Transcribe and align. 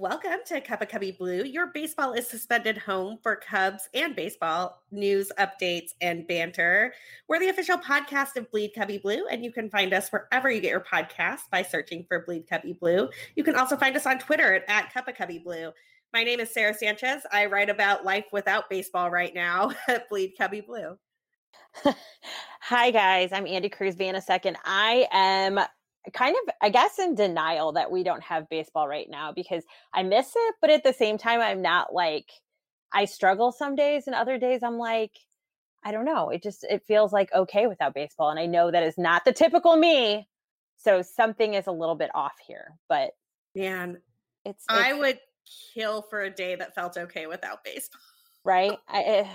Welcome 0.00 0.40
to 0.46 0.60
Cup 0.60 0.82
of 0.82 0.88
Cubby 0.88 1.12
Blue. 1.12 1.44
Your 1.44 1.66
baseball 1.68 2.14
is 2.14 2.26
suspended 2.26 2.78
home 2.78 3.18
for 3.22 3.36
Cubs 3.36 3.88
and 3.94 4.16
baseball 4.16 4.82
news, 4.90 5.30
updates, 5.38 5.90
and 6.00 6.26
banter. 6.26 6.94
We're 7.28 7.38
the 7.38 7.50
official 7.50 7.78
podcast 7.78 8.36
of 8.36 8.50
Bleed 8.50 8.72
Cubby 8.74 8.98
Blue, 8.98 9.26
and 9.30 9.44
you 9.44 9.52
can 9.52 9.70
find 9.70 9.92
us 9.92 10.08
wherever 10.10 10.50
you 10.50 10.60
get 10.60 10.70
your 10.70 10.80
podcasts 10.80 11.50
by 11.50 11.62
searching 11.62 12.04
for 12.08 12.24
Bleed 12.24 12.48
Cubby 12.48 12.72
Blue. 12.72 13.08
You 13.36 13.44
can 13.44 13.54
also 13.54 13.76
find 13.76 13.96
us 13.96 14.06
on 14.06 14.18
Twitter 14.18 14.64
at, 14.66 14.92
Cup 14.92 15.06
of 15.06 15.14
Cubby 15.14 15.38
Blue. 15.38 15.70
My 16.12 16.24
name 16.24 16.40
is 16.40 16.52
Sara 16.52 16.74
Sanchez. 16.74 17.22
I 17.30 17.46
write 17.46 17.70
about 17.70 18.04
life 18.04 18.26
without 18.32 18.68
baseball 18.68 19.10
right 19.10 19.34
now 19.34 19.72
at 19.88 20.08
Bleed 20.08 20.34
Cubby 20.36 20.60
Blue. 20.60 20.96
Hi 22.62 22.90
guys, 22.90 23.30
I'm 23.32 23.44
Andi 23.44 23.70
Cruz 23.70 23.94
a 24.00 24.20
second 24.20 24.56
I 24.64 25.06
am 25.12 25.60
kind 26.12 26.36
of 26.42 26.54
i 26.62 26.68
guess 26.68 26.98
in 26.98 27.14
denial 27.14 27.72
that 27.72 27.90
we 27.90 28.02
don't 28.02 28.22
have 28.22 28.48
baseball 28.48 28.88
right 28.88 29.08
now 29.10 29.32
because 29.32 29.64
i 29.92 30.02
miss 30.02 30.32
it 30.34 30.54
but 30.60 30.70
at 30.70 30.84
the 30.84 30.92
same 30.92 31.18
time 31.18 31.40
i'm 31.40 31.62
not 31.62 31.92
like 31.92 32.30
i 32.92 33.04
struggle 33.04 33.52
some 33.52 33.74
days 33.74 34.06
and 34.06 34.14
other 34.14 34.38
days 34.38 34.62
i'm 34.62 34.78
like 34.78 35.12
i 35.84 35.92
don't 35.92 36.04
know 36.04 36.30
it 36.30 36.42
just 36.42 36.64
it 36.64 36.82
feels 36.86 37.12
like 37.12 37.32
okay 37.34 37.66
without 37.66 37.94
baseball 37.94 38.30
and 38.30 38.38
i 38.38 38.46
know 38.46 38.70
that 38.70 38.82
is 38.82 38.98
not 38.98 39.24
the 39.24 39.32
typical 39.32 39.76
me 39.76 40.26
so 40.76 41.02
something 41.02 41.54
is 41.54 41.66
a 41.66 41.72
little 41.72 41.96
bit 41.96 42.10
off 42.14 42.34
here 42.46 42.72
but 42.88 43.10
man 43.54 43.98
it's, 44.44 44.64
it's 44.64 44.64
i 44.68 44.92
would 44.92 45.18
kill 45.74 46.02
for 46.02 46.22
a 46.22 46.30
day 46.30 46.54
that 46.54 46.74
felt 46.74 46.96
okay 46.96 47.26
without 47.26 47.64
baseball. 47.64 48.00
Right? 48.44 48.78
I, 48.88 49.02
eh, 49.02 49.28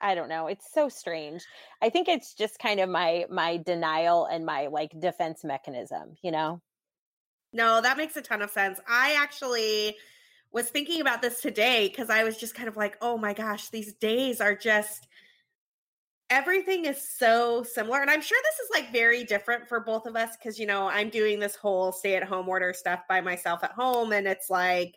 I 0.00 0.14
don't 0.14 0.28
know. 0.28 0.46
It's 0.46 0.72
so 0.72 0.88
strange. 0.88 1.44
I 1.82 1.90
think 1.90 2.08
it's 2.08 2.34
just 2.34 2.58
kind 2.58 2.80
of 2.80 2.88
my 2.88 3.26
my 3.30 3.56
denial 3.58 4.26
and 4.26 4.44
my 4.46 4.68
like 4.68 4.98
defense 4.98 5.44
mechanism, 5.44 6.16
you 6.22 6.30
know. 6.30 6.60
No, 7.52 7.80
that 7.80 7.96
makes 7.96 8.16
a 8.16 8.22
ton 8.22 8.42
of 8.42 8.50
sense. 8.50 8.80
I 8.88 9.14
actually 9.14 9.96
was 10.52 10.68
thinking 10.68 11.00
about 11.00 11.22
this 11.22 11.40
today 11.40 11.88
because 11.88 12.10
I 12.10 12.24
was 12.24 12.36
just 12.36 12.54
kind 12.54 12.68
of 12.68 12.76
like, 12.76 12.96
"Oh 13.00 13.18
my 13.18 13.32
gosh, 13.32 13.68
these 13.70 13.94
days 13.94 14.40
are 14.40 14.54
just 14.54 15.08
everything 16.30 16.84
is 16.84 17.08
so 17.08 17.62
similar." 17.62 18.00
And 18.00 18.10
I'm 18.10 18.20
sure 18.20 18.38
this 18.42 18.60
is 18.60 18.70
like 18.72 18.92
very 18.92 19.24
different 19.24 19.68
for 19.68 19.80
both 19.80 20.06
of 20.06 20.16
us 20.16 20.36
because 20.36 20.58
you 20.58 20.66
know, 20.66 20.88
I'm 20.88 21.10
doing 21.10 21.40
this 21.40 21.56
whole 21.56 21.92
stay-at-home 21.92 22.48
order 22.48 22.72
stuff 22.72 23.00
by 23.08 23.20
myself 23.20 23.64
at 23.64 23.72
home 23.72 24.12
and 24.12 24.26
it's 24.26 24.50
like 24.50 24.94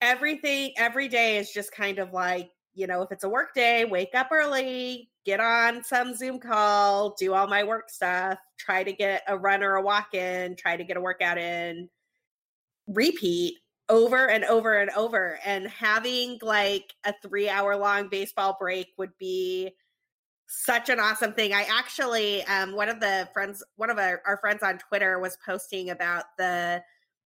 everything 0.00 0.72
every 0.76 1.08
day 1.08 1.36
is 1.36 1.52
just 1.52 1.72
kind 1.72 1.98
of 1.98 2.12
like 2.12 2.50
you 2.74 2.86
know, 2.86 3.02
if 3.02 3.12
it's 3.12 3.24
a 3.24 3.28
work 3.28 3.54
day, 3.54 3.84
wake 3.84 4.14
up 4.14 4.28
early, 4.32 5.10
get 5.24 5.40
on 5.40 5.82
some 5.82 6.14
Zoom 6.14 6.38
call, 6.38 7.14
do 7.18 7.34
all 7.34 7.46
my 7.46 7.64
work 7.64 7.90
stuff, 7.90 8.38
try 8.58 8.82
to 8.84 8.92
get 8.92 9.22
a 9.28 9.36
run 9.36 9.62
or 9.62 9.76
a 9.76 9.82
walk 9.82 10.14
in, 10.14 10.56
try 10.56 10.76
to 10.76 10.84
get 10.84 10.96
a 10.96 11.00
workout 11.00 11.38
in, 11.38 11.88
repeat 12.86 13.54
over 13.88 14.28
and 14.28 14.44
over 14.44 14.78
and 14.78 14.90
over. 14.90 15.38
And 15.44 15.66
having 15.68 16.38
like 16.42 16.94
a 17.04 17.12
three 17.22 17.48
hour 17.48 17.76
long 17.76 18.08
baseball 18.08 18.56
break 18.58 18.88
would 18.96 19.16
be 19.18 19.70
such 20.46 20.88
an 20.88 20.98
awesome 20.98 21.32
thing. 21.32 21.52
I 21.52 21.66
actually, 21.70 22.42
um, 22.44 22.72
one 22.72 22.88
of 22.88 23.00
the 23.00 23.28
friends, 23.32 23.62
one 23.76 23.90
of 23.90 23.98
our, 23.98 24.22
our 24.26 24.38
friends 24.38 24.62
on 24.62 24.78
Twitter 24.78 25.18
was 25.18 25.36
posting 25.44 25.90
about 25.90 26.24
the 26.38 26.82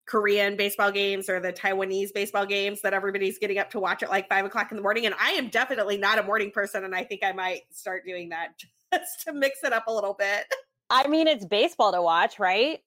Korean 0.05 0.57
baseball 0.57 0.91
games 0.91 1.29
or 1.29 1.39
the 1.39 1.53
Taiwanese 1.53 2.13
baseball 2.13 2.45
games 2.45 2.81
that 2.81 2.93
everybody's 2.93 3.37
getting 3.37 3.57
up 3.57 3.69
to 3.71 3.79
watch 3.79 4.03
at 4.03 4.09
like 4.09 4.27
five 4.27 4.45
o'clock 4.45 4.71
in 4.71 4.75
the 4.75 4.83
morning. 4.83 5.05
And 5.05 5.15
I 5.19 5.31
am 5.31 5.49
definitely 5.49 5.97
not 5.97 6.19
a 6.19 6.23
morning 6.23 6.51
person. 6.51 6.83
And 6.83 6.93
I 6.93 7.03
think 7.03 7.23
I 7.23 7.31
might 7.31 7.61
start 7.71 8.03
doing 8.05 8.29
that 8.29 8.49
just 8.93 9.21
to 9.25 9.33
mix 9.33 9.63
it 9.63 9.73
up 9.73 9.87
a 9.87 9.93
little 9.93 10.13
bit. 10.13 10.45
I 10.89 11.07
mean, 11.07 11.27
it's 11.27 11.45
baseball 11.45 11.93
to 11.93 12.01
watch, 12.01 12.37
right? 12.37 12.79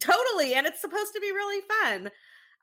Totally. 0.00 0.54
And 0.54 0.66
it's 0.66 0.80
supposed 0.80 1.12
to 1.14 1.20
be 1.20 1.32
really 1.32 1.62
fun. 1.82 2.10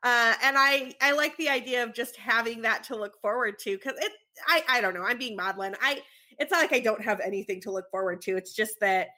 Uh, 0.02 0.34
and 0.42 0.56
I, 0.56 0.94
I 1.00 1.12
like 1.12 1.36
the 1.36 1.48
idea 1.48 1.82
of 1.82 1.92
just 1.92 2.16
having 2.16 2.62
that 2.62 2.84
to 2.84 2.96
look 2.96 3.20
forward 3.20 3.58
to 3.60 3.76
because 3.76 3.98
it, 3.98 4.12
I, 4.46 4.62
I 4.68 4.80
don't 4.80 4.94
know. 4.94 5.02
I'm 5.02 5.18
being 5.18 5.36
maudlin. 5.36 5.74
I, 5.82 6.00
it's 6.38 6.52
not 6.52 6.62
like 6.62 6.72
I 6.72 6.80
don't 6.80 7.02
have 7.02 7.20
anything 7.20 7.60
to 7.62 7.72
look 7.72 7.90
forward 7.90 8.20
to. 8.22 8.36
It's 8.36 8.54
just 8.54 8.78
that 8.80 9.08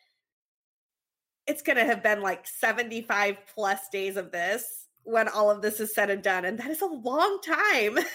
it's 1.48 1.62
going 1.62 1.76
to 1.76 1.84
have 1.84 2.03
been 2.03 2.20
like 2.20 2.47
75 2.47 3.36
plus 3.54 3.81
days 3.91 4.16
of 4.16 4.31
this 4.31 4.86
when 5.03 5.28
all 5.28 5.50
of 5.50 5.62
this 5.62 5.81
is 5.81 5.94
said 5.94 6.10
and 6.10 6.22
done. 6.22 6.44
And 6.44 6.59
that 6.59 6.70
is 6.70 6.82
a 6.82 6.86
long 6.86 7.41
time. 7.44 7.98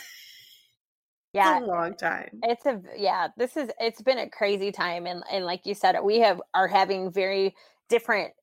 Yeah. 1.35 1.61
A 1.61 1.65
long 1.65 1.95
time. 1.95 2.29
It's 2.43 2.63
a, 2.67 2.79
yeah, 2.95 3.29
this 3.35 3.57
is, 3.57 3.71
it's 3.79 4.03
been 4.03 4.19
a 4.19 4.29
crazy 4.29 4.71
time. 4.71 5.07
And, 5.07 5.23
and 5.31 5.45
like 5.45 5.65
you 5.65 5.73
said, 5.73 5.95
we 6.03 6.19
have, 6.19 6.39
are 6.53 6.67
having 6.67 7.11
very 7.11 7.55
different 7.89 8.33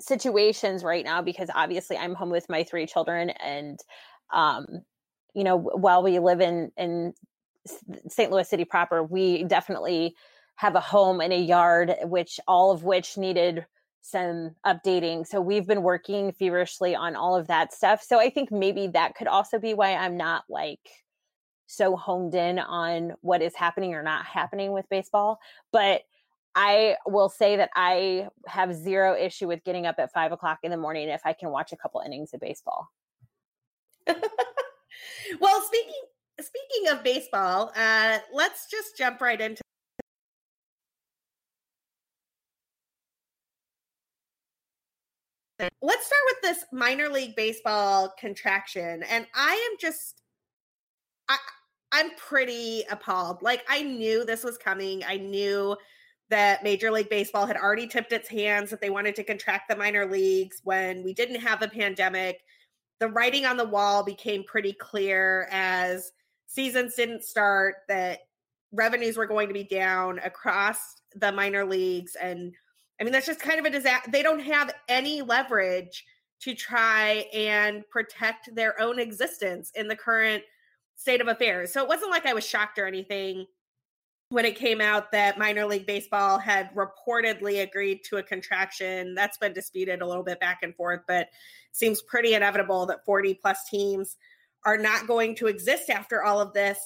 situations 0.00 0.84
right 0.84 1.04
now 1.04 1.20
because 1.20 1.50
obviously 1.52 1.96
I'm 1.96 2.14
home 2.14 2.30
with 2.30 2.48
my 2.48 2.62
three 2.62 2.86
children 2.86 3.30
and, 3.30 3.80
um, 4.32 4.66
you 5.34 5.42
know, 5.42 5.56
while 5.56 6.04
we 6.04 6.20
live 6.20 6.40
in, 6.40 6.70
in 6.76 7.12
St. 8.06 8.30
Louis 8.30 8.48
City 8.48 8.64
proper, 8.64 9.02
we 9.02 9.42
definitely 9.42 10.14
have 10.54 10.76
a 10.76 10.80
home 10.80 11.20
and 11.20 11.32
a 11.32 11.40
yard, 11.40 11.92
which 12.04 12.38
all 12.46 12.70
of 12.70 12.84
which 12.84 13.18
needed 13.18 13.66
some 14.02 14.50
updating. 14.66 15.26
So 15.26 15.40
we've 15.40 15.66
been 15.66 15.82
working 15.82 16.32
feverishly 16.32 16.94
on 16.94 17.16
all 17.16 17.36
of 17.36 17.46
that 17.46 17.72
stuff. 17.72 18.02
So 18.02 18.18
I 18.18 18.28
think 18.28 18.50
maybe 18.50 18.88
that 18.88 19.14
could 19.14 19.28
also 19.28 19.58
be 19.58 19.74
why 19.74 19.94
I'm 19.94 20.16
not 20.16 20.44
like 20.50 20.80
so 21.68 21.96
honed 21.96 22.34
in 22.34 22.58
on 22.58 23.14
what 23.20 23.40
is 23.40 23.54
happening 23.54 23.94
or 23.94 24.02
not 24.02 24.26
happening 24.26 24.72
with 24.72 24.88
baseball. 24.90 25.38
But 25.72 26.02
I 26.54 26.96
will 27.06 27.28
say 27.28 27.56
that 27.56 27.70
I 27.74 28.28
have 28.46 28.74
zero 28.74 29.16
issue 29.16 29.48
with 29.48 29.64
getting 29.64 29.86
up 29.86 29.94
at 29.98 30.12
five 30.12 30.32
o'clock 30.32 30.58
in 30.62 30.70
the 30.70 30.76
morning 30.76 31.08
if 31.08 31.22
I 31.24 31.32
can 31.32 31.50
watch 31.50 31.72
a 31.72 31.76
couple 31.76 32.02
innings 32.04 32.34
of 32.34 32.40
baseball. 32.40 32.88
well, 34.06 35.62
speaking 35.62 36.02
speaking 36.40 36.90
of 36.90 37.04
baseball, 37.04 37.72
uh, 37.76 38.18
let's 38.34 38.66
just 38.66 38.98
jump 38.98 39.20
right 39.20 39.40
into 39.40 39.61
Let's 45.80 46.06
start 46.06 46.22
with 46.26 46.42
this 46.42 46.64
minor 46.72 47.08
league 47.08 47.36
baseball 47.36 48.12
contraction. 48.18 49.02
And 49.04 49.26
I 49.34 49.70
am 49.70 49.78
just 49.78 50.22
I 51.28 51.36
I'm 51.92 52.10
pretty 52.16 52.84
appalled. 52.90 53.42
Like 53.42 53.64
I 53.68 53.82
knew 53.82 54.24
this 54.24 54.44
was 54.44 54.58
coming. 54.58 55.02
I 55.06 55.18
knew 55.18 55.76
that 56.30 56.64
Major 56.64 56.90
League 56.90 57.10
Baseball 57.10 57.46
had 57.46 57.58
already 57.58 57.86
tipped 57.86 58.12
its 58.12 58.28
hands 58.28 58.70
that 58.70 58.80
they 58.80 58.88
wanted 58.88 59.14
to 59.16 59.22
contract 59.22 59.68
the 59.68 59.76
minor 59.76 60.06
leagues 60.06 60.62
when 60.64 61.04
we 61.04 61.12
didn't 61.12 61.40
have 61.40 61.60
a 61.60 61.68
pandemic. 61.68 62.40
The 63.00 63.08
writing 63.08 63.44
on 63.44 63.58
the 63.58 63.66
wall 63.66 64.02
became 64.02 64.42
pretty 64.44 64.72
clear 64.72 65.46
as 65.50 66.12
seasons 66.46 66.94
didn't 66.94 67.22
start 67.22 67.76
that 67.88 68.20
revenues 68.72 69.18
were 69.18 69.26
going 69.26 69.48
to 69.48 69.54
be 69.54 69.64
down 69.64 70.20
across 70.20 71.02
the 71.16 71.30
minor 71.30 71.66
leagues 71.66 72.16
and 72.16 72.54
I 73.02 73.04
mean, 73.04 73.12
that's 73.12 73.26
just 73.26 73.40
kind 73.40 73.58
of 73.58 73.64
a 73.64 73.70
disaster. 73.70 74.12
They 74.12 74.22
don't 74.22 74.38
have 74.38 74.72
any 74.88 75.22
leverage 75.22 76.04
to 76.42 76.54
try 76.54 77.26
and 77.34 77.82
protect 77.90 78.54
their 78.54 78.80
own 78.80 79.00
existence 79.00 79.72
in 79.74 79.88
the 79.88 79.96
current 79.96 80.44
state 80.94 81.20
of 81.20 81.26
affairs. 81.26 81.72
So 81.72 81.82
it 81.82 81.88
wasn't 81.88 82.12
like 82.12 82.26
I 82.26 82.32
was 82.32 82.46
shocked 82.46 82.78
or 82.78 82.86
anything 82.86 83.46
when 84.28 84.44
it 84.44 84.54
came 84.54 84.80
out 84.80 85.10
that 85.10 85.36
minor 85.36 85.66
league 85.66 85.84
baseball 85.84 86.38
had 86.38 86.70
reportedly 86.76 87.64
agreed 87.64 88.04
to 88.04 88.18
a 88.18 88.22
contraction. 88.22 89.16
That's 89.16 89.36
been 89.36 89.52
disputed 89.52 90.00
a 90.00 90.06
little 90.06 90.22
bit 90.22 90.38
back 90.38 90.60
and 90.62 90.72
forth, 90.72 91.00
but 91.08 91.28
seems 91.72 92.02
pretty 92.02 92.34
inevitable 92.34 92.86
that 92.86 93.04
40 93.04 93.34
plus 93.34 93.68
teams 93.68 94.16
are 94.64 94.78
not 94.78 95.08
going 95.08 95.34
to 95.34 95.48
exist 95.48 95.90
after 95.90 96.22
all 96.22 96.40
of 96.40 96.52
this. 96.52 96.78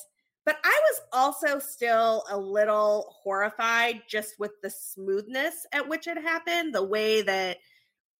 But 0.46 0.58
I 0.64 0.80
was 0.90 1.00
also 1.12 1.58
still 1.58 2.24
a 2.30 2.38
little 2.38 3.14
horrified 3.22 4.02
just 4.08 4.38
with 4.38 4.52
the 4.62 4.70
smoothness 4.70 5.66
at 5.72 5.86
which 5.86 6.06
it 6.06 6.16
happened, 6.16 6.72
the 6.72 6.84
way 6.84 7.20
that 7.22 7.58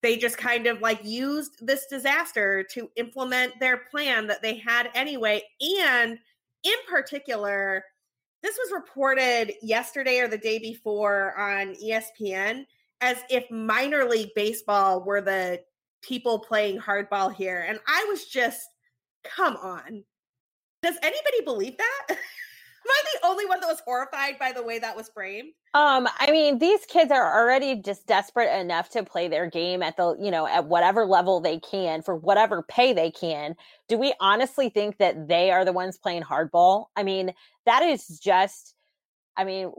they 0.02 0.17
just 0.17 0.37
kind 0.37 0.67
of 0.67 0.81
like 0.81 1.05
used 1.05 1.64
this 1.64 1.87
disaster 1.87 2.64
to 2.73 2.90
implement 2.96 3.58
their 3.61 3.78
plan 3.90 4.26
that 4.26 4.43
they 4.43 4.56
had 4.56 4.90
anyway. 4.94 5.40
And 5.84 6.19
in 6.64 6.75
particular, 6.88 7.84
this 8.43 8.58
was 8.58 8.72
reported 8.72 9.52
yesterday 9.62 10.19
or 10.19 10.29
the 10.29 10.37
day 10.37 10.58
before 10.58 11.38
on 11.38 11.75
ESPN 11.75 12.67
as 13.00 13.19
if 13.31 13.49
minor 13.50 14.05
league 14.05 14.31
baseball 14.34 15.05
were 15.05 15.20
the 15.20 15.61
people 16.02 16.40
playing 16.40 16.81
hardball 16.81 17.32
here. 17.32 17.64
And 17.69 17.79
I 17.87 18.05
was 18.08 18.26
just, 18.26 18.69
come 19.25 19.56
on. 19.56 20.05
Does 20.82 20.96
anybody 21.02 21.43
believe 21.44 21.76
that? 21.76 22.06
Am 22.87 22.90
I 22.90 23.02
the 23.14 23.26
only 23.26 23.46
one 23.46 23.58
that 23.61 23.67
was 23.67 23.81
horrified 23.84 24.38
by 24.38 24.52
the 24.52 24.62
way 24.62 24.78
that 24.78 24.96
was 24.96 25.08
framed? 25.08 25.52
Um, 25.75 26.08
I 26.20 26.31
mean, 26.31 26.58
these 26.58 26.87
kids 26.87 27.11
are 27.11 27.43
already 27.43 27.75
just 27.75 28.06
desperate 28.06 28.56
enough 28.61 28.90
to 28.90 29.02
play 29.02 29.26
their 29.26 29.50
game 29.50 29.82
at 29.82 29.96
the, 29.96 30.17
you 30.20 30.31
know, 30.31 30.46
at 30.46 30.67
whatever 30.67 31.05
level 31.05 31.40
they 31.40 31.58
can 31.58 32.02
for 32.02 32.14
whatever 32.14 32.62
pay 32.62 32.93
they 32.93 33.11
can. 33.11 33.56
Do 33.88 33.99
we 33.99 34.14
honestly 34.20 34.69
think 34.69 34.99
that 34.99 35.26
they 35.26 35.50
are 35.50 35.64
the 35.64 35.73
ones 35.73 35.99
playing 35.99 36.23
hardball? 36.23 36.87
I 36.94 37.02
mean, 37.02 37.34
that 37.64 37.82
is 37.82 38.20
just, 38.20 38.75
I 39.37 39.43
mean, 39.44 39.72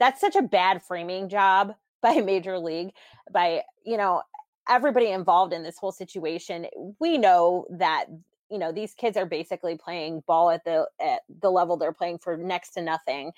that's 0.00 0.20
such 0.20 0.34
a 0.34 0.42
bad 0.42 0.82
framing 0.82 1.28
job 1.28 1.74
by 2.02 2.20
Major 2.20 2.58
League, 2.58 2.90
by, 3.30 3.62
you 3.84 3.96
know, 3.96 4.22
everybody 4.68 5.10
involved 5.10 5.52
in 5.52 5.62
this 5.62 5.78
whole 5.78 5.92
situation. 5.92 6.66
We 6.98 7.16
know 7.16 7.66
that 7.70 8.06
you 8.50 8.58
know 8.58 8.72
these 8.72 8.94
kids 8.94 9.16
are 9.16 9.26
basically 9.26 9.76
playing 9.76 10.22
ball 10.26 10.50
at 10.50 10.64
the 10.64 10.86
at 11.00 11.20
the 11.42 11.50
level 11.50 11.76
they're 11.76 11.92
playing 11.92 12.18
for 12.18 12.36
next 12.36 12.70
to 12.70 12.82
nothing 12.82 13.32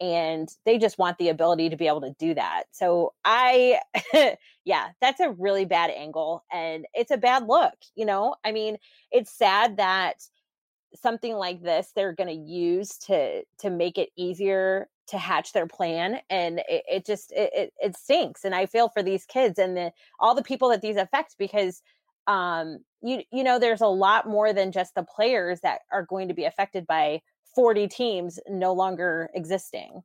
and 0.00 0.48
they 0.64 0.78
just 0.78 0.98
want 0.98 1.18
the 1.18 1.28
ability 1.28 1.68
to 1.68 1.76
be 1.76 1.88
able 1.88 2.00
to 2.00 2.14
do 2.18 2.34
that. 2.34 2.64
So 2.72 3.14
i 3.24 3.80
yeah 4.64 4.88
that's 5.00 5.20
a 5.20 5.30
really 5.32 5.64
bad 5.64 5.90
angle 5.90 6.44
and 6.52 6.86
it's 6.94 7.10
a 7.10 7.16
bad 7.16 7.46
look 7.46 7.74
you 7.94 8.06
know? 8.06 8.34
I 8.44 8.52
mean 8.52 8.76
it's 9.10 9.32
sad 9.32 9.76
that 9.78 10.22
something 10.94 11.34
like 11.34 11.62
this 11.62 11.92
they're 11.94 12.14
going 12.14 12.28
to 12.28 12.52
use 12.52 12.96
to 12.98 13.42
to 13.58 13.70
make 13.70 13.98
it 13.98 14.10
easier 14.16 14.88
to 15.06 15.18
hatch 15.18 15.52
their 15.52 15.66
plan 15.66 16.20
and 16.30 16.60
it, 16.68 16.82
it 16.90 17.06
just 17.06 17.32
it, 17.32 17.50
it, 17.54 17.72
it 17.78 17.96
stinks 17.96 18.44
and 18.44 18.54
i 18.54 18.64
feel 18.64 18.88
for 18.88 19.02
these 19.02 19.26
kids 19.26 19.58
and 19.58 19.76
the 19.76 19.92
all 20.18 20.34
the 20.34 20.42
people 20.42 20.68
that 20.70 20.80
these 20.80 20.96
affect 20.96 21.36
because 21.38 21.82
um 22.28 22.78
you 23.02 23.22
you 23.32 23.42
know 23.42 23.58
there's 23.58 23.80
a 23.80 23.86
lot 23.86 24.28
more 24.28 24.52
than 24.52 24.70
just 24.70 24.94
the 24.94 25.02
players 25.02 25.60
that 25.62 25.80
are 25.92 26.04
going 26.04 26.28
to 26.28 26.34
be 26.34 26.44
affected 26.44 26.86
by 26.86 27.20
40 27.54 27.88
teams 27.88 28.38
no 28.48 28.72
longer 28.72 29.30
existing. 29.34 30.02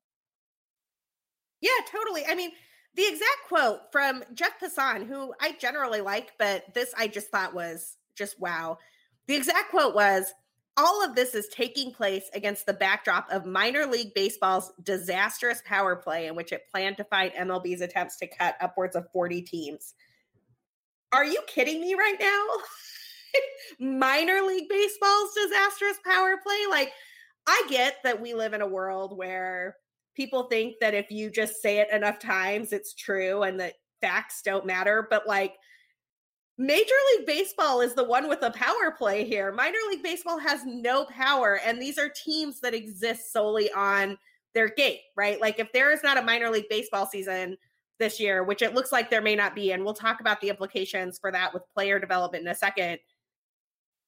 Yeah 1.62 1.70
totally 1.92 2.26
i 2.26 2.36
mean 2.36 2.52
the 2.96 3.04
exact 3.04 3.48
quote 3.48 3.80
from 3.92 4.24
jeff 4.34 4.60
passan 4.60 5.06
who 5.08 5.34
i 5.40 5.54
generally 5.54 6.02
like 6.02 6.34
but 6.38 6.74
this 6.74 6.94
i 6.98 7.08
just 7.08 7.30
thought 7.30 7.54
was 7.54 7.98
just 8.16 8.40
wow. 8.40 8.78
The 9.28 9.36
exact 9.36 9.70
quote 9.70 9.96
was 9.96 10.34
all 10.76 11.04
of 11.06 11.16
this 11.16 11.36
is 11.36 11.48
taking 11.50 11.92
place 11.92 12.30
against 12.34 12.66
the 12.66 12.74
backdrop 12.74 13.30
of 13.32 13.46
minor 13.46 13.86
league 13.86 14.14
baseball's 14.16 14.72
disastrous 14.82 15.62
power 15.66 15.96
play 15.96 16.28
in 16.28 16.36
which 16.36 16.52
it 16.52 16.64
planned 16.72 16.98
to 16.98 17.04
fight 17.04 17.36
mlb's 17.36 17.82
attempts 17.82 18.18
to 18.18 18.28
cut 18.28 18.56
upwards 18.60 18.96
of 18.96 19.06
40 19.12 19.44
teams 19.44 19.94
are 21.14 21.26
you 21.26 21.42
kidding 21.48 21.80
me 21.80 21.94
right 21.94 22.18
now? 22.20 22.46
Minor 23.80 24.42
league 24.42 24.68
baseball's 24.68 25.34
disastrous 25.36 25.98
power 26.06 26.38
play. 26.44 26.66
Like, 26.70 26.92
I 27.48 27.64
get 27.70 27.98
that 28.04 28.20
we 28.20 28.34
live 28.34 28.54
in 28.54 28.62
a 28.62 28.68
world 28.68 29.18
where 29.18 29.76
people 30.16 30.44
think 30.44 30.76
that 30.82 30.94
if 30.94 31.10
you 31.12 31.30
just 31.30 31.62
say 31.62 31.80
it 31.80 31.92
enough 31.92 32.20
times, 32.20 32.74
it's 32.74 32.94
true 32.94 33.44
and 33.44 33.60
that 33.60 33.74
facts 34.02 34.42
don't 34.44 34.66
matter. 34.66 35.08
But 35.10 35.28
like, 35.28 35.56
Major 36.58 36.94
League 37.16 37.26
Baseball 37.26 37.82
is 37.82 37.96
the 37.96 38.04
one 38.04 38.30
with 38.30 38.42
the 38.42 38.52
power 38.52 38.92
play 38.96 39.24
here. 39.24 39.52
Minor 39.52 39.80
League 39.90 40.04
Baseball 40.04 40.38
has 40.38 40.62
no 40.66 41.06
power, 41.06 41.60
and 41.66 41.82
these 41.82 41.98
are 41.98 42.10
teams 42.10 42.60
that 42.60 42.76
exist 42.76 43.34
solely 43.34 43.72
on 43.72 44.18
their 44.54 44.70
gate, 44.70 45.00
right? 45.18 45.42
Like, 45.42 45.58
if 45.58 45.72
there 45.74 45.92
is 45.92 46.04
not 46.04 46.18
a 46.18 46.22
minor 46.22 46.52
league 46.52 46.70
baseball 46.70 47.08
season, 47.08 47.58
this 48.00 48.20
year, 48.20 48.44
which 48.44 48.62
it 48.62 48.74
looks 48.74 48.92
like 48.92 49.10
there 49.10 49.22
may 49.22 49.36
not 49.36 49.56
be. 49.56 49.72
And 49.72 49.84
we'll 49.84 49.94
talk 49.94 50.20
about 50.20 50.42
the 50.42 50.50
implications 50.50 51.20
for 51.20 51.32
that 51.32 51.54
with 51.54 51.64
player 51.74 52.00
development 52.00 52.46
in 52.46 52.52
a 52.52 52.56
second. 52.56 53.00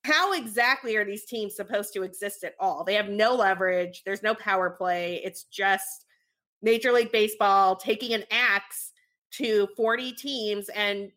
How 0.03 0.33
exactly 0.33 0.95
are 0.97 1.05
these 1.05 1.25
teams 1.25 1.55
supposed 1.55 1.93
to 1.93 2.03
exist 2.03 2.43
at 2.43 2.53
all? 2.59 2.83
They 2.83 2.95
have 2.95 3.09
no 3.09 3.35
leverage, 3.35 4.03
there's 4.05 4.23
no 4.23 4.35
power 4.35 4.69
play. 4.69 5.21
It's 5.23 5.43
just 5.43 6.05
Major 6.61 6.91
League 6.91 7.11
Baseball 7.11 7.75
taking 7.75 8.13
an 8.13 8.23
axe 8.31 8.91
to 9.31 9.67
40 9.75 10.13
teams 10.13 10.69
and 10.69 11.11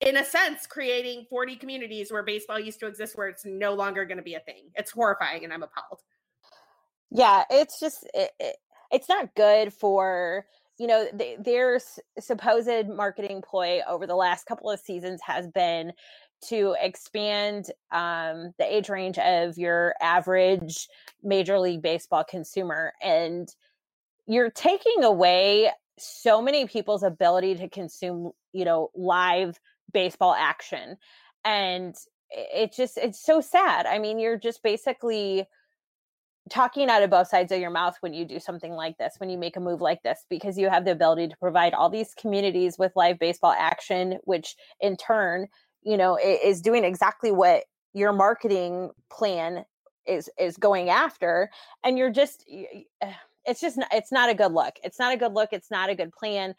in 0.00 0.16
a 0.16 0.24
sense 0.24 0.66
creating 0.66 1.26
40 1.30 1.56
communities 1.56 2.12
where 2.12 2.22
baseball 2.22 2.58
used 2.58 2.80
to 2.80 2.86
exist 2.86 3.16
where 3.16 3.28
it's 3.28 3.44
no 3.44 3.72
longer 3.72 4.04
going 4.04 4.18
to 4.18 4.22
be 4.22 4.34
a 4.34 4.40
thing 4.40 4.64
it's 4.74 4.90
horrifying 4.90 5.44
and 5.44 5.52
i'm 5.52 5.62
appalled 5.62 6.00
yeah 7.10 7.44
it's 7.48 7.80
just 7.80 8.04
it, 8.12 8.30
it, 8.38 8.56
it's 8.90 9.08
not 9.08 9.34
good 9.34 9.72
for 9.72 10.44
you 10.78 10.86
know, 10.86 11.06
th- 11.16 11.38
their 11.40 11.80
supposed 12.18 12.88
marketing 12.88 13.42
ploy 13.42 13.80
over 13.88 14.06
the 14.06 14.16
last 14.16 14.46
couple 14.46 14.70
of 14.70 14.80
seasons 14.80 15.20
has 15.24 15.46
been 15.48 15.92
to 16.48 16.76
expand 16.80 17.66
um, 17.90 18.52
the 18.58 18.76
age 18.76 18.88
range 18.88 19.18
of 19.18 19.56
your 19.56 19.94
average 20.00 20.88
Major 21.22 21.58
League 21.58 21.82
Baseball 21.82 22.24
consumer. 22.24 22.92
And 23.02 23.48
you're 24.26 24.50
taking 24.50 25.04
away 25.04 25.70
so 25.98 26.42
many 26.42 26.66
people's 26.66 27.02
ability 27.02 27.54
to 27.56 27.68
consume, 27.68 28.32
you 28.52 28.64
know, 28.64 28.90
live 28.94 29.58
baseball 29.92 30.34
action. 30.34 30.96
And 31.44 31.94
it 32.30 32.74
just, 32.74 32.98
it's 32.98 33.24
so 33.24 33.40
sad. 33.40 33.86
I 33.86 33.98
mean, 33.98 34.18
you're 34.18 34.38
just 34.38 34.62
basically 34.62 35.46
talking 36.50 36.88
out 36.90 37.02
of 37.02 37.10
both 37.10 37.28
sides 37.28 37.52
of 37.52 37.60
your 37.60 37.70
mouth 37.70 37.96
when 38.00 38.12
you 38.12 38.24
do 38.24 38.38
something 38.38 38.72
like 38.72 38.98
this, 38.98 39.14
when 39.18 39.30
you 39.30 39.38
make 39.38 39.56
a 39.56 39.60
move 39.60 39.80
like 39.80 40.02
this, 40.02 40.26
because 40.28 40.58
you 40.58 40.68
have 40.68 40.84
the 40.84 40.92
ability 40.92 41.28
to 41.28 41.36
provide 41.38 41.72
all 41.74 41.88
these 41.88 42.14
communities 42.14 42.78
with 42.78 42.92
live 42.96 43.18
baseball 43.18 43.54
action, 43.56 44.18
which 44.24 44.54
in 44.80 44.96
turn, 44.96 45.48
you 45.82 45.96
know, 45.96 46.18
is 46.18 46.60
doing 46.60 46.84
exactly 46.84 47.32
what 47.32 47.64
your 47.92 48.12
marketing 48.12 48.90
plan 49.10 49.64
is 50.06 50.28
is 50.38 50.58
going 50.58 50.90
after 50.90 51.48
and 51.82 51.96
you're 51.96 52.10
just 52.10 52.44
it's 53.46 53.60
just 53.60 53.78
it's 53.92 54.12
not 54.12 54.30
a 54.30 54.34
good 54.34 54.52
look. 54.52 54.74
It's 54.82 54.98
not 54.98 55.14
a 55.14 55.16
good 55.16 55.32
look. 55.32 55.50
It's 55.52 55.70
not 55.70 55.90
a 55.90 55.94
good 55.94 56.12
plan 56.12 56.54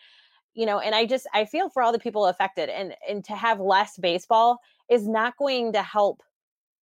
you 0.56 0.66
know 0.66 0.80
and 0.80 0.96
i 0.96 1.06
just 1.06 1.28
i 1.34 1.46
feel 1.46 1.70
for 1.70 1.84
all 1.84 1.92
the 1.92 2.00
people 2.00 2.26
affected 2.26 2.70
and 2.70 2.96
and 3.08 3.24
to 3.24 3.36
have 3.36 3.60
less 3.60 3.98
baseball 3.98 4.60
is 4.90 5.08
not 5.08 5.38
going 5.38 5.74
to 5.74 5.84
help 5.84 6.24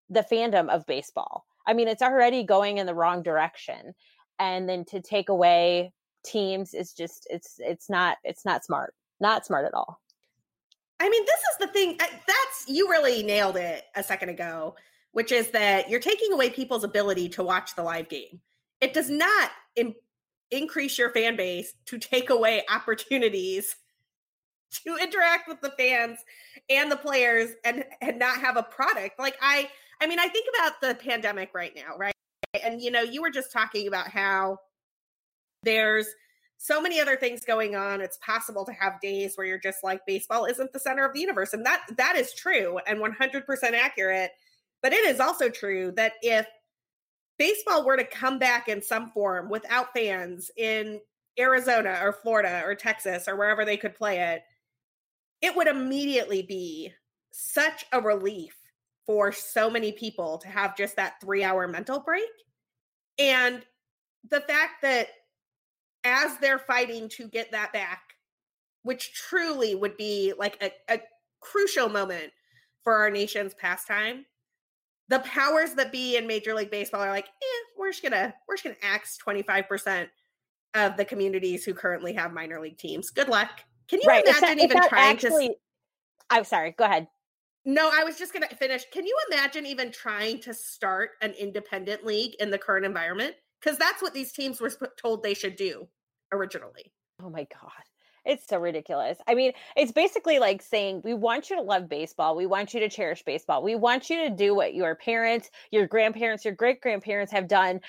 the 0.08 0.24
fandom 0.30 0.68
of 0.68 0.86
baseball 0.86 1.44
I 1.66 1.74
mean, 1.74 1.88
it's 1.88 2.02
already 2.02 2.44
going 2.44 2.78
in 2.78 2.86
the 2.86 2.94
wrong 2.94 3.22
direction. 3.22 3.94
And 4.38 4.68
then 4.68 4.84
to 4.86 5.00
take 5.00 5.28
away 5.28 5.92
teams 6.24 6.74
is 6.74 6.92
just 6.92 7.26
it's 7.30 7.56
it's 7.58 7.88
not 7.88 8.18
it's 8.24 8.44
not 8.44 8.64
smart. 8.64 8.94
Not 9.20 9.46
smart 9.46 9.64
at 9.64 9.74
all. 9.74 10.00
I 11.00 11.08
mean, 11.08 11.24
this 11.24 11.40
is 11.52 11.58
the 11.60 11.72
thing 11.72 11.98
that's 11.98 12.64
you 12.68 12.88
really 12.90 13.22
nailed 13.22 13.56
it 13.56 13.84
a 13.94 14.02
second 14.02 14.30
ago, 14.30 14.74
which 15.12 15.32
is 15.32 15.50
that 15.50 15.88
you're 15.88 16.00
taking 16.00 16.32
away 16.32 16.50
people's 16.50 16.84
ability 16.84 17.28
to 17.30 17.42
watch 17.42 17.74
the 17.74 17.82
live 17.82 18.08
game. 18.08 18.40
It 18.80 18.92
does 18.94 19.10
not 19.10 19.50
in, 19.76 19.94
increase 20.50 20.98
your 20.98 21.10
fan 21.10 21.36
base 21.36 21.74
to 21.86 21.98
take 21.98 22.30
away 22.30 22.64
opportunities 22.70 23.76
to 24.84 24.96
interact 24.96 25.48
with 25.48 25.60
the 25.60 25.72
fans 25.78 26.18
and 26.68 26.90
the 26.90 26.96
players 26.96 27.50
and 27.64 27.84
and 28.00 28.18
not 28.18 28.40
have 28.40 28.56
a 28.56 28.62
product. 28.62 29.18
Like 29.18 29.36
I 29.40 29.68
I 30.00 30.06
mean, 30.06 30.18
I 30.18 30.28
think 30.28 30.46
about 30.54 30.80
the 30.80 30.94
pandemic 30.94 31.50
right 31.54 31.72
now, 31.74 31.96
right? 31.96 32.14
And 32.62 32.80
you 32.80 32.90
know, 32.90 33.02
you 33.02 33.22
were 33.22 33.30
just 33.30 33.52
talking 33.52 33.88
about 33.88 34.08
how 34.08 34.58
there's 35.62 36.06
so 36.58 36.80
many 36.80 37.00
other 37.00 37.16
things 37.16 37.44
going 37.44 37.74
on. 37.74 38.00
It's 38.00 38.18
possible 38.18 38.64
to 38.64 38.72
have 38.72 39.00
days 39.00 39.36
where 39.36 39.46
you're 39.46 39.58
just 39.58 39.82
like 39.82 40.00
baseball 40.06 40.44
isn't 40.46 40.72
the 40.72 40.78
center 40.78 41.04
of 41.04 41.12
the 41.12 41.20
universe 41.20 41.52
and 41.52 41.64
that 41.66 41.82
that 41.96 42.16
is 42.16 42.32
true 42.32 42.78
and 42.86 43.00
100% 43.00 43.44
accurate. 43.72 44.30
But 44.82 44.92
it 44.92 45.04
is 45.04 45.20
also 45.20 45.48
true 45.48 45.92
that 45.96 46.12
if 46.22 46.46
baseball 47.38 47.84
were 47.84 47.96
to 47.96 48.04
come 48.04 48.38
back 48.38 48.68
in 48.68 48.82
some 48.82 49.10
form 49.10 49.48
without 49.48 49.92
fans 49.94 50.50
in 50.56 51.00
Arizona 51.38 51.98
or 52.02 52.12
Florida 52.12 52.62
or 52.64 52.74
Texas 52.74 53.26
or 53.26 53.36
wherever 53.36 53.64
they 53.64 53.76
could 53.76 53.94
play 53.94 54.18
it, 54.18 54.42
it 55.42 55.56
would 55.56 55.66
immediately 55.66 56.42
be 56.42 56.92
such 57.32 57.84
a 57.92 58.00
relief 58.00 58.56
for 59.06 59.32
so 59.32 59.68
many 59.70 59.92
people 59.92 60.38
to 60.38 60.48
have 60.48 60.76
just 60.76 60.96
that 60.96 61.20
three 61.20 61.44
hour 61.44 61.68
mental 61.68 62.00
break. 62.00 62.24
And 63.18 63.62
the 64.30 64.40
fact 64.40 64.82
that 64.82 65.08
as 66.04 66.36
they're 66.38 66.58
fighting 66.58 67.08
to 67.10 67.28
get 67.28 67.52
that 67.52 67.72
back, 67.72 68.02
which 68.82 69.14
truly 69.14 69.74
would 69.74 69.96
be 69.96 70.32
like 70.38 70.62
a, 70.62 70.94
a 70.94 71.00
crucial 71.40 71.88
moment 71.88 72.32
for 72.82 72.94
our 72.94 73.10
nation's 73.10 73.54
pastime, 73.54 74.24
the 75.08 75.20
powers 75.20 75.74
that 75.74 75.92
be 75.92 76.16
in 76.16 76.26
Major 76.26 76.54
League 76.54 76.70
Baseball 76.70 77.02
are 77.02 77.10
like, 77.10 77.26
eh, 77.26 77.64
we're 77.78 77.90
just 77.90 78.02
gonna 78.02 78.34
we're 78.48 78.56
just 78.56 78.64
gonna 78.64 78.76
axe 78.82 79.18
25% 79.26 80.08
of 80.74 80.96
the 80.96 81.04
communities 81.04 81.64
who 81.64 81.74
currently 81.74 82.12
have 82.14 82.32
minor 82.32 82.60
league 82.60 82.78
teams. 82.78 83.10
Good 83.10 83.28
luck. 83.28 83.50
Can 83.88 84.00
you 84.00 84.08
right. 84.08 84.24
imagine 84.26 84.60
even 84.60 84.80
trying 84.88 85.12
actually, 85.12 85.48
to 85.48 85.54
I'm 86.30 86.44
sorry, 86.44 86.74
go 86.76 86.84
ahead. 86.84 87.06
No, 87.64 87.90
I 87.92 88.04
was 88.04 88.18
just 88.18 88.32
going 88.32 88.46
to 88.48 88.56
finish. 88.56 88.84
Can 88.92 89.06
you 89.06 89.16
imagine 89.30 89.64
even 89.66 89.90
trying 89.90 90.40
to 90.40 90.52
start 90.52 91.10
an 91.22 91.32
independent 91.32 92.04
league 92.04 92.34
in 92.38 92.50
the 92.50 92.58
current 92.58 92.84
environment? 92.84 93.36
because 93.64 93.78
that's 93.78 94.02
what 94.02 94.14
these 94.14 94.32
teams 94.32 94.60
were 94.60 94.70
told 95.00 95.22
they 95.22 95.34
should 95.34 95.56
do 95.56 95.88
originally. 96.32 96.92
Oh 97.22 97.30
my 97.30 97.46
God. 97.60 97.70
It's 98.24 98.46
so 98.46 98.58
ridiculous. 98.58 99.18
I 99.26 99.34
mean, 99.34 99.52
it's 99.76 99.92
basically 99.92 100.38
like 100.38 100.62
saying, 100.62 101.02
we 101.04 101.12
want 101.12 101.50
you 101.50 101.56
to 101.56 101.62
love 101.62 101.88
baseball. 101.88 102.36
We 102.36 102.46
want 102.46 102.72
you 102.72 102.80
to 102.80 102.88
cherish 102.88 103.22
baseball. 103.22 103.62
We 103.62 103.74
want 103.74 104.08
you 104.08 104.28
to 104.28 104.34
do 104.34 104.54
what 104.54 104.74
your 104.74 104.94
parents, 104.94 105.50
your 105.70 105.86
grandparents, 105.86 106.44
your 106.44 106.54
great 106.54 106.80
grandparents 106.80 107.32
have 107.32 107.48
done 107.48 107.80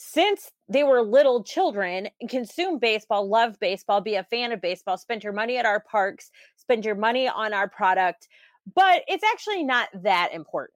since 0.00 0.52
they 0.68 0.84
were 0.84 1.02
little 1.02 1.42
children 1.42 2.08
consume 2.28 2.78
baseball, 2.78 3.28
love 3.28 3.58
baseball, 3.58 4.00
be 4.00 4.14
a 4.14 4.22
fan 4.22 4.52
of 4.52 4.60
baseball, 4.60 4.96
spend 4.96 5.24
your 5.24 5.32
money 5.32 5.56
at 5.56 5.66
our 5.66 5.80
parks, 5.80 6.30
spend 6.56 6.84
your 6.84 6.94
money 6.94 7.26
on 7.26 7.52
our 7.52 7.68
product. 7.68 8.28
But 8.74 9.02
it's 9.08 9.24
actually 9.24 9.64
not 9.64 9.88
that 9.94 10.30
important. 10.32 10.74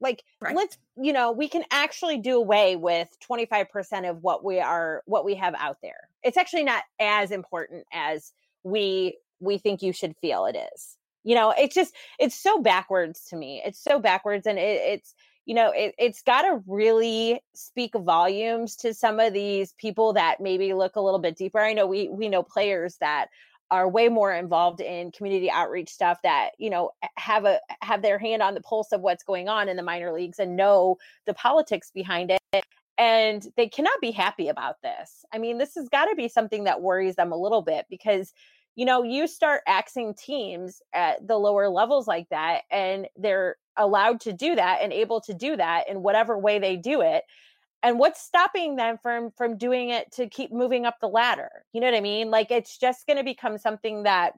Like, 0.00 0.22
right. 0.40 0.54
let's, 0.54 0.76
you 0.96 1.12
know, 1.12 1.32
we 1.32 1.48
can 1.48 1.64
actually 1.70 2.18
do 2.18 2.36
away 2.36 2.76
with 2.76 3.08
25% 3.28 4.08
of 4.08 4.22
what 4.22 4.44
we 4.44 4.60
are, 4.60 5.02
what 5.06 5.24
we 5.24 5.34
have 5.36 5.54
out 5.58 5.78
there. 5.82 6.08
It's 6.22 6.36
actually 6.36 6.64
not 6.64 6.82
as 7.00 7.30
important 7.30 7.86
as 7.92 8.32
we, 8.62 9.16
we 9.40 9.58
think 9.58 9.82
you 9.82 9.92
should 9.92 10.14
feel 10.16 10.46
it 10.46 10.56
is. 10.74 10.96
You 11.24 11.34
know, 11.34 11.54
it's 11.56 11.74
just, 11.74 11.94
it's 12.18 12.38
so 12.38 12.60
backwards 12.60 13.24
to 13.30 13.36
me. 13.36 13.62
It's 13.64 13.82
so 13.82 13.98
backwards. 13.98 14.46
And 14.46 14.58
it, 14.58 14.80
it's, 14.82 15.14
you 15.46 15.54
know, 15.54 15.70
it, 15.70 15.94
it's 15.98 16.22
got 16.22 16.42
to 16.42 16.62
really 16.66 17.40
speak 17.54 17.94
volumes 17.94 18.76
to 18.76 18.92
some 18.92 19.18
of 19.18 19.32
these 19.32 19.72
people 19.78 20.12
that 20.12 20.40
maybe 20.40 20.74
look 20.74 20.96
a 20.96 21.00
little 21.00 21.20
bit 21.20 21.36
deeper. 21.36 21.58
I 21.58 21.72
know 21.72 21.86
we, 21.86 22.08
we 22.08 22.28
know 22.28 22.42
players 22.42 22.96
that 23.00 23.28
are 23.70 23.88
way 23.88 24.08
more 24.08 24.32
involved 24.32 24.80
in 24.80 25.10
community 25.10 25.50
outreach 25.50 25.88
stuff 25.88 26.18
that 26.22 26.50
you 26.58 26.70
know 26.70 26.90
have 27.16 27.44
a 27.44 27.58
have 27.82 28.02
their 28.02 28.18
hand 28.18 28.42
on 28.42 28.54
the 28.54 28.60
pulse 28.60 28.92
of 28.92 29.00
what's 29.00 29.24
going 29.24 29.48
on 29.48 29.68
in 29.68 29.76
the 29.76 29.82
minor 29.82 30.12
leagues 30.12 30.38
and 30.38 30.56
know 30.56 30.96
the 31.26 31.34
politics 31.34 31.90
behind 31.92 32.30
it 32.30 32.64
and 32.98 33.48
they 33.56 33.68
cannot 33.68 34.00
be 34.00 34.10
happy 34.10 34.48
about 34.48 34.80
this. 34.82 35.24
I 35.32 35.38
mean 35.38 35.58
this 35.58 35.74
has 35.74 35.88
got 35.88 36.06
to 36.06 36.14
be 36.14 36.28
something 36.28 36.64
that 36.64 36.82
worries 36.82 37.16
them 37.16 37.32
a 37.32 37.36
little 37.36 37.62
bit 37.62 37.86
because 37.90 38.32
you 38.74 38.84
know 38.84 39.02
you 39.02 39.26
start 39.26 39.62
axing 39.66 40.14
teams 40.14 40.80
at 40.94 41.26
the 41.26 41.36
lower 41.36 41.68
levels 41.68 42.06
like 42.06 42.28
that 42.30 42.62
and 42.70 43.08
they're 43.16 43.56
allowed 43.76 44.20
to 44.20 44.32
do 44.32 44.54
that 44.54 44.78
and 44.82 44.92
able 44.92 45.20
to 45.20 45.34
do 45.34 45.56
that 45.56 45.88
in 45.88 46.02
whatever 46.02 46.38
way 46.38 46.58
they 46.58 46.76
do 46.76 47.00
it 47.00 47.24
and 47.86 48.00
what's 48.00 48.20
stopping 48.20 48.74
them 48.74 48.98
from 49.00 49.30
from 49.36 49.56
doing 49.56 49.90
it 49.90 50.10
to 50.12 50.26
keep 50.28 50.52
moving 50.52 50.86
up 50.86 50.96
the 51.00 51.08
ladder? 51.08 51.50
You 51.72 51.80
know 51.80 51.86
what 51.86 51.96
i 51.96 52.00
mean? 52.00 52.32
Like 52.32 52.50
it's 52.50 52.76
just 52.78 53.06
going 53.06 53.16
to 53.16 53.22
become 53.22 53.58
something 53.58 54.02
that 54.02 54.32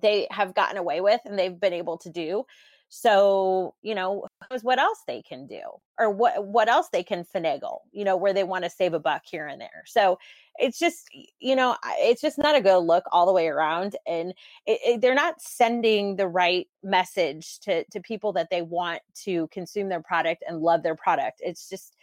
they 0.00 0.26
have 0.30 0.54
gotten 0.54 0.78
away 0.78 1.02
with 1.02 1.20
and 1.26 1.38
they've 1.38 1.60
been 1.60 1.74
able 1.74 1.98
to 1.98 2.10
do. 2.10 2.44
So 2.88 3.74
you 3.82 3.94
know 3.94 4.26
what 4.62 4.78
else 4.78 5.00
they 5.06 5.20
can 5.20 5.46
do 5.46 5.60
or 5.98 6.08
what 6.08 6.46
what 6.46 6.68
else 6.70 6.88
they 6.90 7.02
can 7.02 7.24
finagle 7.34 7.80
you 7.92 8.04
know 8.04 8.16
where 8.16 8.32
they 8.32 8.44
want 8.44 8.64
to 8.64 8.70
save 8.70 8.94
a 8.94 8.98
buck 9.00 9.22
here 9.30 9.46
and 9.46 9.60
there. 9.60 9.84
So 9.84 10.18
it's 10.56 10.78
just 10.78 11.10
you 11.38 11.56
know 11.56 11.76
it's 11.98 12.22
just 12.22 12.38
not 12.38 12.56
a 12.56 12.62
good 12.62 12.78
look 12.78 13.04
all 13.12 13.26
the 13.26 13.32
way 13.32 13.48
around 13.48 13.94
and 14.06 14.30
it, 14.64 14.80
it, 14.86 15.00
they're 15.02 15.14
not 15.14 15.42
sending 15.42 16.16
the 16.16 16.28
right 16.28 16.66
message 16.82 17.58
to 17.60 17.84
to 17.90 18.00
people 18.00 18.32
that 18.34 18.48
they 18.50 18.62
want 18.62 19.02
to 19.24 19.48
consume 19.48 19.90
their 19.90 20.02
product 20.02 20.42
and 20.48 20.62
love 20.62 20.82
their 20.82 20.96
product. 20.96 21.42
It's 21.44 21.68
just 21.68 21.94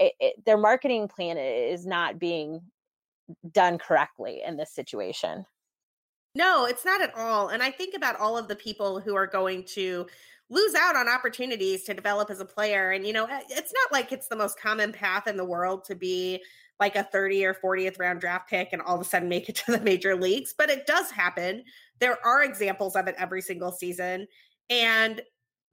it, 0.00 0.44
their 0.46 0.58
marketing 0.58 1.08
plan 1.08 1.36
is 1.36 1.86
not 1.86 2.18
being 2.18 2.62
done 3.52 3.78
correctly 3.78 4.42
in 4.44 4.56
this 4.56 4.72
situation. 4.72 5.44
No, 6.34 6.64
it's 6.64 6.84
not 6.84 7.02
at 7.02 7.14
all. 7.16 7.48
And 7.48 7.62
I 7.62 7.70
think 7.70 7.94
about 7.94 8.18
all 8.18 8.36
of 8.36 8.48
the 8.48 8.56
people 8.56 9.00
who 9.00 9.14
are 9.16 9.26
going 9.26 9.64
to 9.74 10.06
lose 10.48 10.74
out 10.74 10.96
on 10.96 11.08
opportunities 11.08 11.84
to 11.84 11.94
develop 11.94 12.30
as 12.30 12.40
a 12.40 12.44
player. 12.44 12.90
And, 12.90 13.06
you 13.06 13.12
know, 13.12 13.24
eh, 13.24 13.40
it's 13.50 13.72
not 13.72 13.92
like 13.92 14.12
it's 14.12 14.28
the 14.28 14.36
most 14.36 14.58
common 14.58 14.92
path 14.92 15.26
in 15.26 15.36
the 15.36 15.44
world 15.44 15.84
to 15.84 15.94
be 15.94 16.42
like 16.78 16.96
a 16.96 17.04
30 17.04 17.44
or 17.44 17.54
40th 17.54 17.98
round 17.98 18.20
draft 18.20 18.48
pick 18.48 18.70
and 18.72 18.80
all 18.80 18.94
of 18.94 19.00
a 19.00 19.04
sudden 19.04 19.28
make 19.28 19.48
it 19.48 19.54
to 19.66 19.72
the 19.72 19.80
major 19.80 20.16
leagues, 20.16 20.54
but 20.56 20.70
it 20.70 20.86
does 20.86 21.10
happen. 21.10 21.64
There 22.00 22.24
are 22.24 22.42
examples 22.42 22.96
of 22.96 23.06
it 23.06 23.14
every 23.18 23.42
single 23.42 23.72
season. 23.72 24.26
And 24.68 25.20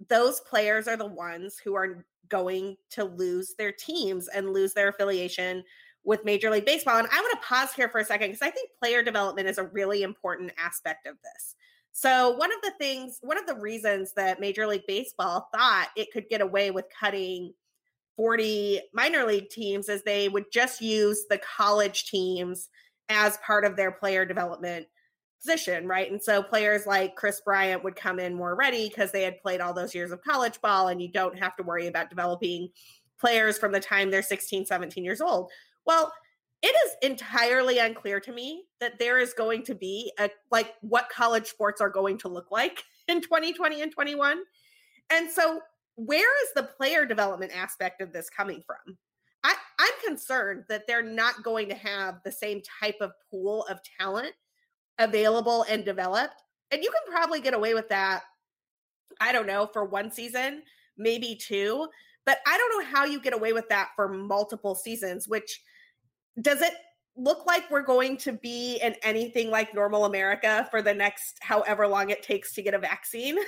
those 0.09 0.39
players 0.41 0.87
are 0.87 0.97
the 0.97 1.05
ones 1.05 1.57
who 1.57 1.75
are 1.75 2.05
going 2.29 2.77
to 2.91 3.03
lose 3.03 3.55
their 3.57 3.71
teams 3.71 4.27
and 4.27 4.53
lose 4.53 4.73
their 4.73 4.89
affiliation 4.89 5.63
with 6.03 6.25
Major 6.25 6.49
League 6.49 6.65
Baseball. 6.65 6.97
And 6.97 7.07
I 7.11 7.19
want 7.19 7.41
to 7.41 7.47
pause 7.47 7.73
here 7.73 7.89
for 7.89 7.99
a 7.99 8.05
second 8.05 8.29
because 8.29 8.41
I 8.41 8.51
think 8.51 8.69
player 8.81 9.03
development 9.03 9.47
is 9.47 9.57
a 9.57 9.63
really 9.63 10.03
important 10.03 10.51
aspect 10.57 11.07
of 11.07 11.15
this. 11.23 11.55
So, 11.91 12.31
one 12.37 12.51
of 12.51 12.61
the 12.61 12.73
things, 12.79 13.17
one 13.21 13.37
of 13.37 13.47
the 13.47 13.55
reasons 13.55 14.13
that 14.13 14.39
Major 14.39 14.67
League 14.67 14.85
Baseball 14.87 15.49
thought 15.53 15.89
it 15.95 16.11
could 16.13 16.29
get 16.29 16.41
away 16.41 16.69
with 16.69 16.85
cutting 16.97 17.53
40 18.15 18.81
minor 18.93 19.25
league 19.25 19.49
teams 19.49 19.89
is 19.89 20.03
they 20.03 20.29
would 20.29 20.45
just 20.51 20.81
use 20.81 21.25
the 21.29 21.39
college 21.39 22.05
teams 22.05 22.69
as 23.09 23.37
part 23.37 23.65
of 23.65 23.75
their 23.75 23.91
player 23.91 24.25
development 24.25 24.87
position, 25.41 25.87
right? 25.87 26.11
And 26.11 26.21
so 26.21 26.41
players 26.41 26.85
like 26.85 27.15
Kris 27.15 27.41
Bryant 27.41 27.83
would 27.83 27.95
come 27.95 28.19
in 28.19 28.33
more 28.33 28.55
ready 28.55 28.89
because 28.89 29.11
they 29.11 29.23
had 29.23 29.41
played 29.41 29.61
all 29.61 29.73
those 29.73 29.95
years 29.95 30.11
of 30.11 30.21
college 30.23 30.59
ball, 30.61 30.87
and 30.89 31.01
you 31.01 31.09
don't 31.09 31.37
have 31.37 31.55
to 31.57 31.63
worry 31.63 31.87
about 31.87 32.09
developing 32.09 32.69
players 33.19 33.57
from 33.57 33.71
the 33.71 33.79
time 33.79 34.11
they're 34.11 34.21
16, 34.21 34.65
17 34.65 35.03
years 35.03 35.21
old. 35.21 35.49
Well, 35.85 36.11
it 36.61 36.75
is 36.85 36.95
entirely 37.03 37.77
unclear 37.77 38.19
to 38.19 38.31
me 38.31 38.63
that 38.79 38.97
there 38.99 39.19
is 39.19 39.33
going 39.33 39.63
to 39.63 39.75
be 39.75 40.11
a 40.19 40.29
like 40.51 40.73
what 40.81 41.09
college 41.09 41.47
sports 41.47 41.81
are 41.81 41.89
going 41.89 42.17
to 42.19 42.27
look 42.27 42.51
like 42.51 42.83
in 43.07 43.21
2020 43.21 43.81
and 43.81 43.91
21. 43.91 44.39
And 45.11 45.31
so 45.31 45.61
where 45.95 46.43
is 46.43 46.49
the 46.55 46.63
player 46.63 47.05
development 47.05 47.51
aspect 47.55 48.01
of 48.01 48.11
this 48.11 48.29
coming 48.29 48.61
from? 48.65 48.97
I, 49.43 49.55
I'm 49.79 49.93
concerned 50.05 50.65
that 50.67 50.87
they're 50.87 51.03
not 51.03 51.43
going 51.43 51.69
to 51.69 51.75
have 51.75 52.19
the 52.25 52.31
same 52.31 52.61
type 52.81 52.97
of 53.01 53.11
pool 53.31 53.65
of 53.69 53.79
talent 53.99 54.33
available 54.99 55.65
and 55.69 55.85
developed. 55.85 56.43
And 56.71 56.83
you 56.83 56.91
can 56.91 57.13
probably 57.13 57.39
get 57.39 57.53
away 57.53 57.73
with 57.73 57.89
that, 57.89 58.23
I 59.21 59.31
don't 59.31 59.47
know, 59.47 59.69
for 59.71 59.85
one 59.85 60.11
season, 60.11 60.63
maybe 60.97 61.39
two. 61.41 61.87
But 62.25 62.39
I 62.45 62.57
don't 62.57 62.79
know 62.79 62.91
how 62.91 63.05
you 63.05 63.21
get 63.21 63.33
away 63.33 63.53
with 63.53 63.69
that 63.69 63.89
for 63.95 64.09
multiple 64.09 64.75
seasons, 64.75 65.27
which 65.27 65.61
does 66.41 66.61
it 66.61 66.73
look 67.15 67.45
like 67.45 67.69
we're 67.71 67.81
going 67.81 68.17
to 68.17 68.33
be 68.33 68.79
in 68.83 68.95
anything 69.01 69.49
like 69.49 69.73
normal 69.73 70.05
America 70.05 70.67
for 70.69 70.81
the 70.81 70.93
next 70.93 71.37
however 71.41 71.87
long 71.87 72.09
it 72.09 72.21
takes 72.21 72.53
to 72.53 72.61
get 72.61 72.73
a 72.73 72.79
vaccine? 72.79 73.37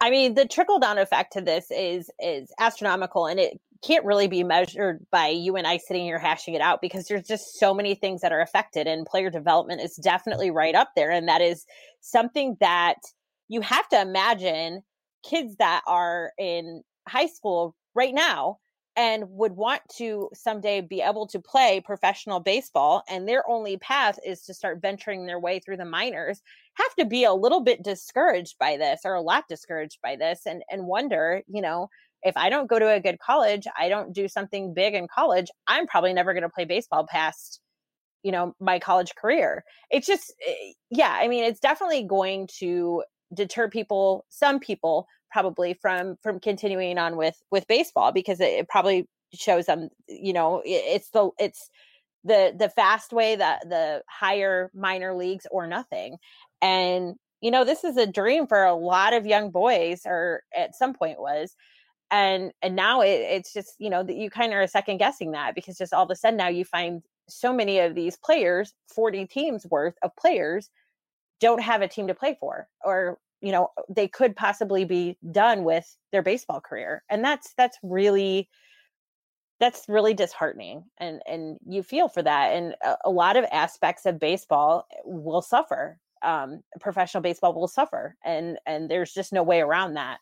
I 0.00 0.10
mean, 0.10 0.34
the 0.34 0.46
trickle 0.46 0.78
down 0.78 0.98
effect 0.98 1.32
to 1.32 1.40
this 1.40 1.70
is 1.70 2.10
is 2.20 2.52
astronomical, 2.60 3.26
and 3.26 3.40
it 3.40 3.60
can't 3.84 4.04
really 4.04 4.26
be 4.26 4.42
measured 4.42 5.04
by 5.12 5.28
you 5.28 5.56
and 5.56 5.66
I 5.66 5.76
sitting 5.76 6.04
here 6.04 6.18
hashing 6.18 6.54
it 6.54 6.60
out 6.60 6.80
because 6.80 7.06
there's 7.06 7.26
just 7.26 7.58
so 7.58 7.72
many 7.72 7.94
things 7.94 8.20
that 8.22 8.32
are 8.32 8.40
affected 8.40 8.86
and 8.86 9.06
player 9.06 9.30
development 9.30 9.80
is 9.80 9.96
definitely 9.96 10.48
mm-hmm. 10.48 10.56
right 10.56 10.74
up 10.74 10.90
there 10.96 11.10
and 11.10 11.28
that 11.28 11.40
is 11.40 11.64
something 12.00 12.56
that 12.60 12.96
you 13.48 13.60
have 13.60 13.88
to 13.88 14.00
imagine 14.00 14.82
kids 15.22 15.56
that 15.58 15.82
are 15.86 16.32
in 16.38 16.82
high 17.08 17.26
school 17.26 17.74
right 17.94 18.14
now 18.14 18.58
and 18.96 19.30
would 19.30 19.52
want 19.52 19.80
to 19.96 20.28
someday 20.34 20.80
be 20.80 21.00
able 21.00 21.24
to 21.28 21.38
play 21.38 21.80
professional 21.84 22.40
baseball 22.40 23.04
and 23.08 23.28
their 23.28 23.48
only 23.48 23.76
path 23.76 24.18
is 24.26 24.42
to 24.42 24.52
start 24.52 24.82
venturing 24.82 25.24
their 25.24 25.38
way 25.38 25.60
through 25.60 25.76
the 25.76 25.84
minors 25.84 26.42
have 26.74 26.94
to 26.96 27.04
be 27.04 27.22
a 27.22 27.32
little 27.32 27.60
bit 27.60 27.82
discouraged 27.82 28.56
by 28.58 28.76
this 28.76 29.02
or 29.04 29.14
a 29.14 29.20
lot 29.20 29.44
discouraged 29.48 29.98
by 30.02 30.16
this 30.16 30.40
and 30.46 30.62
and 30.68 30.84
wonder 30.84 31.42
you 31.46 31.62
know 31.62 31.88
if 32.22 32.36
I 32.36 32.50
don't 32.50 32.68
go 32.68 32.78
to 32.78 32.90
a 32.90 33.00
good 33.00 33.18
college, 33.18 33.66
I 33.76 33.88
don't 33.88 34.12
do 34.12 34.28
something 34.28 34.74
big 34.74 34.94
in 34.94 35.06
college, 35.14 35.48
I'm 35.66 35.86
probably 35.86 36.12
never 36.12 36.32
going 36.32 36.42
to 36.42 36.48
play 36.48 36.64
baseball 36.64 37.06
past 37.08 37.60
you 38.22 38.32
know 38.32 38.54
my 38.60 38.78
college 38.78 39.14
career. 39.14 39.64
It's 39.90 40.06
just 40.06 40.34
eh, 40.46 40.72
yeah, 40.90 41.16
I 41.20 41.28
mean 41.28 41.44
it's 41.44 41.60
definitely 41.60 42.04
going 42.04 42.48
to 42.58 43.02
deter 43.34 43.68
people, 43.68 44.24
some 44.28 44.58
people 44.58 45.06
probably 45.30 45.74
from 45.74 46.16
from 46.22 46.40
continuing 46.40 46.98
on 46.98 47.16
with 47.16 47.36
with 47.50 47.66
baseball 47.68 48.12
because 48.12 48.40
it, 48.40 48.50
it 48.50 48.68
probably 48.68 49.06
shows 49.34 49.66
them 49.66 49.88
you 50.08 50.32
know 50.32 50.60
it, 50.64 50.82
it's 50.86 51.10
the 51.10 51.30
it's 51.38 51.70
the 52.24 52.54
the 52.58 52.68
fast 52.70 53.12
way 53.12 53.36
the 53.36 53.58
the 53.68 54.02
higher 54.08 54.70
minor 54.74 55.14
leagues 55.14 55.46
or 55.50 55.66
nothing 55.66 56.16
and 56.62 57.14
you 57.40 57.50
know 57.50 57.64
this 57.64 57.84
is 57.84 57.96
a 57.96 58.06
dream 58.06 58.46
for 58.46 58.64
a 58.64 58.74
lot 58.74 59.12
of 59.12 59.26
young 59.26 59.50
boys 59.50 60.00
or 60.06 60.42
at 60.56 60.74
some 60.74 60.94
point 60.94 61.20
was 61.20 61.54
and 62.10 62.52
and 62.62 62.74
now 62.74 63.00
it, 63.00 63.08
it's 63.08 63.52
just 63.52 63.74
you 63.78 63.90
know 63.90 64.02
that 64.02 64.16
you 64.16 64.30
kind 64.30 64.52
of 64.52 64.58
are 64.58 64.66
second 64.66 64.98
guessing 64.98 65.32
that 65.32 65.54
because 65.54 65.76
just 65.78 65.92
all 65.92 66.04
of 66.04 66.10
a 66.10 66.16
sudden 66.16 66.36
now 66.36 66.48
you 66.48 66.64
find 66.64 67.02
so 67.28 67.52
many 67.52 67.78
of 67.78 67.94
these 67.94 68.16
players 68.16 68.74
40 68.94 69.26
teams 69.26 69.66
worth 69.66 69.94
of 70.02 70.14
players 70.16 70.70
don't 71.40 71.62
have 71.62 71.82
a 71.82 71.88
team 71.88 72.06
to 72.08 72.14
play 72.14 72.36
for 72.40 72.68
or 72.84 73.18
you 73.40 73.52
know 73.52 73.68
they 73.88 74.08
could 74.08 74.34
possibly 74.34 74.84
be 74.84 75.16
done 75.30 75.64
with 75.64 75.96
their 76.12 76.22
baseball 76.22 76.60
career 76.60 77.02
and 77.08 77.24
that's 77.24 77.52
that's 77.56 77.78
really 77.82 78.48
that's 79.60 79.84
really 79.88 80.14
disheartening 80.14 80.84
and 80.98 81.20
and 81.26 81.58
you 81.66 81.82
feel 81.82 82.08
for 82.08 82.22
that 82.22 82.52
and 82.54 82.74
a, 82.82 82.96
a 83.06 83.10
lot 83.10 83.36
of 83.36 83.44
aspects 83.52 84.06
of 84.06 84.18
baseball 84.18 84.86
will 85.04 85.42
suffer 85.42 85.98
um 86.22 86.62
professional 86.80 87.22
baseball 87.22 87.52
will 87.52 87.68
suffer 87.68 88.16
and 88.24 88.58
and 88.66 88.90
there's 88.90 89.12
just 89.12 89.32
no 89.32 89.42
way 89.42 89.60
around 89.60 89.94
that 89.94 90.18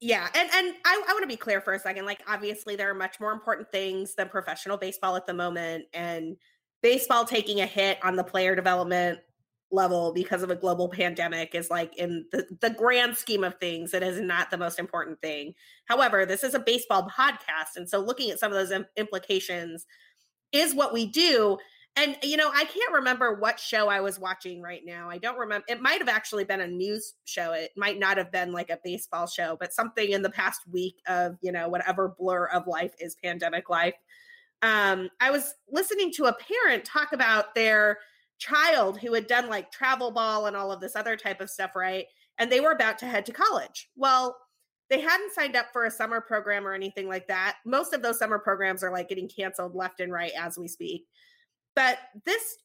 Yeah, 0.00 0.28
and 0.34 0.50
and 0.52 0.74
I, 0.84 1.02
I 1.08 1.12
want 1.12 1.22
to 1.22 1.28
be 1.28 1.36
clear 1.36 1.60
for 1.60 1.72
a 1.72 1.78
second. 1.78 2.04
Like, 2.04 2.20
obviously, 2.28 2.76
there 2.76 2.90
are 2.90 2.94
much 2.94 3.18
more 3.18 3.32
important 3.32 3.72
things 3.72 4.14
than 4.14 4.28
professional 4.28 4.76
baseball 4.76 5.16
at 5.16 5.26
the 5.26 5.32
moment, 5.32 5.86
and 5.94 6.36
baseball 6.82 7.24
taking 7.24 7.60
a 7.60 7.66
hit 7.66 7.98
on 8.04 8.16
the 8.16 8.24
player 8.24 8.54
development 8.54 9.20
level 9.72 10.12
because 10.12 10.42
of 10.42 10.50
a 10.50 10.56
global 10.56 10.88
pandemic 10.88 11.54
is 11.54 11.70
like 11.70 11.96
in 11.96 12.24
the, 12.30 12.46
the 12.60 12.70
grand 12.70 13.16
scheme 13.16 13.42
of 13.42 13.58
things 13.58 13.92
it 13.92 14.02
is 14.02 14.20
not 14.20 14.48
the 14.48 14.56
most 14.56 14.78
important 14.78 15.20
thing 15.20 15.52
however 15.86 16.24
this 16.24 16.44
is 16.44 16.54
a 16.54 16.60
baseball 16.60 17.10
podcast 17.10 17.74
and 17.74 17.90
so 17.90 17.98
looking 17.98 18.30
at 18.30 18.38
some 18.38 18.52
of 18.52 18.56
those 18.56 18.70
Im- 18.70 18.86
implications 18.96 19.84
is 20.52 20.72
what 20.72 20.92
we 20.92 21.04
do 21.04 21.58
and 21.96 22.16
you 22.22 22.36
know 22.36 22.50
i 22.54 22.64
can't 22.64 22.92
remember 22.92 23.34
what 23.34 23.58
show 23.58 23.88
i 23.88 24.00
was 24.00 24.18
watching 24.18 24.60
right 24.60 24.82
now 24.84 25.08
i 25.08 25.18
don't 25.18 25.38
remember 25.38 25.64
it 25.68 25.80
might 25.80 25.98
have 25.98 26.08
actually 26.08 26.44
been 26.44 26.60
a 26.60 26.66
news 26.66 27.14
show 27.24 27.52
it 27.52 27.70
might 27.76 27.98
not 27.98 28.16
have 28.16 28.30
been 28.30 28.52
like 28.52 28.70
a 28.70 28.78
baseball 28.84 29.26
show 29.26 29.56
but 29.58 29.72
something 29.72 30.10
in 30.10 30.22
the 30.22 30.30
past 30.30 30.60
week 30.70 30.96
of 31.06 31.36
you 31.40 31.52
know 31.52 31.68
whatever 31.68 32.14
blur 32.18 32.46
of 32.46 32.66
life 32.66 32.94
is 32.98 33.16
pandemic 33.22 33.68
life 33.70 33.94
um 34.62 35.08
i 35.20 35.30
was 35.30 35.54
listening 35.70 36.12
to 36.12 36.24
a 36.26 36.34
parent 36.34 36.84
talk 36.84 37.12
about 37.12 37.54
their 37.54 37.98
child 38.38 38.98
who 38.98 39.14
had 39.14 39.26
done 39.26 39.48
like 39.48 39.70
travel 39.70 40.10
ball 40.10 40.46
and 40.46 40.56
all 40.56 40.70
of 40.70 40.80
this 40.80 40.96
other 40.96 41.16
type 41.16 41.40
of 41.40 41.50
stuff 41.50 41.70
right 41.74 42.06
and 42.38 42.50
they 42.50 42.60
were 42.60 42.72
about 42.72 42.98
to 42.98 43.06
head 43.06 43.26
to 43.26 43.32
college. 43.32 43.90
Well 43.96 44.36
they 44.88 45.00
hadn't 45.00 45.32
signed 45.32 45.56
up 45.56 45.66
for 45.72 45.86
a 45.86 45.90
summer 45.90 46.20
program 46.20 46.64
or 46.64 46.72
anything 46.72 47.08
like 47.08 47.26
that. 47.26 47.56
Most 47.66 47.92
of 47.92 48.02
those 48.02 48.20
summer 48.20 48.38
programs 48.38 48.84
are 48.84 48.92
like 48.92 49.08
getting 49.08 49.28
canceled 49.28 49.74
left 49.74 49.98
and 49.98 50.12
right 50.12 50.30
as 50.38 50.56
we 50.56 50.68
speak 50.68 51.06
but 51.76 51.98
this 52.24 52.56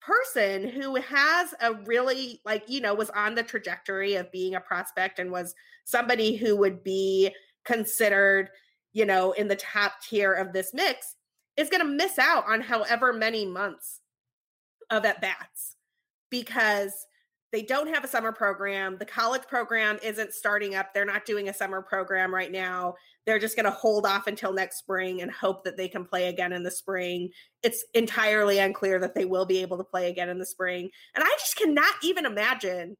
person 0.00 0.68
who 0.68 0.94
has 0.94 1.54
a 1.60 1.74
really 1.84 2.40
like 2.44 2.62
you 2.68 2.80
know 2.80 2.94
was 2.94 3.10
on 3.10 3.34
the 3.34 3.42
trajectory 3.42 4.14
of 4.14 4.30
being 4.30 4.54
a 4.54 4.60
prospect 4.60 5.18
and 5.18 5.32
was 5.32 5.54
somebody 5.84 6.36
who 6.36 6.56
would 6.56 6.84
be 6.84 7.30
considered 7.64 8.48
you 8.92 9.04
know 9.04 9.32
in 9.32 9.48
the 9.48 9.56
top 9.56 9.94
tier 10.08 10.32
of 10.32 10.52
this 10.52 10.72
mix 10.72 11.16
is 11.56 11.68
going 11.68 11.82
to 11.82 11.92
miss 11.92 12.18
out 12.18 12.48
on 12.48 12.60
however 12.60 13.12
many 13.12 13.44
months 13.44 14.00
of 14.90 15.04
at 15.04 15.20
bats 15.20 15.74
because 16.30 16.92
they 17.52 17.62
don't 17.62 17.92
have 17.92 18.04
a 18.04 18.08
summer 18.08 18.32
program. 18.32 18.98
The 18.98 19.06
college 19.06 19.42
program 19.42 19.98
isn't 20.02 20.34
starting 20.34 20.74
up. 20.74 20.92
They're 20.92 21.06
not 21.06 21.24
doing 21.24 21.48
a 21.48 21.54
summer 21.54 21.80
program 21.80 22.34
right 22.34 22.52
now. 22.52 22.94
They're 23.24 23.38
just 23.38 23.56
going 23.56 23.64
to 23.64 23.70
hold 23.70 24.06
off 24.06 24.26
until 24.26 24.52
next 24.52 24.78
spring 24.78 25.22
and 25.22 25.30
hope 25.30 25.64
that 25.64 25.76
they 25.76 25.88
can 25.88 26.04
play 26.04 26.28
again 26.28 26.52
in 26.52 26.62
the 26.62 26.70
spring. 26.70 27.30
It's 27.62 27.84
entirely 27.94 28.58
unclear 28.58 28.98
that 29.00 29.14
they 29.14 29.24
will 29.24 29.46
be 29.46 29.58
able 29.58 29.78
to 29.78 29.84
play 29.84 30.10
again 30.10 30.28
in 30.28 30.38
the 30.38 30.46
spring. 30.46 30.90
And 31.14 31.24
I 31.24 31.36
just 31.38 31.56
cannot 31.56 31.94
even 32.02 32.26
imagine 32.26 32.96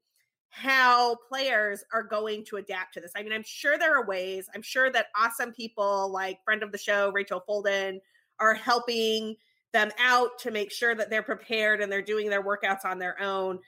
how 0.51 1.17
players 1.29 1.85
are 1.93 2.03
going 2.03 2.45
to 2.47 2.57
adapt 2.57 2.95
to 2.95 3.01
this. 3.01 3.13
I 3.15 3.23
mean, 3.23 3.33
I'm 3.33 3.45
sure 3.45 3.79
there 3.79 3.97
are 3.97 4.07
ways. 4.07 4.49
I'm 4.55 4.63
sure 4.63 4.91
that 4.91 5.07
awesome 5.15 5.53
people 5.53 6.11
like 6.11 6.43
friend 6.45 6.63
of 6.63 6.73
the 6.73 6.79
show, 6.79 7.11
Rachel 7.13 7.43
Folden, 7.47 7.99
are 8.41 8.55
helping 8.55 9.37
them 9.73 9.91
out 9.99 10.39
to 10.41 10.51
make 10.51 10.73
sure 10.73 10.95
that 10.95 11.11
they're 11.11 11.23
prepared 11.23 11.81
and 11.81 11.93
they're 11.93 12.01
doing 12.01 12.31
their 12.31 12.43
workouts 12.43 12.85
on 12.85 12.99
their 12.99 13.21
own 13.21 13.59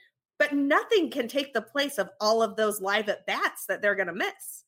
but 0.41 0.53
nothing 0.53 1.11
can 1.11 1.27
take 1.27 1.53
the 1.53 1.61
place 1.61 1.99
of 1.99 2.09
all 2.19 2.41
of 2.41 2.55
those 2.55 2.81
live 2.81 3.07
at 3.09 3.27
bats 3.27 3.67
that 3.67 3.79
they're 3.79 3.93
going 3.93 4.07
to 4.07 4.13
miss. 4.13 4.63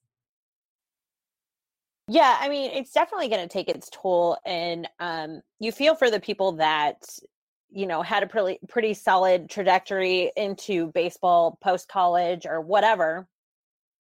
Yeah, 2.08 2.38
I 2.40 2.48
mean, 2.48 2.70
it's 2.70 2.92
definitely 2.92 3.28
going 3.28 3.42
to 3.42 3.52
take 3.52 3.68
its 3.68 3.90
toll, 3.92 4.38
and 4.46 4.88
um, 5.00 5.42
you 5.60 5.72
feel 5.72 5.96
for 5.96 6.12
the 6.12 6.20
people 6.20 6.52
that 6.58 6.98
you 7.72 7.88
know 7.88 8.04
had 8.04 8.22
a 8.22 8.28
pretty 8.28 8.60
pretty 8.70 8.94
solid 8.94 9.50
trajectory 9.50 10.32
into 10.38 10.92
baseball 10.92 11.58
post 11.64 11.88
college 11.88 12.46
or 12.46 12.62
whatever. 12.62 13.28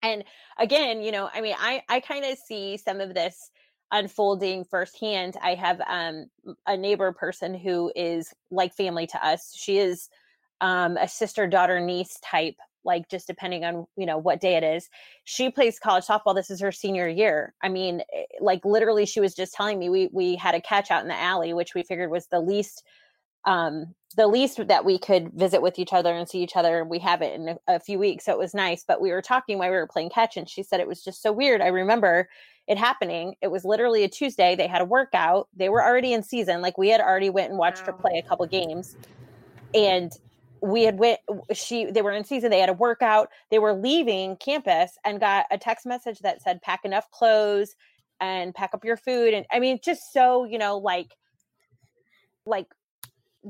And 0.04 0.26
again, 0.60 1.02
you 1.02 1.14
know, 1.14 1.30
I 1.34 1.40
mean, 1.40 1.56
I 1.58 1.84
I 1.88 2.02
kind 2.02 2.26
of 2.26 2.38
see 2.38 2.76
some 2.76 3.00
of 3.00 3.14
this 3.14 3.50
unfolding 3.92 4.66
firsthand. 4.66 5.38
I 5.42 5.54
have 5.54 5.80
um, 5.88 6.26
a 6.68 6.76
neighbor 6.76 7.14
person 7.14 7.54
who 7.54 7.94
is 7.96 8.34
like 8.50 8.74
family 8.74 9.08
to 9.08 9.26
us. 9.26 9.54
She 9.56 9.78
is 9.78 10.10
um, 10.62 10.96
a 10.98 11.08
sister 11.08 11.48
daughter 11.48 11.80
niece 11.80 12.18
type 12.24 12.56
like 12.84 13.08
just 13.10 13.28
depending 13.28 13.64
on 13.64 13.86
you 13.96 14.06
know 14.06 14.18
what 14.18 14.42
day 14.42 14.56
it 14.56 14.64
is. 14.64 14.90
She 15.24 15.50
plays 15.50 15.80
college 15.80 16.06
softball 16.06 16.36
this 16.36 16.50
is 16.50 16.60
her 16.62 16.72
senior 16.72 17.08
year. 17.08 17.54
I 17.62 17.70
mean 17.70 18.02
eh, 18.14 18.24
like 18.40 18.64
literally 18.66 19.06
she 19.06 19.20
was 19.20 19.36
just 19.36 19.54
telling 19.54 19.80
me 19.80 19.90
we 19.90 20.10
we 20.12 20.36
had 20.36 20.56
a 20.56 20.62
catch 20.62 20.92
out 20.92 21.02
in 21.02 21.08
the 21.08 21.20
alley 21.20 21.54
which 21.54 21.76
we 21.76 21.84
figured 21.84 22.10
was 22.10 22.28
the 22.28 22.40
least 22.40 22.84
um 23.46 23.94
the 24.18 24.28
least 24.28 24.68
that 24.68 24.84
we 24.84 24.98
could 25.00 25.32
visit 25.34 25.62
with 25.62 25.80
each 25.80 25.94
other 25.94 26.14
and 26.14 26.28
see 26.28 26.40
each 26.40 26.56
other. 26.56 26.82
And 26.82 26.90
we 26.90 27.00
have 27.00 27.22
it 27.22 27.34
in 27.34 27.50
a, 27.50 27.58
a 27.68 27.80
few 27.80 28.00
weeks 28.00 28.26
so 28.26 28.32
it 28.32 28.38
was 28.38 28.54
nice 28.54 28.84
but 28.88 29.02
we 29.02 29.12
were 29.12 29.22
talking 29.22 29.58
while 29.58 29.70
we 29.70 29.76
were 29.76 29.88
playing 29.88 30.10
catch 30.10 30.38
and 30.38 30.50
she 30.50 30.64
said 30.64 30.80
it 30.80 30.88
was 30.88 31.04
just 31.04 31.22
so 31.22 31.32
weird. 31.32 31.62
I 31.62 31.68
remember 31.68 32.30
it 32.68 32.78
happening. 32.78 33.36
It 33.42 33.50
was 33.50 33.66
literally 33.66 34.04
a 34.04 34.10
tuesday. 34.10 34.56
They 34.56 34.68
had 34.68 34.82
a 34.82 34.86
workout. 34.86 35.50
They 35.56 35.70
were 35.70 35.84
already 35.84 36.14
in 36.14 36.24
season. 36.24 36.62
Like 36.62 36.78
we 36.78 36.90
had 36.90 37.02
already 37.02 37.30
went 37.30 37.50
and 37.50 37.58
watched 37.58 37.82
wow. 37.82 37.88
her 37.88 37.94
play 37.94 38.22
a 38.24 38.28
couple 38.28 38.46
games. 38.46 38.96
And 39.74 40.12
we 40.62 40.84
had 40.84 41.00
went 41.00 41.20
she 41.54 41.86
they 41.86 42.02
were 42.02 42.12
in 42.12 42.24
season 42.24 42.52
they 42.52 42.60
had 42.60 42.70
a 42.70 42.74
workout 42.74 43.30
they 43.50 43.60
were 43.60 43.74
leaving 43.74 44.36
campus 44.38 44.92
and 45.04 45.20
got 45.20 45.46
a 45.52 45.58
text 45.58 45.86
message 45.86 46.20
that 46.20 46.42
said 46.42 46.62
pack 46.62 46.82
enough 46.86 47.10
clothes 47.12 47.76
and 48.20 48.54
pack 48.54 48.72
up 48.74 48.86
your 48.86 48.98
food. 48.98 49.34
And 49.34 49.46
i 49.52 49.60
mean 49.60 49.80
just 49.84 50.14
so 50.14 50.46
you 50.46 50.58
know 50.58 50.78
like 50.78 51.16
like 52.46 52.68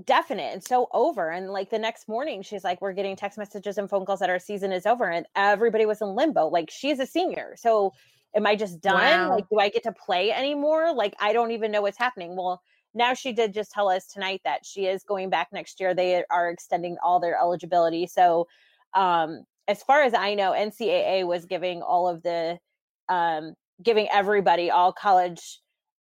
definite 0.06 0.54
and 0.54 0.64
so 0.64 0.88
over. 0.94 1.30
And 1.30 1.50
like 1.50 1.70
the 1.70 1.80
next 1.80 2.08
morning 2.08 2.42
she's 2.42 2.64
like 2.64 2.82
we're 2.82 2.94
getting 2.94 3.16
text 3.16 3.38
messages 3.38 3.78
and 3.78 3.90
phone 3.90 4.06
calls 4.06 4.20
that 4.20 4.30
our 4.30 4.40
season 4.40 4.72
is 4.72 4.86
over 4.86 5.10
and 5.10 5.26
everybody 5.36 5.86
was 5.86 6.02
in 6.02 6.16
limbo. 6.16 6.48
Like 6.48 6.70
she's 6.72 7.00
a 7.00 7.06
senior 7.06 7.56
so 7.58 7.94
am 8.36 8.46
i 8.46 8.56
just 8.56 8.82
done 8.82 8.96
wow. 8.96 9.30
like 9.30 9.48
do 9.50 9.60
i 9.60 9.70
get 9.70 9.84
to 9.84 9.92
play 9.92 10.32
anymore 10.32 10.94
like 10.94 11.14
i 11.20 11.34
don't 11.34 11.52
even 11.52 11.72
know 11.72 11.82
what's 11.82 11.98
happening 11.98 12.36
well 12.36 12.62
now 12.94 13.14
she 13.14 13.32
did 13.32 13.54
just 13.54 13.72
tell 13.72 13.90
us 13.90 14.08
tonight 14.08 14.42
that 14.44 14.66
she 14.66 14.86
is 14.86 15.04
going 15.04 15.30
back 15.30 15.50
next 15.52 15.80
year. 15.80 15.94
They 15.94 16.24
are 16.30 16.50
extending 16.50 16.98
all 17.04 17.20
their 17.20 17.38
eligibility. 17.40 18.08
So, 18.08 18.48
um, 18.94 19.44
as 19.68 19.82
far 19.84 20.02
as 20.02 20.14
I 20.14 20.34
know, 20.34 20.52
NCAA 20.52 21.26
was 21.26 21.46
giving 21.46 21.82
all 21.82 22.10
of 22.10 22.24
the, 22.24 22.60
um, 23.08 23.54
giving 23.82 24.10
everybody, 24.12 24.70
all 24.70 24.92
college 24.92 25.60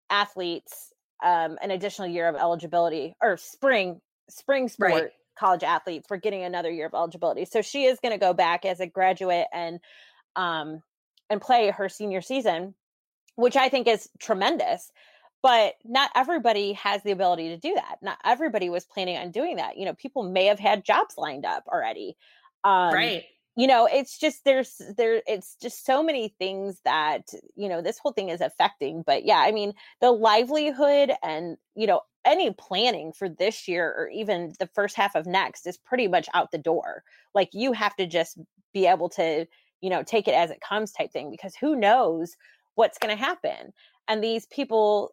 athletes, 0.10 0.92
um, 1.24 1.58
an 1.62 1.72
additional 1.72 2.08
year 2.08 2.28
of 2.28 2.36
eligibility 2.36 3.16
or 3.22 3.38
spring, 3.38 4.02
spring 4.30 4.68
sport. 4.68 4.92
Right. 4.92 5.12
college 5.40 5.64
athletes 5.64 6.08
were 6.10 6.18
getting 6.18 6.44
another 6.44 6.70
year 6.70 6.86
of 6.86 6.94
eligibility 6.94 7.46
so 7.46 7.62
she 7.62 7.86
is 7.86 8.00
going 8.00 8.12
to 8.12 8.20
go 8.20 8.34
back 8.34 8.64
as 8.66 8.80
a 8.80 8.86
graduate 8.86 9.48
and 9.54 9.80
um 10.36 10.82
and 11.32 11.42
play 11.42 11.72
her 11.72 11.90
senior 11.90 12.22
season 12.22 12.76
which 13.36 13.56
i 13.56 13.70
think 13.70 13.88
is 13.88 14.10
tremendous 14.20 14.92
but 15.44 15.74
not 15.84 16.12
everybody 16.16 16.74
has 16.74 17.02
the 17.02 17.10
ability 17.10 17.50
to 17.50 17.58
do 17.58 17.74
that. 17.74 17.96
Not 18.04 18.20
everybody 18.24 18.70
was 18.70 18.86
planning 18.86 19.18
on 19.18 19.32
doing 19.32 19.56
that 19.56 19.78
you 19.78 19.86
know 19.86 19.94
people 19.94 20.24
may 20.24 20.46
have 20.46 20.60
had 20.60 20.86
jobs 20.86 21.16
lined 21.18 21.46
up 21.46 21.64
already 21.68 22.16
um, 22.64 22.94
right. 22.94 23.24
you 23.56 23.66
know 23.66 23.88
it's 23.92 24.20
just 24.20 24.44
there's 24.46 24.80
there 24.98 25.24
it's 25.26 25.56
just 25.60 25.84
so 25.84 26.04
many 26.04 26.36
things 26.38 26.80
that 26.86 27.30
you 27.56 27.70
know 27.70 27.82
this 27.82 27.98
whole 27.98 28.12
thing 28.12 28.30
is 28.30 28.42
affecting 28.42 29.02
but 29.02 29.26
yeah 29.26 29.40
i 29.40 29.52
mean 29.52 29.74
the 30.00 30.12
livelihood 30.12 31.12
and 31.24 31.58
you 31.76 31.88
know 31.88 32.02
any 32.26 32.52
planning 32.52 33.14
for 33.14 33.30
this 33.30 33.68
year 33.68 33.94
or 33.98 34.10
even 34.10 34.54
the 34.60 34.70
first 34.74 34.96
half 34.96 35.16
of 35.16 35.26
next 35.26 35.66
is 35.66 35.78
pretty 35.78 36.08
much 36.08 36.28
out 36.34 36.52
the 36.52 36.58
door. 36.58 37.04
Like 37.34 37.50
you 37.54 37.74
have 37.74 37.96
to 37.96 38.06
just 38.06 38.38
be 38.74 38.88
able 38.88 39.10
to 39.10 39.46
you 39.82 39.90
know 39.90 40.04
take 40.04 40.28
it 40.28 40.34
as 40.34 40.52
it 40.52 40.62
comes 40.62 40.92
type 40.92 41.12
thing 41.12 41.30
because 41.32 41.56
who 41.56 41.76
knows 41.76 42.36
what's 42.76 42.98
going 42.98 43.16
to 43.16 43.22
happen. 43.22 43.74
And 44.08 44.24
these 44.24 44.46
people 44.48 45.12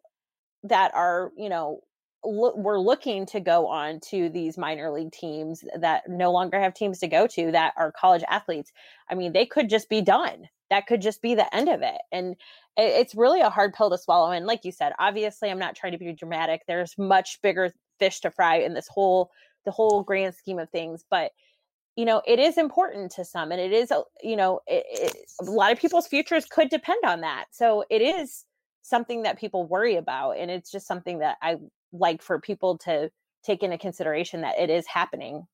that 0.63 0.93
are 0.93 1.31
you 1.37 1.49
know 1.49 1.81
look, 2.25 2.57
we're 2.57 2.79
looking 2.79 3.25
to 3.27 3.39
go 3.39 3.67
on 3.67 3.99
to 4.09 4.29
these 4.29 4.57
minor 4.57 4.91
league 4.91 5.11
teams 5.11 5.63
that 5.79 6.03
no 6.09 6.31
longer 6.31 6.59
have 6.59 6.73
teams 6.73 6.99
to 6.99 7.07
go 7.07 7.27
to 7.27 7.51
that 7.51 7.73
are 7.77 7.93
college 7.93 8.23
athletes 8.29 8.73
i 9.09 9.15
mean 9.15 9.31
they 9.31 9.45
could 9.45 9.69
just 9.69 9.89
be 9.89 10.01
done. 10.01 10.49
That 10.69 10.85
could 10.85 11.01
just 11.01 11.21
be 11.23 11.33
the 11.33 11.53
end 11.55 11.67
of 11.67 11.81
it. 11.81 11.99
And 12.11 12.35
it's 12.77 13.15
really 13.15 13.41
a 13.41 13.49
hard 13.49 13.73
pill 13.73 13.89
to 13.89 13.97
swallow. 13.97 14.31
And 14.31 14.45
like 14.45 14.65
you 14.65 14.71
said 14.71 14.93
obviously 14.99 15.49
i'm 15.49 15.59
not 15.59 15.75
trying 15.75 15.93
to 15.93 15.97
be 15.97 16.13
dramatic. 16.13 16.61
There's 16.67 16.97
much 16.97 17.39
bigger 17.41 17.71
fish 17.99 18.19
to 18.21 18.31
fry 18.31 18.57
in 18.57 18.73
this 18.73 18.87
whole 18.87 19.31
the 19.65 19.71
whole 19.71 20.03
grand 20.03 20.35
scheme 20.35 20.59
of 20.59 20.69
things. 20.69 21.05
But 21.09 21.31
you 21.99 22.05
know 22.05 22.21
it 22.25 22.39
is 22.39 22.57
important 22.57 23.11
to 23.11 23.25
some 23.25 23.51
and 23.51 23.59
it 23.59 23.73
is 23.73 23.91
you 24.23 24.37
know 24.37 24.61
it, 24.67 24.85
it, 24.89 25.17
a 25.41 25.51
lot 25.51 25.73
of 25.73 25.77
people's 25.77 26.07
futures 26.07 26.45
could 26.45 26.69
depend 26.69 27.03
on 27.03 27.19
that. 27.19 27.47
So 27.51 27.83
it 27.89 28.01
is 28.01 28.45
something 28.83 29.23
that 29.23 29.37
people 29.37 29.67
worry 29.67 29.97
about 29.97 30.37
and 30.37 30.49
it's 30.49 30.71
just 30.71 30.87
something 30.87 31.19
that 31.19 31.35
i 31.41 31.57
like 31.91 32.21
for 32.21 32.39
people 32.39 32.77
to 32.77 33.11
take 33.43 33.63
into 33.63 33.77
consideration 33.77 34.41
that 34.41 34.57
it 34.57 34.69
is 34.69 34.87
happening. 34.87 35.45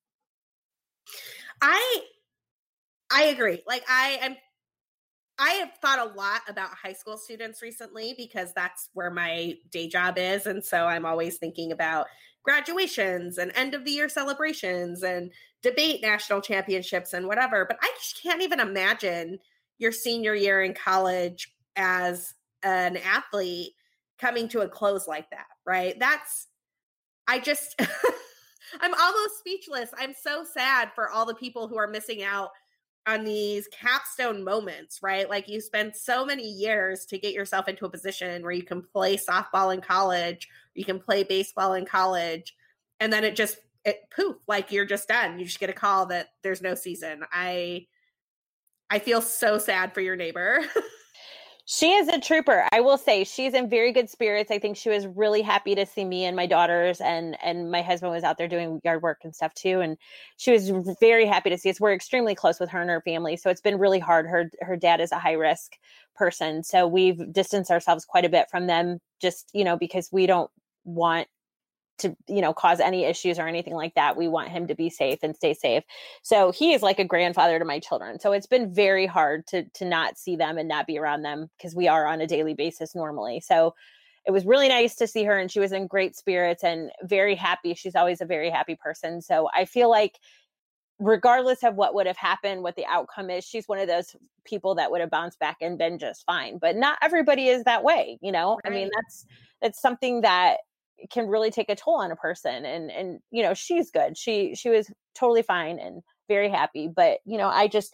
I 1.64 2.02
i 3.12 3.24
agree. 3.24 3.64
Like 3.66 3.84
i 3.90 4.20
am 4.22 4.36
i 5.40 5.52
have 5.52 5.72
thought 5.82 6.00
a 6.00 6.18
lot 6.18 6.42
about 6.48 6.70
high 6.72 6.94
school 6.94 7.18
students 7.18 7.62
recently 7.62 8.14
because 8.18 8.54
that's 8.54 8.90
where 8.94 9.12
my 9.12 9.54
day 9.72 9.88
job 9.88 10.18
is 10.18 10.46
and 10.46 10.64
so 10.64 10.86
i'm 10.86 11.06
always 11.06 11.38
thinking 11.38 11.72
about 11.72 12.08
graduations 12.44 13.38
and 13.38 13.52
end 13.56 13.74
of 13.74 13.84
the 13.86 13.92
year 13.92 14.08
celebrations 14.08 15.04
and 15.04 15.32
debate 15.64 16.02
national 16.02 16.42
championships 16.42 17.14
and 17.14 17.28
whatever 17.28 17.66
but 17.66 17.78
i 17.82 17.92
just 18.00 18.22
can't 18.22 18.42
even 18.42 18.60
imagine 18.60 19.40
your 19.78 19.92
senior 19.92 20.36
year 20.36 20.62
in 20.62 20.74
college 20.74 21.54
as 21.76 22.34
an 22.64 22.98
athlete 22.98 23.74
coming 24.20 24.48
to 24.50 24.62
a 24.62 24.70
close 24.70 25.08
like 25.08 25.30
that, 25.32 25.48
right? 25.66 25.98
That's, 26.00 26.48
I 27.28 27.40
just, 27.40 27.80
I'm 28.80 28.94
almost 28.94 29.40
speechless. 29.40 29.90
I'm 29.98 30.14
so 30.14 30.46
sad 30.46 30.90
for 30.96 31.10
all 31.10 31.26
the 31.26 31.36
people 31.36 31.68
who 31.68 31.78
are 31.78 31.88
missing 31.88 32.24
out 32.24 32.50
on 33.08 33.24
these 33.24 33.68
capstone 33.68 34.44
moments, 34.44 35.00
right? 35.04 35.30
Like 35.30 35.48
you 35.48 35.62
spend 35.62 35.96
so 35.96 36.26
many 36.26 36.48
years 36.50 37.06
to 37.08 37.20
get 37.20 37.34
yourself 37.34 37.68
into 37.68 37.86
a 37.86 37.90
position 37.90 38.42
where 38.42 38.52
you 38.52 38.64
can 38.64 38.82
play 38.82 39.16
softball 39.16 39.74
in 39.74 39.82
college, 39.82 40.48
you 40.74 40.86
can 40.86 41.00
play 41.00 41.24
baseball 41.24 41.74
in 41.74 41.86
college, 41.86 42.56
and 43.00 43.14
then 43.14 43.24
it 43.24 43.36
just 43.36 43.58
it 43.84 44.02
poof, 44.16 44.38
like 44.48 44.72
you're 44.72 44.86
just 44.86 45.08
done. 45.08 45.38
You 45.40 45.46
just 45.46 45.60
get 45.60 45.70
a 45.70 45.74
call 45.74 46.08
that 46.08 46.30
there's 46.42 46.62
no 46.62 46.74
season. 46.76 47.24
I 47.32 47.86
I 48.90 49.00
feel 49.00 49.22
so 49.22 49.58
sad 49.58 49.94
for 49.94 50.02
your 50.02 50.16
neighbor. 50.16 50.60
She 51.68 51.94
is 51.94 52.08
a 52.08 52.20
trooper. 52.20 52.68
I 52.72 52.82
will 52.82 52.98
say 52.98 53.24
she's 53.24 53.56
in 53.56 53.68
very 53.70 53.92
good 53.92 54.08
spirits. 54.08 54.52
I 54.52 54.60
think 54.60 54.78
she 54.78 54.90
was 54.90 55.08
really 55.08 55.42
happy 55.42 55.74
to 55.74 55.86
see 55.88 56.06
me 56.06 56.26
and 56.26 56.36
my 56.36 56.46
daughters 56.46 57.02
and 57.02 57.36
and 57.44 57.72
my 57.72 57.82
husband 57.82 58.12
was 58.14 58.24
out 58.24 58.38
there 58.38 58.48
doing 58.48 58.82
yard 58.84 59.02
work 59.02 59.22
and 59.24 59.36
stuff 59.36 59.52
too 59.56 59.82
and 59.82 59.98
she 60.38 60.52
was 60.52 60.70
very 61.00 61.26
happy 61.26 61.50
to 61.50 61.58
see 61.58 61.72
us. 61.72 61.80
We're 61.80 61.94
extremely 61.94 62.36
close 62.36 62.60
with 62.60 62.70
her 62.70 62.82
and 62.82 62.90
her 62.92 63.02
family, 63.02 63.36
so 63.36 63.50
it's 63.50 63.62
been 63.62 63.80
really 63.80 63.98
hard. 64.00 64.28
Her 64.28 64.52
her 64.62 64.76
dad 64.78 65.02
is 65.02 65.12
a 65.12 65.18
high 65.18 65.34
risk 65.34 65.78
person, 66.16 66.64
so 66.64 66.88
we've 66.88 67.34
distanced 67.34 67.72
ourselves 67.72 68.06
quite 68.06 68.26
a 68.26 68.30
bit 68.30 68.48
from 68.52 68.68
them 68.68 69.00
just, 69.20 69.50
you 69.54 69.64
know, 69.64 69.76
because 69.76 70.10
we 70.12 70.28
don't 70.28 70.52
want 70.84 71.28
to 72.00 72.16
you 72.28 72.42
know 72.42 72.54
cause 72.54 72.80
any 72.80 73.06
issues 73.06 73.40
or 73.40 73.48
anything 73.48 73.74
like 73.74 73.94
that 73.96 74.18
we 74.18 74.28
want 74.28 74.50
him 74.50 74.68
to 74.68 74.76
be 74.76 74.90
safe 74.90 75.20
and 75.24 75.36
stay 75.36 75.54
safe. 75.54 75.84
So 76.24 76.52
he 76.52 76.74
is 76.74 76.82
like 76.82 77.00
a 77.00 77.06
grandfather 77.06 77.60
to 77.60 77.66
my 77.66 77.80
children 77.80 78.20
so 78.20 78.32
it's 78.32 78.48
been 78.48 78.74
very 78.74 79.06
hard 79.06 79.48
to 79.48 79.64
to 79.76 79.86
not 79.86 80.18
see 80.18 80.36
them 80.36 80.58
and 80.58 80.68
not 80.68 80.88
be 80.88 80.98
around 80.98 81.24
them 81.24 81.50
because 81.58 81.76
we 81.76 81.88
are 81.88 82.08
on 82.08 82.22
a 82.22 82.28
daily 82.28 82.54
basis 82.54 82.96
normally. 82.96 83.40
So 83.40 83.76
it 84.26 84.32
was 84.32 84.46
really 84.46 84.68
nice 84.68 84.96
to 84.96 85.08
see 85.08 85.24
her 85.24 85.38
and 85.38 85.52
she 85.52 85.60
was 85.60 85.72
in 85.72 85.86
great 85.86 86.16
spirits 86.16 86.64
and 86.64 86.90
very 87.04 87.36
happy. 87.36 87.76
She's 87.76 87.96
always 87.96 88.22
a 88.22 88.26
very 88.26 88.50
happy 88.50 88.76
person 88.76 89.22
so 89.22 89.50
i 89.54 89.66
feel 89.66 89.90
like 89.90 90.20
regardless 91.00 91.64
of 91.64 91.76
what 91.76 91.94
would 91.94 92.08
have 92.08 92.18
happened 92.18 92.64
what 92.64 92.76
the 92.76 92.86
outcome 92.86 93.30
is 93.30 93.44
she's 93.44 93.68
one 93.68 93.80
of 93.80 93.88
those 93.88 94.16
people 94.46 94.76
that 94.76 94.90
would 94.92 95.02
have 95.02 95.10
bounced 95.10 95.40
back 95.40 95.58
and 95.62 95.78
been 95.78 96.00
just 96.00 96.26
fine 96.26 96.58
but 96.58 96.76
not 96.76 96.98
everybody 97.02 97.48
is 97.48 97.64
that 97.64 97.84
way 97.84 98.18
you 98.22 98.32
know? 98.32 98.58
Right. 98.64 98.72
i 98.72 98.76
mean 98.76 98.90
that's 98.96 99.26
it's 99.62 99.82
something 99.82 100.22
that 100.22 100.58
can 101.12 101.28
really 101.28 101.52
take 101.52 101.70
a 101.70 101.76
toll 101.76 101.96
on 101.96 102.12
a 102.12 102.16
person 102.16 102.66
and 102.66 102.92
and 102.92 103.20
you 103.32 103.44
know 103.44 103.54
she's 103.54 103.92
good 103.92 104.18
she 104.18 104.56
she 104.56 104.70
was 104.70 104.92
totally 105.14 105.42
fine 105.42 105.80
and 105.80 106.02
very 106.28 106.50
happy 106.50 106.88
but 106.88 107.20
you 107.26 107.38
know 107.38 107.48
i 107.48 107.68
just 107.68 107.94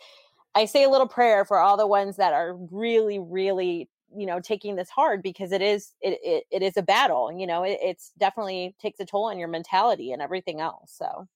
i 0.56 0.66
say 0.66 0.84
a 0.84 0.90
little 0.90 1.08
prayer 1.08 1.44
for 1.44 1.60
all 1.60 1.78
the 1.78 1.88
ones 1.88 2.18
that 2.18 2.34
are 2.34 2.56
really 2.72 3.20
really 3.20 3.90
you 4.16 4.26
know 4.26 4.40
taking 4.40 4.76
this 4.76 4.90
hard 4.90 5.22
because 5.22 5.52
it 5.52 5.62
is 5.62 5.94
it 6.02 6.20
it, 6.24 6.44
it 6.52 6.62
is 6.62 6.78
a 6.78 6.82
battle 6.82 7.32
you 7.32 7.48
know 7.48 7.64
it, 7.64 7.80
it's 7.82 8.12
definitely 8.18 8.76
takes 8.80 9.00
a 9.00 9.06
toll 9.06 9.26
on 9.26 9.40
your 9.40 9.48
mentality 9.48 10.12
and 10.12 10.22
everything 10.22 10.62
else 10.62 10.94
so 10.98 11.28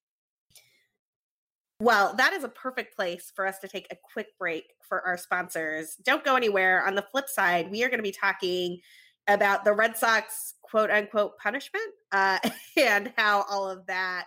well, 1.81 2.13
that 2.15 2.31
is 2.31 2.45
a 2.45 2.49
perfect 2.49 2.95
place 2.95 3.33
for 3.35 3.45
us 3.45 3.59
to 3.59 3.67
take 3.67 3.87
a 3.91 3.97
quick 4.13 4.27
break 4.39 4.63
for 4.81 5.05
our 5.05 5.17
sponsors. 5.17 5.95
Don't 6.05 6.23
go 6.23 6.35
anywhere. 6.35 6.87
On 6.87 6.95
the 6.95 7.05
flip 7.11 7.27
side, 7.27 7.69
we 7.69 7.83
are 7.83 7.89
going 7.89 7.99
to 7.99 8.03
be 8.03 8.13
talking 8.13 8.79
about 9.27 9.63
the 9.63 9.73
Red 9.73 9.97
Sox 9.97 10.53
quote 10.61 10.91
unquote 10.91 11.37
punishment 11.37 11.85
uh, 12.11 12.39
and 12.77 13.13
how 13.17 13.45
all 13.49 13.69
of 13.69 13.85
that 13.87 14.25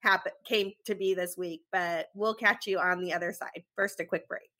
happened 0.00 0.34
came 0.46 0.72
to 0.86 0.94
be 0.94 1.14
this 1.14 1.36
week. 1.36 1.62
But 1.72 2.08
we'll 2.14 2.34
catch 2.34 2.66
you 2.66 2.78
on 2.78 3.00
the 3.00 3.12
other 3.12 3.32
side. 3.32 3.64
First, 3.76 4.00
a 4.00 4.04
quick 4.04 4.28
break. 4.28 4.50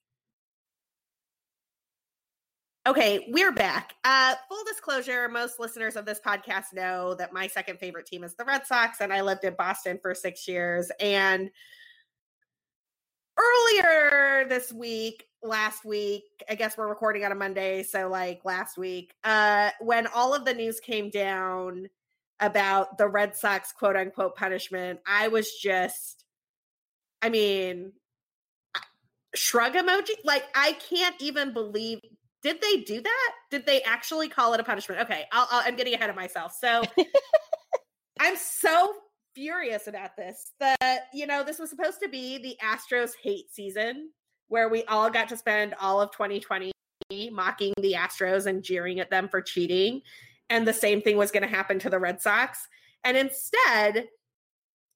Okay, 2.86 3.26
we're 3.28 3.52
back. 3.52 3.94
Uh, 4.02 4.34
full 4.48 4.64
disclosure: 4.66 5.28
most 5.28 5.60
listeners 5.60 5.94
of 5.94 6.06
this 6.06 6.20
podcast 6.24 6.72
know 6.72 7.14
that 7.14 7.34
my 7.34 7.46
second 7.46 7.78
favorite 7.78 8.06
team 8.06 8.24
is 8.24 8.34
the 8.34 8.44
Red 8.44 8.66
Sox, 8.66 9.00
and 9.00 9.12
I 9.12 9.20
lived 9.20 9.44
in 9.44 9.54
Boston 9.54 9.98
for 10.00 10.14
six 10.14 10.48
years. 10.48 10.90
And 10.98 11.50
earlier 13.38 14.46
this 14.48 14.72
week, 14.72 15.27
last 15.42 15.84
week, 15.84 16.24
I 16.48 16.54
guess 16.54 16.76
we're 16.76 16.88
recording 16.88 17.24
on 17.24 17.32
a 17.32 17.34
Monday, 17.34 17.82
so 17.82 18.08
like 18.08 18.44
last 18.44 18.76
week, 18.76 19.14
uh, 19.24 19.70
when 19.80 20.06
all 20.08 20.34
of 20.34 20.44
the 20.44 20.54
news 20.54 20.80
came 20.80 21.10
down 21.10 21.88
about 22.40 22.98
the 22.98 23.08
Red 23.08 23.36
Sox 23.36 23.72
quote 23.72 23.96
unquote 23.96 24.36
punishment, 24.36 25.00
I 25.06 25.28
was 25.28 25.52
just, 25.52 26.24
I 27.22 27.28
mean, 27.28 27.92
shrug 29.34 29.74
emoji. 29.74 30.14
Like, 30.24 30.44
I 30.54 30.72
can't 30.72 31.16
even 31.20 31.52
believe. 31.52 32.00
Did 32.42 32.60
they 32.62 32.82
do 32.82 33.00
that? 33.00 33.32
Did 33.50 33.66
they 33.66 33.82
actually 33.82 34.28
call 34.28 34.54
it 34.54 34.60
a 34.60 34.64
punishment? 34.64 35.02
Okay, 35.02 35.24
I'll, 35.32 35.48
I'll, 35.50 35.62
I'm 35.66 35.74
getting 35.74 35.94
ahead 35.94 36.08
of 36.08 36.14
myself. 36.16 36.56
So 36.58 36.84
I'm 38.20 38.36
so 38.36 38.92
furious 39.34 39.88
about 39.88 40.16
this. 40.16 40.52
That, 40.60 41.08
you 41.12 41.26
know, 41.26 41.42
this 41.42 41.58
was 41.58 41.68
supposed 41.70 41.98
to 42.02 42.08
be 42.08 42.38
the 42.38 42.56
Astros 42.64 43.12
hate 43.20 43.52
season 43.52 44.10
where 44.48 44.68
we 44.68 44.84
all 44.84 45.10
got 45.10 45.28
to 45.28 45.36
spend 45.36 45.74
all 45.80 46.00
of 46.00 46.10
2020 46.10 46.72
mocking 47.30 47.72
the 47.80 47.94
Astros 47.94 48.46
and 48.46 48.62
jeering 48.62 49.00
at 49.00 49.10
them 49.10 49.28
for 49.28 49.40
cheating. 49.40 50.02
And 50.50 50.66
the 50.66 50.72
same 50.72 51.00
thing 51.00 51.16
was 51.16 51.30
going 51.30 51.42
to 51.42 51.48
happen 51.48 51.78
to 51.80 51.90
the 51.90 51.98
Red 51.98 52.20
Sox. 52.20 52.68
And 53.04 53.16
instead, 53.16 54.08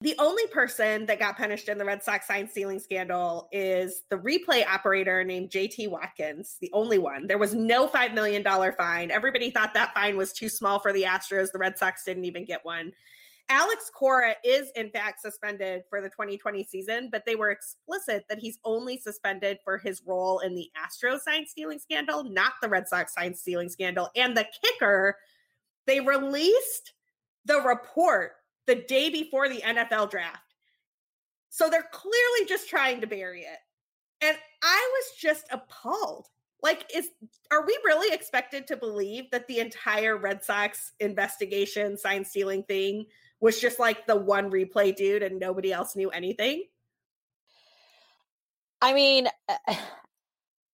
the 0.02 0.16
only 0.18 0.46
person 0.48 1.06
that 1.06 1.20
got 1.20 1.36
punished 1.36 1.68
in 1.68 1.78
the 1.78 1.84
Red 1.84 2.02
Sox 2.02 2.26
sign 2.26 2.48
stealing 2.48 2.80
scandal 2.80 3.48
is 3.52 4.02
the 4.10 4.16
replay 4.16 4.66
operator 4.66 5.22
named 5.22 5.50
JT 5.50 5.88
Watkins, 5.90 6.56
the 6.60 6.70
only 6.72 6.98
one. 6.98 7.28
There 7.28 7.38
was 7.38 7.54
no 7.54 7.86
$5 7.86 8.12
million 8.12 8.44
fine. 8.76 9.10
Everybody 9.12 9.50
thought 9.50 9.74
that 9.74 9.94
fine 9.94 10.16
was 10.16 10.32
too 10.32 10.48
small 10.48 10.80
for 10.80 10.92
the 10.92 11.04
Astros. 11.04 11.52
The 11.52 11.58
Red 11.58 11.78
Sox 11.78 12.04
didn't 12.04 12.24
even 12.24 12.44
get 12.44 12.64
one. 12.64 12.92
Alex 13.52 13.90
Cora 13.94 14.34
is 14.42 14.70
in 14.76 14.88
fact 14.88 15.20
suspended 15.20 15.82
for 15.90 16.00
the 16.00 16.08
2020 16.08 16.64
season, 16.64 17.10
but 17.12 17.26
they 17.26 17.36
were 17.36 17.50
explicit 17.50 18.24
that 18.30 18.38
he's 18.38 18.58
only 18.64 18.96
suspended 18.96 19.58
for 19.62 19.76
his 19.76 20.00
role 20.06 20.38
in 20.38 20.54
the 20.54 20.70
Astro 20.74 21.18
sign 21.18 21.46
stealing 21.46 21.78
scandal, 21.78 22.24
not 22.24 22.54
the 22.62 22.68
Red 22.70 22.88
Sox 22.88 23.12
sign 23.12 23.34
stealing 23.34 23.68
scandal. 23.68 24.08
And 24.16 24.34
the 24.34 24.46
kicker, 24.62 25.18
they 25.86 26.00
released 26.00 26.94
the 27.44 27.58
report 27.58 28.32
the 28.66 28.76
day 28.76 29.10
before 29.10 29.50
the 29.50 29.60
NFL 29.60 30.10
draft. 30.10 30.54
So 31.50 31.68
they're 31.68 31.88
clearly 31.92 32.48
just 32.48 32.70
trying 32.70 33.02
to 33.02 33.06
bury 33.06 33.42
it. 33.42 33.58
And 34.22 34.34
I 34.62 34.90
was 34.94 35.20
just 35.20 35.44
appalled. 35.52 36.28
Like, 36.62 36.90
is 36.94 37.10
are 37.50 37.66
we 37.66 37.76
really 37.84 38.14
expected 38.14 38.66
to 38.68 38.76
believe 38.76 39.30
that 39.30 39.46
the 39.46 39.58
entire 39.58 40.16
Red 40.16 40.42
Sox 40.42 40.92
investigation, 41.00 41.98
sign 41.98 42.24
stealing 42.24 42.62
thing 42.62 43.04
was 43.42 43.60
just 43.60 43.78
like 43.78 44.06
the 44.06 44.16
one 44.16 44.50
replay 44.50 44.94
dude 44.96 45.22
and 45.22 45.38
nobody 45.38 45.72
else 45.72 45.94
knew 45.96 46.08
anything? 46.10 46.64
I 48.80 48.94
mean, 48.94 49.28
uh, 49.48 49.56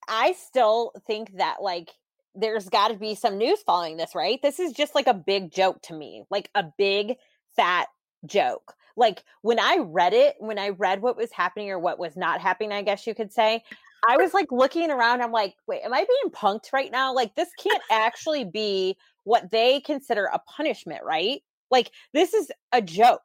I 0.09 0.33
still 0.33 0.93
think 1.07 1.37
that 1.39 1.57
like 1.61 1.91
there's 2.35 2.69
got 2.69 2.89
to 2.89 2.95
be 2.95 3.15
some 3.15 3.37
news 3.37 3.61
following 3.63 3.97
this, 3.97 4.15
right? 4.15 4.41
This 4.41 4.61
is 4.61 4.73
just 4.73 4.95
like 4.95 5.07
a 5.07 5.15
big 5.15 5.51
joke 5.51 5.83
to 5.83 5.95
me, 5.95 6.25
like 6.31 6.51
a 6.55 6.65
big 6.79 7.17
fat 7.57 7.89
joke. 8.25 8.75
Like 8.97 9.23
when 9.43 9.59
I 9.59 9.79
read 9.81 10.15
it, 10.15 10.37
when 10.39 10.59
I 10.59 10.71
read 10.71 11.03
what 11.03 11.17
was 11.17 11.33
happening 11.33 11.71
or 11.71 11.79
what 11.79 11.99
was 11.99 12.17
not 12.17 12.41
happening, 12.41 12.73
I 12.73 12.83
guess 12.83 13.07
you 13.07 13.15
could 13.15 13.33
say, 13.33 13.63
I 14.09 14.17
was 14.17 14.33
like 14.33 14.51
looking 14.51 14.91
around. 14.91 15.23
I'm 15.23 15.33
like, 15.33 15.55
wait, 15.67 15.83
am 15.83 15.93
I 15.93 15.99
being 16.05 16.33
punked 16.33 16.73
right 16.73 16.91
now? 16.91 17.15
Like 17.15 17.35
this 17.35 17.49
can't 17.59 17.83
actually 17.91 18.45
be 18.45 18.97
what 19.25 19.51
they 19.51 19.81
consider 19.81 20.25
a 20.27 20.39
punishment, 20.39 21.03
right? 21.05 21.43
Like 21.71 21.91
this 22.13 22.35
is 22.35 22.51
a 22.73 22.83
joke. 22.83 23.23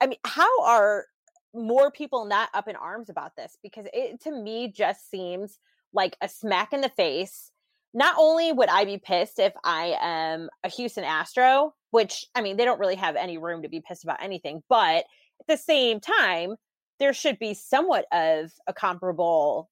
I 0.00 0.06
mean, 0.06 0.18
how 0.24 0.62
are 0.62 1.06
more 1.54 1.90
people 1.90 2.24
not 2.24 2.48
up 2.54 2.68
in 2.68 2.76
arms 2.76 3.08
about 3.08 3.36
this? 3.36 3.56
Because 3.62 3.86
it 3.92 4.22
to 4.22 4.32
me 4.32 4.68
just 4.68 5.10
seems 5.10 5.58
like 5.92 6.16
a 6.20 6.28
smack 6.28 6.72
in 6.72 6.80
the 6.80 6.88
face. 6.90 7.50
Not 7.94 8.14
only 8.18 8.52
would 8.52 8.70
I 8.70 8.84
be 8.86 8.98
pissed 8.98 9.38
if 9.38 9.52
I 9.64 9.96
am 10.00 10.48
a 10.64 10.70
Houston 10.70 11.04
Astro, 11.04 11.74
which 11.90 12.26
I 12.34 12.40
mean, 12.40 12.56
they 12.56 12.64
don't 12.64 12.80
really 12.80 12.96
have 12.96 13.16
any 13.16 13.38
room 13.38 13.62
to 13.62 13.68
be 13.68 13.82
pissed 13.86 14.04
about 14.04 14.22
anything, 14.22 14.62
but 14.68 15.04
at 15.40 15.46
the 15.46 15.56
same 15.56 16.00
time, 16.00 16.56
there 16.98 17.12
should 17.12 17.38
be 17.38 17.52
somewhat 17.52 18.06
of 18.12 18.52
a 18.66 18.72
comparable 18.72 19.68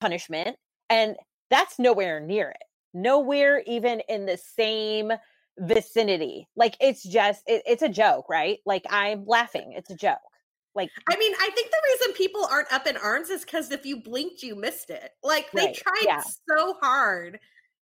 punishment. 0.00 0.56
And 0.90 1.16
that's 1.50 1.78
nowhere 1.78 2.20
near 2.20 2.50
it. 2.50 2.64
Nowhere 2.92 3.62
even 3.66 4.02
in 4.08 4.26
the 4.26 4.36
same 4.36 5.12
vicinity. 5.58 6.48
Like 6.56 6.76
it's 6.80 7.02
just 7.02 7.42
it, 7.46 7.62
it's 7.66 7.82
a 7.82 7.88
joke, 7.88 8.26
right? 8.28 8.58
Like 8.66 8.84
I'm 8.90 9.24
laughing. 9.26 9.72
It's 9.76 9.90
a 9.90 9.96
joke. 9.96 10.18
Like 10.74 10.90
I 11.10 11.16
mean, 11.16 11.32
I 11.38 11.50
think 11.54 11.70
the 11.70 11.82
reason 11.92 12.14
people 12.14 12.46
aren't 12.50 12.72
up 12.72 12.86
in 12.86 12.96
arms 12.96 13.28
is 13.30 13.44
because 13.44 13.70
if 13.70 13.84
you 13.84 14.02
blinked, 14.02 14.42
you 14.42 14.56
missed 14.56 14.90
it. 14.90 15.10
Like 15.22 15.50
they 15.52 15.66
right. 15.66 15.74
tried 15.74 16.04
yeah. 16.04 16.22
so 16.48 16.74
hard 16.80 17.38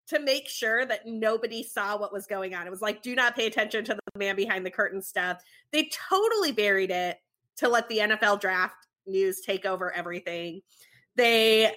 to 0.09 0.19
make 0.19 0.49
sure 0.49 0.85
that 0.85 1.07
nobody 1.07 1.63
saw 1.63 1.97
what 1.97 2.13
was 2.13 2.27
going 2.27 2.53
on. 2.53 2.67
It 2.67 2.71
was 2.71 2.83
like, 2.83 3.01
do 3.01 3.15
not 3.15 3.37
pay 3.37 3.47
attention 3.47 3.85
to 3.85 3.95
the 3.95 4.19
man 4.19 4.35
behind 4.35 4.67
the 4.67 4.71
curtain 4.71 5.01
stuff. 5.01 5.41
They 5.73 5.89
totally 6.09 6.51
buried 6.51 6.91
it 6.91 7.19
to 7.59 7.69
let 7.69 7.89
the 7.89 7.99
NFL 7.99 8.41
draft 8.41 8.75
news 9.07 9.41
take 9.41 9.65
over 9.65 9.93
everything. 9.93 10.63
They 11.15 11.73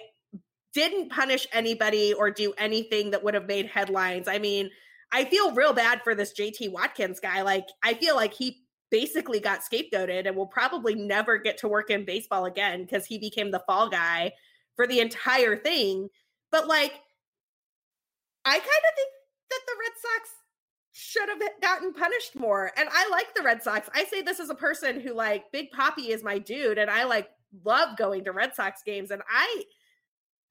didn't 0.72 1.10
punish 1.10 1.46
anybody 1.52 2.12
or 2.12 2.30
do 2.30 2.52
anything 2.58 3.12
that 3.12 3.22
would 3.22 3.34
have 3.34 3.46
made 3.46 3.66
headlines. 3.66 4.26
I 4.26 4.40
mean, 4.40 4.70
I 5.14 5.24
feel 5.24 5.52
real 5.52 5.72
bad 5.72 6.02
for 6.02 6.16
this 6.16 6.34
JT 6.34 6.72
Watkins 6.72 7.20
guy. 7.20 7.42
Like, 7.42 7.68
I 7.84 7.94
feel 7.94 8.16
like 8.16 8.34
he 8.34 8.64
basically 8.90 9.38
got 9.38 9.60
scapegoated 9.60 10.26
and 10.26 10.36
will 10.36 10.48
probably 10.48 10.96
never 10.96 11.38
get 11.38 11.56
to 11.58 11.68
work 11.68 11.88
in 11.88 12.04
baseball 12.04 12.46
again 12.46 12.82
because 12.82 13.06
he 13.06 13.18
became 13.18 13.52
the 13.52 13.62
fall 13.64 13.88
guy 13.88 14.32
for 14.74 14.88
the 14.88 14.98
entire 14.98 15.56
thing. 15.56 16.08
But 16.50 16.66
like, 16.66 16.94
I 18.44 18.58
kind 18.58 18.62
of 18.62 18.94
think 18.96 19.10
that 19.50 19.60
the 19.68 19.74
Red 19.78 19.92
Sox 20.02 20.30
should 20.90 21.28
have 21.28 21.38
gotten 21.62 21.92
punished 21.92 22.34
more. 22.34 22.72
And 22.76 22.88
I 22.92 23.08
like 23.08 23.34
the 23.36 23.42
Red 23.42 23.62
Sox. 23.62 23.88
I 23.94 24.04
say 24.06 24.20
this 24.20 24.40
as 24.40 24.50
a 24.50 24.54
person 24.54 25.00
who 25.00 25.14
like 25.14 25.50
Big 25.52 25.70
Poppy 25.70 26.10
is 26.10 26.24
my 26.24 26.38
dude 26.38 26.78
and 26.78 26.90
I 26.90 27.04
like 27.04 27.28
love 27.64 27.96
going 27.96 28.24
to 28.24 28.32
Red 28.32 28.56
Sox 28.56 28.82
games 28.84 29.12
and 29.12 29.22
I 29.28 29.62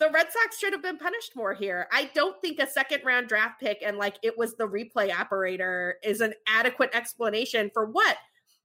the 0.03 0.09
Red 0.09 0.27
Sox 0.33 0.59
should 0.59 0.73
have 0.73 0.81
been 0.81 0.97
punished 0.97 1.33
more 1.33 1.53
here. 1.53 1.87
I 1.93 2.09
don't 2.13 2.39
think 2.41 2.59
a 2.59 2.67
second 2.67 3.05
round 3.05 3.29
draft 3.29 3.61
pick 3.61 3.81
and 3.85 3.97
like 3.97 4.17
it 4.21 4.37
was 4.37 4.55
the 4.55 4.67
replay 4.67 5.17
operator 5.17 5.95
is 6.03 6.19
an 6.19 6.33
adequate 6.45 6.89
explanation 6.93 7.71
for 7.73 7.85
what 7.85 8.17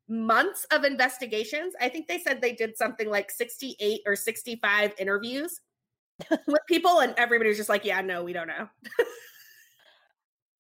months 0.08 0.66
of 0.72 0.82
investigations. 0.82 1.74
I 1.80 1.90
think 1.90 2.08
they 2.08 2.18
said 2.18 2.40
they 2.40 2.54
did 2.54 2.76
something 2.76 3.08
like 3.08 3.30
68 3.30 4.00
or 4.04 4.16
65 4.16 4.94
interviews 4.98 5.60
with 6.30 6.60
people 6.66 7.00
and 7.00 7.14
everybody 7.16 7.50
was 7.50 7.56
just 7.56 7.68
like, 7.68 7.84
yeah, 7.84 8.00
no, 8.00 8.24
we 8.24 8.32
don't 8.32 8.48
know. 8.48 8.68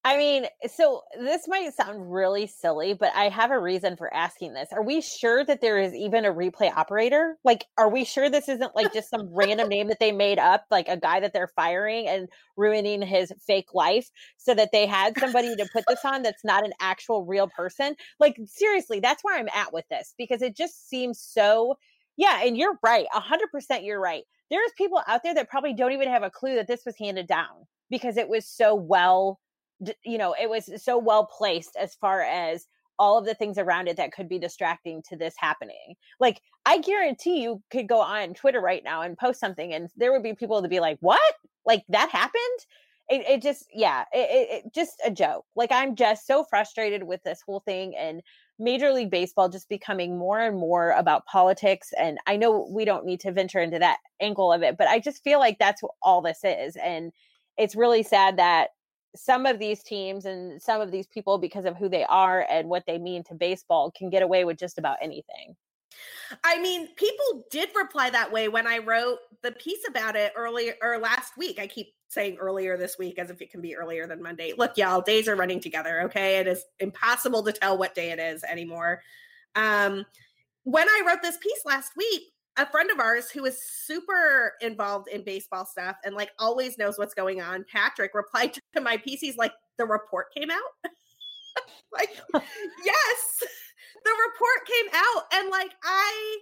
I 0.08 0.16
mean, 0.16 0.46
so 0.66 1.02
this 1.20 1.46
might 1.46 1.74
sound 1.74 2.10
really 2.10 2.46
silly, 2.46 2.94
but 2.94 3.14
I 3.14 3.28
have 3.28 3.50
a 3.50 3.58
reason 3.58 3.94
for 3.94 4.12
asking 4.14 4.54
this. 4.54 4.70
Are 4.72 4.82
we 4.82 5.02
sure 5.02 5.44
that 5.44 5.60
there 5.60 5.78
is 5.78 5.92
even 5.92 6.24
a 6.24 6.32
replay 6.32 6.74
operator? 6.74 7.36
Like, 7.44 7.66
are 7.76 7.90
we 7.90 8.06
sure 8.06 8.30
this 8.30 8.48
isn't 8.48 8.74
like 8.74 8.90
just 8.94 9.10
some 9.10 9.28
random 9.30 9.68
name 9.68 9.88
that 9.88 9.98
they 10.00 10.10
made 10.10 10.38
up, 10.38 10.64
like 10.70 10.88
a 10.88 10.96
guy 10.96 11.20
that 11.20 11.34
they're 11.34 11.52
firing 11.54 12.08
and 12.08 12.26
ruining 12.56 13.02
his 13.02 13.34
fake 13.46 13.74
life 13.74 14.08
so 14.38 14.54
that 14.54 14.70
they 14.72 14.86
had 14.86 15.18
somebody 15.18 15.54
to 15.54 15.68
put 15.74 15.84
this 15.86 16.02
on 16.06 16.22
that's 16.22 16.42
not 16.42 16.64
an 16.64 16.72
actual 16.80 17.26
real 17.26 17.48
person? 17.48 17.94
Like, 18.18 18.38
seriously, 18.46 19.00
that's 19.00 19.22
where 19.22 19.38
I'm 19.38 19.50
at 19.54 19.74
with 19.74 19.84
this 19.90 20.14
because 20.16 20.40
it 20.40 20.56
just 20.56 20.88
seems 20.88 21.20
so. 21.20 21.76
Yeah, 22.16 22.40
and 22.42 22.56
you're 22.56 22.78
right. 22.82 23.04
100% 23.14 23.84
you're 23.84 24.00
right. 24.00 24.22
There's 24.50 24.72
people 24.78 25.02
out 25.06 25.22
there 25.22 25.34
that 25.34 25.50
probably 25.50 25.74
don't 25.74 25.92
even 25.92 26.08
have 26.08 26.22
a 26.22 26.30
clue 26.30 26.54
that 26.54 26.66
this 26.66 26.86
was 26.86 26.96
handed 26.96 27.26
down 27.26 27.66
because 27.90 28.16
it 28.16 28.30
was 28.30 28.46
so 28.46 28.74
well 28.74 29.38
you 30.04 30.18
know, 30.18 30.34
it 30.40 30.48
was 30.48 30.70
so 30.82 30.98
well 30.98 31.26
placed 31.26 31.76
as 31.76 31.94
far 31.94 32.22
as 32.22 32.66
all 32.98 33.16
of 33.16 33.24
the 33.24 33.34
things 33.34 33.58
around 33.58 33.88
it 33.88 33.96
that 33.96 34.12
could 34.12 34.28
be 34.28 34.38
distracting 34.38 35.02
to 35.08 35.16
this 35.16 35.34
happening. 35.36 35.94
Like, 36.18 36.42
I 36.66 36.78
guarantee 36.78 37.42
you 37.42 37.62
could 37.70 37.88
go 37.88 38.00
on 38.00 38.34
Twitter 38.34 38.60
right 38.60 38.82
now 38.82 39.02
and 39.02 39.16
post 39.16 39.40
something, 39.40 39.72
and 39.72 39.88
there 39.96 40.12
would 40.12 40.22
be 40.22 40.34
people 40.34 40.62
to 40.62 40.68
be 40.68 40.80
like, 40.80 40.98
"What? 41.00 41.20
Like 41.64 41.84
that 41.88 42.10
happened?" 42.10 42.66
It, 43.10 43.22
it 43.26 43.42
just, 43.42 43.66
yeah, 43.72 44.04
it, 44.12 44.64
it 44.66 44.74
just 44.74 45.00
a 45.04 45.10
joke. 45.10 45.46
Like, 45.56 45.72
I'm 45.72 45.96
just 45.96 46.26
so 46.26 46.44
frustrated 46.44 47.02
with 47.04 47.22
this 47.22 47.40
whole 47.40 47.60
thing 47.60 47.96
and 47.96 48.20
Major 48.58 48.92
League 48.92 49.10
Baseball 49.10 49.48
just 49.48 49.68
becoming 49.68 50.18
more 50.18 50.40
and 50.40 50.58
more 50.58 50.90
about 50.90 51.24
politics. 51.26 51.90
And 51.98 52.18
I 52.26 52.36
know 52.36 52.68
we 52.70 52.84
don't 52.84 53.06
need 53.06 53.20
to 53.20 53.32
venture 53.32 53.60
into 53.60 53.78
that 53.78 53.98
angle 54.20 54.52
of 54.52 54.62
it, 54.62 54.76
but 54.76 54.88
I 54.88 54.98
just 54.98 55.22
feel 55.24 55.38
like 55.38 55.58
that's 55.58 55.80
all 56.02 56.20
this 56.20 56.40
is. 56.42 56.76
And 56.76 57.12
it's 57.56 57.76
really 57.76 58.02
sad 58.02 58.36
that 58.36 58.70
some 59.18 59.46
of 59.46 59.58
these 59.58 59.82
teams 59.82 60.24
and 60.24 60.60
some 60.60 60.80
of 60.80 60.90
these 60.90 61.06
people 61.06 61.38
because 61.38 61.64
of 61.64 61.76
who 61.76 61.88
they 61.88 62.04
are 62.04 62.46
and 62.50 62.68
what 62.68 62.84
they 62.86 62.98
mean 62.98 63.24
to 63.24 63.34
baseball 63.34 63.90
can 63.90 64.10
get 64.10 64.22
away 64.22 64.44
with 64.44 64.58
just 64.58 64.78
about 64.78 64.96
anything. 65.02 65.56
I 66.44 66.60
mean, 66.60 66.88
people 66.94 67.46
did 67.50 67.70
reply 67.74 68.10
that 68.10 68.30
way 68.30 68.48
when 68.48 68.66
I 68.66 68.78
wrote 68.78 69.18
the 69.42 69.52
piece 69.52 69.86
about 69.88 70.16
it 70.16 70.32
earlier 70.36 70.74
or 70.82 70.98
last 70.98 71.36
week. 71.36 71.58
I 71.58 71.66
keep 71.66 71.94
saying 72.08 72.36
earlier 72.38 72.76
this 72.76 72.96
week 72.98 73.18
as 73.18 73.30
if 73.30 73.40
it 73.42 73.50
can 73.50 73.60
be 73.60 73.76
earlier 73.76 74.06
than 74.06 74.22
Monday. 74.22 74.52
Look, 74.56 74.76
y'all, 74.76 75.00
days 75.00 75.28
are 75.28 75.36
running 75.36 75.60
together, 75.60 76.02
okay? 76.02 76.38
It 76.38 76.46
is 76.46 76.64
impossible 76.80 77.42
to 77.44 77.52
tell 77.52 77.76
what 77.76 77.94
day 77.94 78.10
it 78.10 78.18
is 78.18 78.44
anymore. 78.44 79.02
Um 79.54 80.04
when 80.64 80.86
I 80.86 81.02
wrote 81.06 81.22
this 81.22 81.38
piece 81.38 81.62
last 81.64 81.96
week, 81.96 82.24
a 82.58 82.66
friend 82.66 82.90
of 82.90 82.98
ours 82.98 83.30
who 83.30 83.44
is 83.44 83.62
super 83.62 84.54
involved 84.60 85.08
in 85.08 85.22
baseball 85.22 85.64
stuff 85.64 85.96
and 86.04 86.14
like 86.14 86.30
always 86.38 86.76
knows 86.76 86.98
what's 86.98 87.14
going 87.14 87.40
on, 87.40 87.64
Patrick, 87.72 88.12
replied 88.14 88.54
to 88.74 88.80
my 88.80 88.96
piece. 88.96 89.20
He's 89.20 89.36
like, 89.36 89.52
the 89.78 89.86
report 89.86 90.26
came 90.36 90.50
out. 90.50 90.90
like, 91.92 92.10
yes, 92.84 93.42
the 94.04 94.10
report 94.10 94.66
came 94.66 94.86
out. 94.92 95.22
And 95.32 95.50
like, 95.50 95.70
I, 95.84 96.38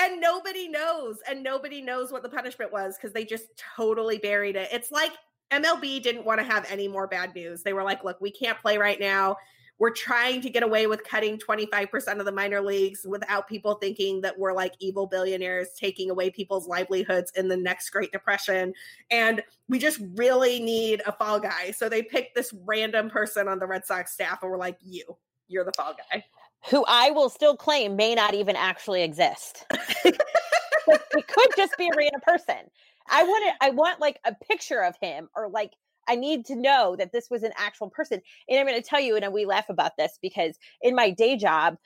and 0.00 0.20
nobody 0.20 0.68
knows, 0.68 1.18
and 1.28 1.42
nobody 1.42 1.82
knows 1.82 2.10
what 2.10 2.22
the 2.22 2.28
punishment 2.28 2.72
was 2.72 2.96
because 2.96 3.12
they 3.12 3.24
just 3.24 3.46
totally 3.76 4.18
buried 4.18 4.56
it. 4.56 4.68
It's 4.72 4.90
like 4.90 5.12
MLB 5.52 6.02
didn't 6.02 6.24
want 6.24 6.40
to 6.40 6.44
have 6.44 6.66
any 6.70 6.88
more 6.88 7.06
bad 7.06 7.34
news. 7.34 7.62
They 7.62 7.72
were 7.74 7.82
like, 7.82 8.02
look, 8.02 8.20
we 8.20 8.30
can't 8.30 8.58
play 8.60 8.78
right 8.78 8.98
now 8.98 9.36
we're 9.78 9.90
trying 9.90 10.40
to 10.40 10.50
get 10.50 10.62
away 10.62 10.86
with 10.86 11.04
cutting 11.04 11.38
25% 11.38 12.18
of 12.18 12.24
the 12.24 12.32
minor 12.32 12.60
leagues 12.60 13.06
without 13.08 13.48
people 13.48 13.74
thinking 13.74 14.20
that 14.22 14.36
we're 14.36 14.52
like 14.52 14.74
evil 14.80 15.06
billionaires 15.06 15.68
taking 15.78 16.10
away 16.10 16.30
people's 16.30 16.66
livelihoods 16.66 17.32
in 17.36 17.48
the 17.48 17.56
next 17.56 17.90
Great 17.90 18.10
Depression. 18.10 18.74
And 19.10 19.42
we 19.68 19.78
just 19.78 20.00
really 20.16 20.60
need 20.60 21.02
a 21.06 21.12
fall 21.12 21.38
guy. 21.38 21.70
So 21.70 21.88
they 21.88 22.02
picked 22.02 22.34
this 22.34 22.52
random 22.66 23.08
person 23.08 23.46
on 23.46 23.58
the 23.58 23.66
Red 23.66 23.86
Sox 23.86 24.12
staff 24.12 24.42
and 24.42 24.50
we're 24.50 24.58
like, 24.58 24.78
you, 24.82 25.04
you're 25.46 25.64
the 25.64 25.72
fall 25.76 25.94
guy. 26.10 26.24
Who 26.70 26.84
I 26.88 27.10
will 27.10 27.28
still 27.28 27.56
claim 27.56 27.94
may 27.94 28.16
not 28.16 28.34
even 28.34 28.56
actually 28.56 29.02
exist. 29.02 29.64
it 30.04 31.28
could 31.28 31.48
just 31.56 31.76
be 31.78 31.86
a 31.86 31.96
random 31.96 32.20
person. 32.22 32.68
I 33.10 33.22
want 33.22 33.56
I 33.60 33.70
want 33.70 34.00
like 34.00 34.18
a 34.24 34.34
picture 34.34 34.82
of 34.82 34.96
him 35.00 35.28
or 35.34 35.48
like 35.48 35.72
I 36.08 36.16
need 36.16 36.46
to 36.46 36.56
know 36.56 36.96
that 36.96 37.12
this 37.12 37.28
was 37.30 37.42
an 37.42 37.52
actual 37.56 37.90
person. 37.90 38.20
And 38.48 38.58
I'm 38.58 38.66
going 38.66 38.80
to 38.80 38.88
tell 38.88 39.00
you, 39.00 39.16
and 39.16 39.32
we 39.32 39.44
laugh 39.44 39.68
about 39.68 39.96
this 39.96 40.18
because 40.20 40.58
in 40.82 40.94
my 40.94 41.10
day 41.10 41.36
job, 41.36 41.76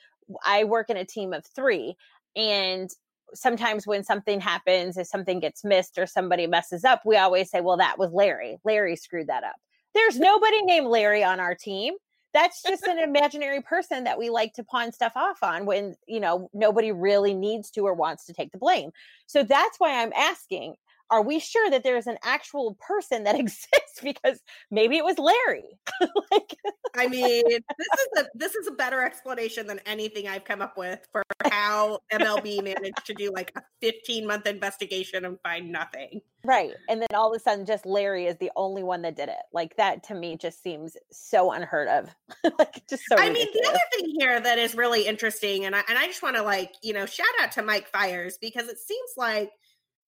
I 0.45 0.63
work 0.63 0.89
in 0.89 0.97
a 0.97 1.05
team 1.05 1.33
of 1.33 1.45
three. 1.45 1.95
And 2.35 2.89
sometimes 3.33 3.85
when 3.85 4.03
something 4.03 4.39
happens, 4.39 4.97
if 4.97 5.07
something 5.07 5.39
gets 5.39 5.63
missed 5.63 5.97
or 5.97 6.05
somebody 6.05 6.47
messes 6.47 6.83
up, 6.83 7.01
we 7.05 7.17
always 7.17 7.49
say, 7.49 7.61
well, 7.61 7.77
that 7.77 7.99
was 7.99 8.11
Larry. 8.11 8.57
Larry 8.63 8.95
screwed 8.95 9.27
that 9.27 9.43
up. 9.43 9.55
There's 9.93 10.17
nobody 10.17 10.61
named 10.63 10.87
Larry 10.87 11.23
on 11.23 11.39
our 11.39 11.55
team. 11.55 11.93
That's 12.33 12.63
just 12.63 12.87
an 12.87 12.97
imaginary 12.97 13.61
person 13.61 14.05
that 14.05 14.17
we 14.17 14.31
like 14.31 14.53
to 14.53 14.63
pawn 14.63 14.91
stuff 14.91 15.13
off 15.15 15.43
on 15.43 15.67
when, 15.67 15.95
you 16.07 16.19
know, 16.19 16.49
nobody 16.51 16.91
really 16.91 17.35
needs 17.35 17.69
to 17.71 17.81
or 17.81 17.93
wants 17.93 18.25
to 18.25 18.33
take 18.33 18.51
the 18.51 18.57
blame. 18.57 18.89
So 19.27 19.43
that's 19.43 19.79
why 19.79 20.01
I'm 20.01 20.11
asking 20.15 20.75
are 21.09 21.21
we 21.21 21.39
sure 21.39 21.69
that 21.69 21.83
there's 21.83 22.07
an 22.07 22.17
actual 22.23 22.77
person 22.85 23.23
that 23.23 23.35
exists? 23.39 23.99
Because 24.01 24.39
maybe 24.71 24.97
it 24.97 25.05
was 25.05 25.17
larry. 25.17 25.79
Like 26.31 26.55
i 26.95 27.07
mean 27.07 27.43
this 27.45 27.99
is 27.99 28.21
a 28.21 28.25
this 28.35 28.55
is 28.55 28.67
a 28.67 28.71
better 28.71 29.03
explanation 29.03 29.67
than 29.67 29.79
anything 29.85 30.27
i've 30.27 30.43
come 30.43 30.61
up 30.61 30.77
with 30.77 30.99
for 31.11 31.23
how 31.45 31.99
mlb 32.11 32.63
managed 32.63 33.05
to 33.05 33.13
do 33.13 33.31
like 33.31 33.51
a 33.55 33.61
15 33.81 34.25
month 34.27 34.45
investigation 34.47 35.25
and 35.25 35.37
find 35.41 35.71
nothing. 35.71 36.21
Right 36.45 36.73
and 36.89 37.01
then 37.01 37.07
all 37.13 37.33
of 37.33 37.37
a 37.37 37.39
sudden 37.39 37.65
just 37.65 37.85
larry 37.85 38.25
is 38.25 38.37
the 38.37 38.51
only 38.55 38.83
one 38.83 39.01
that 39.03 39.15
did 39.15 39.29
it. 39.29 39.35
Like 39.53 39.75
that 39.77 40.03
to 40.03 40.15
me 40.15 40.37
just 40.37 40.61
seems 40.61 40.97
so 41.11 41.51
unheard 41.51 41.87
of. 41.87 42.13
Like 42.59 42.85
just 42.89 43.03
so 43.07 43.15
i 43.17 43.27
ridiculous. 43.27 43.53
mean 43.53 43.63
the 43.63 43.69
other 43.69 43.79
thing 43.93 44.15
here 44.19 44.39
that 44.39 44.57
is 44.57 44.75
really 44.75 45.05
interesting 45.05 45.65
and 45.65 45.75
I, 45.75 45.83
and 45.87 45.97
I 45.97 46.05
just 46.07 46.21
want 46.21 46.35
to 46.35 46.43
like 46.43 46.73
you 46.81 46.93
know 46.93 47.05
shout 47.05 47.27
out 47.41 47.51
to 47.53 47.63
mike 47.63 47.87
fiers 47.87 48.37
because 48.39 48.67
it 48.67 48.77
seems 48.79 49.11
like 49.17 49.51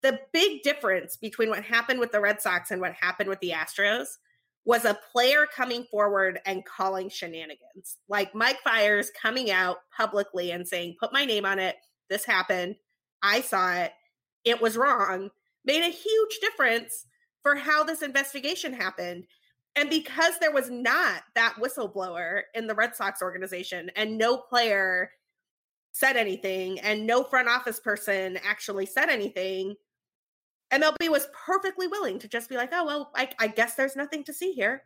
the 0.05 0.19
big 0.31 0.61
difference 0.61 1.17
between 1.17 1.49
what 1.49 1.63
happened 1.63 1.99
with 1.99 2.11
the 2.11 2.21
Red 2.21 2.39
Sox 2.39 2.69
and 2.69 2.79
what 2.79 2.93
happened 2.93 3.27
with 3.27 3.39
the 3.39 3.49
Astros 3.49 4.05
was 4.63 4.85
a 4.85 4.99
player 5.11 5.47
coming 5.47 5.83
forward 5.89 6.39
and 6.45 6.63
calling 6.63 7.09
shenanigans. 7.09 7.97
Like 8.07 8.35
Mike 8.35 8.59
Fiers 8.63 9.09
coming 9.19 9.49
out 9.49 9.77
publicly 9.97 10.51
and 10.51 10.67
saying, 10.67 10.97
put 10.99 11.11
my 11.11 11.25
name 11.25 11.43
on 11.43 11.57
it. 11.57 11.77
This 12.07 12.23
happened. 12.23 12.75
I 13.23 13.41
saw 13.41 13.73
it. 13.73 13.93
It 14.43 14.61
was 14.61 14.77
wrong. 14.77 15.31
Made 15.65 15.81
a 15.81 15.89
huge 15.89 16.37
difference 16.39 17.07
for 17.41 17.55
how 17.55 17.83
this 17.83 18.03
investigation 18.03 18.73
happened. 18.73 19.25
And 19.75 19.89
because 19.89 20.37
there 20.39 20.53
was 20.53 20.69
not 20.69 21.23
that 21.33 21.55
whistleblower 21.59 22.41
in 22.53 22.67
the 22.67 22.75
Red 22.75 22.95
Sox 22.95 23.23
organization 23.23 23.89
and 23.95 24.19
no 24.19 24.37
player 24.37 25.09
said 25.93 26.15
anything 26.15 26.79
and 26.81 27.07
no 27.07 27.23
front 27.23 27.47
office 27.47 27.79
person 27.79 28.37
actually 28.45 28.85
said 28.85 29.09
anything, 29.09 29.73
MLB 30.75 31.09
was 31.09 31.27
perfectly 31.45 31.87
willing 31.87 32.19
to 32.19 32.27
just 32.27 32.49
be 32.49 32.55
like, 32.55 32.69
oh, 32.73 32.85
well, 32.85 33.11
I, 33.15 33.29
I 33.39 33.47
guess 33.47 33.75
there's 33.75 33.95
nothing 33.95 34.23
to 34.25 34.33
see 34.33 34.51
here. 34.51 34.83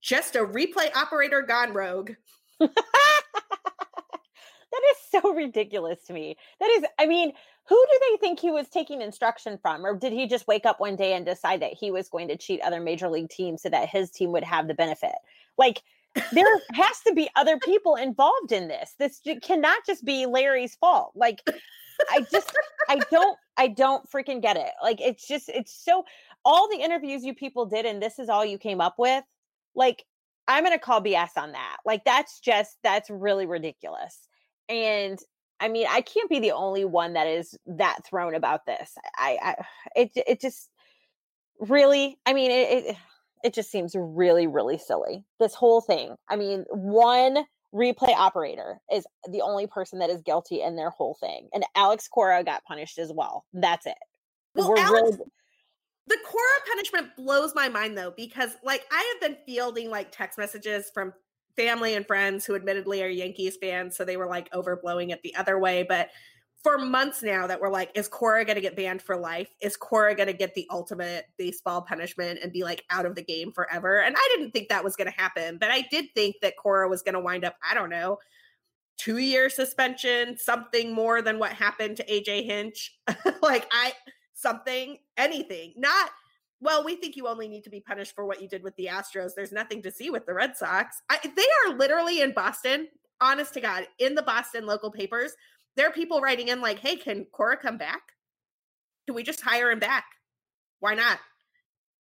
Just 0.00 0.36
a 0.36 0.40
replay 0.40 0.94
operator 0.94 1.42
gone 1.42 1.72
rogue. 1.72 2.12
that 2.58 2.70
is 4.90 4.96
so 5.10 5.32
ridiculous 5.32 6.04
to 6.06 6.12
me. 6.12 6.36
That 6.60 6.70
is, 6.70 6.84
I 6.98 7.06
mean, 7.06 7.32
who 7.68 7.86
do 7.90 8.00
they 8.10 8.16
think 8.18 8.40
he 8.40 8.50
was 8.50 8.68
taking 8.68 9.02
instruction 9.02 9.58
from? 9.60 9.84
Or 9.84 9.94
did 9.96 10.12
he 10.12 10.26
just 10.26 10.46
wake 10.46 10.66
up 10.66 10.80
one 10.80 10.96
day 10.96 11.12
and 11.14 11.24
decide 11.24 11.60
that 11.62 11.74
he 11.74 11.90
was 11.90 12.08
going 12.08 12.28
to 12.28 12.36
cheat 12.36 12.60
other 12.62 12.80
major 12.80 13.08
league 13.08 13.28
teams 13.28 13.62
so 13.62 13.68
that 13.68 13.88
his 13.88 14.10
team 14.10 14.32
would 14.32 14.44
have 14.44 14.66
the 14.66 14.74
benefit? 14.74 15.14
Like, 15.56 15.82
there 16.32 16.46
has 16.72 17.00
to 17.06 17.14
be 17.14 17.28
other 17.36 17.58
people 17.58 17.94
involved 17.96 18.52
in 18.52 18.68
this. 18.68 18.94
This 18.98 19.20
cannot 19.42 19.84
just 19.86 20.04
be 20.04 20.26
Larry's 20.26 20.76
fault. 20.76 21.12
Like, 21.14 21.42
I 22.10 22.20
just 22.30 22.52
I 22.88 23.00
don't 23.10 23.38
I 23.56 23.68
don't 23.68 24.08
freaking 24.10 24.40
get 24.42 24.56
it. 24.56 24.70
Like 24.82 25.00
it's 25.00 25.26
just 25.26 25.48
it's 25.48 25.84
so 25.84 26.04
all 26.44 26.68
the 26.70 26.78
interviews 26.82 27.24
you 27.24 27.34
people 27.34 27.66
did 27.66 27.86
and 27.86 28.02
this 28.02 28.18
is 28.18 28.28
all 28.28 28.44
you 28.44 28.58
came 28.58 28.80
up 28.80 28.94
with. 28.98 29.24
Like 29.74 30.04
I'm 30.48 30.64
going 30.64 30.76
to 30.76 30.82
call 30.82 31.02
BS 31.02 31.36
on 31.36 31.52
that. 31.52 31.76
Like 31.84 32.04
that's 32.04 32.40
just 32.40 32.78
that's 32.82 33.10
really 33.10 33.46
ridiculous. 33.46 34.26
And 34.68 35.18
I 35.60 35.68
mean, 35.68 35.86
I 35.88 36.00
can't 36.00 36.30
be 36.30 36.40
the 36.40 36.52
only 36.52 36.84
one 36.84 37.12
that 37.12 37.26
is 37.26 37.56
that 37.66 38.04
thrown 38.06 38.34
about 38.34 38.64
this. 38.64 38.94
I, 39.16 39.38
I 39.42 39.54
it 39.94 40.10
it 40.14 40.40
just 40.40 40.70
really. 41.60 42.18
I 42.24 42.32
mean, 42.32 42.50
it, 42.50 42.86
it 42.86 42.96
it 43.44 43.54
just 43.54 43.70
seems 43.70 43.94
really 43.96 44.46
really 44.46 44.78
silly. 44.78 45.24
This 45.38 45.54
whole 45.54 45.80
thing. 45.80 46.16
I 46.28 46.36
mean, 46.36 46.64
one 46.70 47.44
replay 47.74 48.14
operator 48.16 48.80
is 48.92 49.06
the 49.30 49.42
only 49.42 49.66
person 49.66 49.98
that 49.98 50.10
is 50.10 50.22
guilty 50.22 50.62
in 50.62 50.76
their 50.76 50.90
whole 50.90 51.16
thing, 51.20 51.48
and 51.52 51.64
Alex 51.74 52.08
Cora 52.08 52.42
got 52.44 52.64
punished 52.64 52.98
as 52.98 53.12
well. 53.12 53.44
That's 53.52 53.86
it. 53.86 53.98
Well, 54.54 54.70
We're 54.70 54.78
Alex, 54.78 55.02
really... 55.02 55.30
the 56.06 56.18
Cora 56.24 56.44
punishment 56.68 57.16
blows 57.16 57.54
my 57.54 57.68
mind 57.68 57.96
though 57.96 58.12
because 58.16 58.50
like 58.64 58.86
I 58.90 59.12
have 59.12 59.20
been 59.20 59.38
fielding 59.46 59.90
like 59.90 60.10
text 60.10 60.38
messages 60.38 60.90
from 60.92 61.12
family 61.56 61.94
and 61.94 62.06
friends 62.06 62.46
who 62.46 62.54
admittedly 62.54 63.02
are 63.02 63.08
Yankees 63.08 63.58
fans, 63.60 63.96
so 63.96 64.04
they 64.04 64.16
were 64.16 64.28
like 64.28 64.50
overblowing 64.52 65.10
it 65.10 65.20
the 65.22 65.34
other 65.36 65.58
way. 65.58 65.84
But 65.86 66.08
for 66.62 66.78
months 66.78 67.22
now, 67.22 67.46
that 67.46 67.60
we're 67.60 67.70
like, 67.70 67.90
is 67.94 68.08
Cora 68.08 68.44
going 68.44 68.56
to 68.56 68.60
get 68.60 68.76
banned 68.76 69.00
for 69.00 69.16
life? 69.16 69.48
Is 69.60 69.76
Cora 69.76 70.14
going 70.14 70.26
to 70.26 70.32
get 70.32 70.54
the 70.54 70.66
ultimate 70.70 71.26
baseball 71.36 71.82
punishment 71.82 72.40
and 72.42 72.52
be 72.52 72.64
like 72.64 72.84
out 72.90 73.06
of 73.06 73.14
the 73.14 73.22
game 73.22 73.52
forever? 73.52 74.00
And 74.00 74.16
I 74.18 74.34
didn't 74.34 74.50
think 74.50 74.68
that 74.68 74.82
was 74.82 74.96
going 74.96 75.10
to 75.10 75.16
happen, 75.16 75.58
but 75.58 75.70
I 75.70 75.82
did 75.90 76.06
think 76.14 76.36
that 76.42 76.56
Cora 76.56 76.88
was 76.88 77.02
going 77.02 77.14
to 77.14 77.20
wind 77.20 77.44
up, 77.44 77.56
I 77.68 77.74
don't 77.74 77.90
know, 77.90 78.18
two 78.96 79.18
year 79.18 79.48
suspension, 79.48 80.36
something 80.36 80.92
more 80.92 81.22
than 81.22 81.38
what 81.38 81.52
happened 81.52 81.96
to 81.98 82.06
AJ 82.06 82.46
Hinch. 82.46 82.98
like, 83.42 83.68
I, 83.70 83.92
something, 84.34 84.98
anything, 85.16 85.74
not 85.76 86.10
well, 86.60 86.84
we 86.84 86.96
think 86.96 87.16
you 87.16 87.28
only 87.28 87.48
need 87.48 87.64
to 87.64 87.70
be 87.70 87.80
punished 87.80 88.14
for 88.14 88.26
what 88.26 88.42
you 88.42 88.48
did 88.48 88.62
with 88.62 88.74
the 88.76 88.86
Astros. 88.86 89.30
There's 89.36 89.52
nothing 89.52 89.80
to 89.82 89.92
see 89.92 90.10
with 90.10 90.26
the 90.26 90.34
Red 90.34 90.56
Sox. 90.56 91.02
I, 91.08 91.18
they 91.22 91.70
are 91.70 91.76
literally 91.76 92.20
in 92.20 92.32
Boston, 92.32 92.88
honest 93.20 93.54
to 93.54 93.60
God, 93.60 93.86
in 93.98 94.14
the 94.14 94.22
Boston 94.22 94.66
local 94.66 94.90
papers. 94.90 95.32
There 95.78 95.86
are 95.86 95.92
people 95.92 96.20
writing 96.20 96.48
in 96.48 96.60
like, 96.60 96.80
hey, 96.80 96.96
can 96.96 97.24
Cora 97.30 97.56
come 97.56 97.78
back? 97.78 98.02
Can 99.06 99.14
we 99.14 99.22
just 99.22 99.40
hire 99.40 99.70
him 99.70 99.78
back? 99.78 100.06
Why 100.80 100.94
not? 100.94 101.20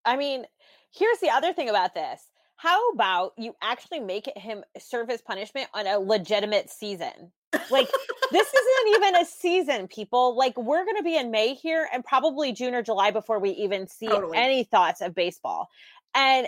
I 0.03 0.17
mean, 0.17 0.45
here's 0.91 1.19
the 1.19 1.29
other 1.29 1.53
thing 1.53 1.69
about 1.69 1.93
this. 1.93 2.23
How 2.55 2.89
about 2.89 3.33
you 3.37 3.55
actually 3.61 3.99
make 3.99 4.27
him 4.35 4.63
serve 4.79 5.07
his 5.07 5.21
punishment 5.21 5.69
on 5.75 5.85
a 5.85 5.99
legitimate 5.99 6.71
season? 6.71 7.31
Like 7.69 7.87
this 8.31 8.47
isn't 8.47 8.95
even 8.95 9.15
a 9.17 9.25
season, 9.25 9.87
people. 9.87 10.35
Like 10.35 10.57
we're 10.57 10.83
going 10.83 10.97
to 10.97 11.03
be 11.03 11.15
in 11.15 11.29
May 11.29 11.53
here 11.53 11.87
and 11.93 12.03
probably 12.03 12.53
June 12.53 12.73
or 12.73 12.81
July 12.81 13.11
before 13.11 13.37
we 13.37 13.51
even 13.51 13.87
see 13.87 14.07
totally. 14.07 14.39
any 14.39 14.63
thoughts 14.63 15.01
of 15.01 15.13
baseball. 15.13 15.69
And 16.15 16.47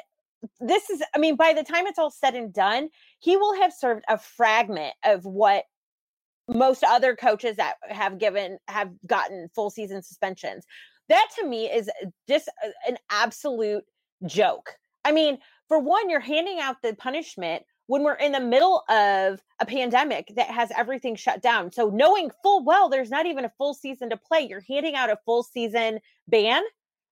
this 0.60 0.90
is 0.90 1.04
I 1.14 1.20
mean 1.20 1.36
by 1.36 1.54
the 1.54 1.64
time 1.64 1.86
it's 1.86 2.00
all 2.00 2.10
said 2.10 2.34
and 2.34 2.52
done, 2.52 2.90
he 3.20 3.38
will 3.38 3.54
have 3.62 3.72
served 3.72 4.04
a 4.10 4.18
fragment 4.18 4.96
of 5.06 5.26
what 5.26 5.66
most 6.50 6.84
other 6.84 7.16
coaches 7.16 7.58
that 7.58 7.76
have 7.90 8.18
given 8.20 8.58
have 8.68 8.90
gotten 9.06 9.50
full 9.54 9.70
season 9.70 10.02
suspensions. 10.02 10.66
That 11.08 11.28
to 11.40 11.46
me 11.46 11.66
is 11.66 11.90
just 12.28 12.50
an 12.88 12.98
absolute 13.10 13.84
joke. 14.26 14.76
I 15.06 15.12
mean, 15.12 15.40
for 15.68 15.80
one, 15.80 16.10
you're 16.10 16.20
handing 16.20 16.60
out 16.60 16.78
the 16.84 16.94
punishment 16.96 17.64
when 17.88 18.04
we're 18.04 18.14
in 18.14 18.32
the 18.32 18.40
middle 18.40 18.84
of 18.90 19.42
a 19.60 19.66
pandemic 19.66 20.32
that 20.36 20.48
has 20.48 20.70
everything 20.78 21.16
shut 21.16 21.42
down. 21.42 21.72
So 21.72 21.90
knowing 21.90 22.30
full 22.44 22.64
well 22.64 22.88
there's 22.88 23.10
not 23.10 23.26
even 23.26 23.46
a 23.46 23.52
full 23.58 23.74
season 23.74 24.12
to 24.12 24.18
play, 24.18 24.42
you're 24.42 24.64
handing 24.68 24.96
out 24.96 25.10
a 25.10 25.18
full 25.26 25.42
season 25.42 26.00
ban. 26.28 26.62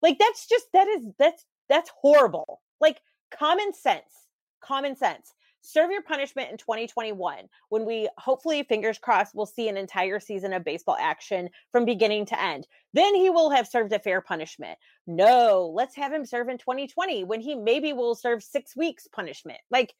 Like 0.03 0.19
that's 0.19 0.47
just 0.47 0.65
that 0.73 0.87
is 0.87 1.07
that's 1.17 1.43
that's 1.67 1.89
horrible. 1.99 2.61
Like 2.79 3.01
common 3.31 3.73
sense. 3.73 4.03
Common 4.61 4.95
sense. 4.95 5.33
Serve 5.69 5.91
your 5.91 6.01
punishment 6.01 6.49
in 6.49 6.55
2021 6.55 7.49
when 7.67 7.85
we 7.85 8.07
hopefully 8.17 8.63
fingers 8.63 8.97
crossed 8.97 9.35
will 9.35 9.45
see 9.45 9.67
an 9.67 9.75
entire 9.75 10.17
season 10.17 10.53
of 10.53 10.63
baseball 10.63 10.95
action 10.97 11.49
from 11.73 11.83
beginning 11.83 12.25
to 12.27 12.41
end. 12.41 12.65
Then 12.93 13.13
he 13.13 13.29
will 13.29 13.49
have 13.49 13.67
served 13.67 13.91
a 13.91 13.99
fair 13.99 14.21
punishment. 14.21 14.79
No, 15.07 15.69
let's 15.75 15.93
have 15.97 16.13
him 16.13 16.25
serve 16.25 16.47
in 16.47 16.57
2020 16.57 17.25
when 17.25 17.41
he 17.41 17.53
maybe 17.53 17.91
will 17.91 18.15
serve 18.15 18.43
6 18.43 18.77
weeks 18.77 19.09
punishment. 19.13 19.59
Like 19.69 19.93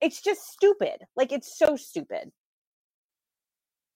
it's 0.00 0.20
just 0.20 0.42
stupid. 0.50 0.96
Like 1.14 1.30
it's 1.30 1.56
so 1.56 1.76
stupid. 1.76 2.32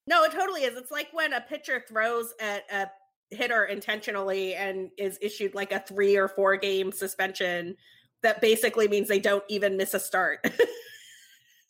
No, 0.07 0.23
it 0.23 0.31
totally 0.31 0.63
is. 0.63 0.77
It's 0.77 0.93
like 0.93 1.09
when 1.13 1.33
a 1.33 1.41
pitcher 1.41 1.83
throws 1.89 2.35
at 2.41 2.63
a 2.71 2.87
hitter 3.35 3.65
intentionally 3.65 4.55
and 4.55 4.91
is 4.97 5.19
issued 5.21 5.57
like 5.57 5.73
a 5.73 5.81
three 5.81 6.15
or 6.15 6.29
four 6.29 6.57
game 6.57 6.93
suspension 6.93 7.75
that 8.23 8.41
basically 8.41 8.87
means 8.87 9.09
they 9.09 9.19
don't 9.19 9.43
even 9.49 9.77
miss 9.77 9.93
a 9.93 9.99
start. 9.99 10.47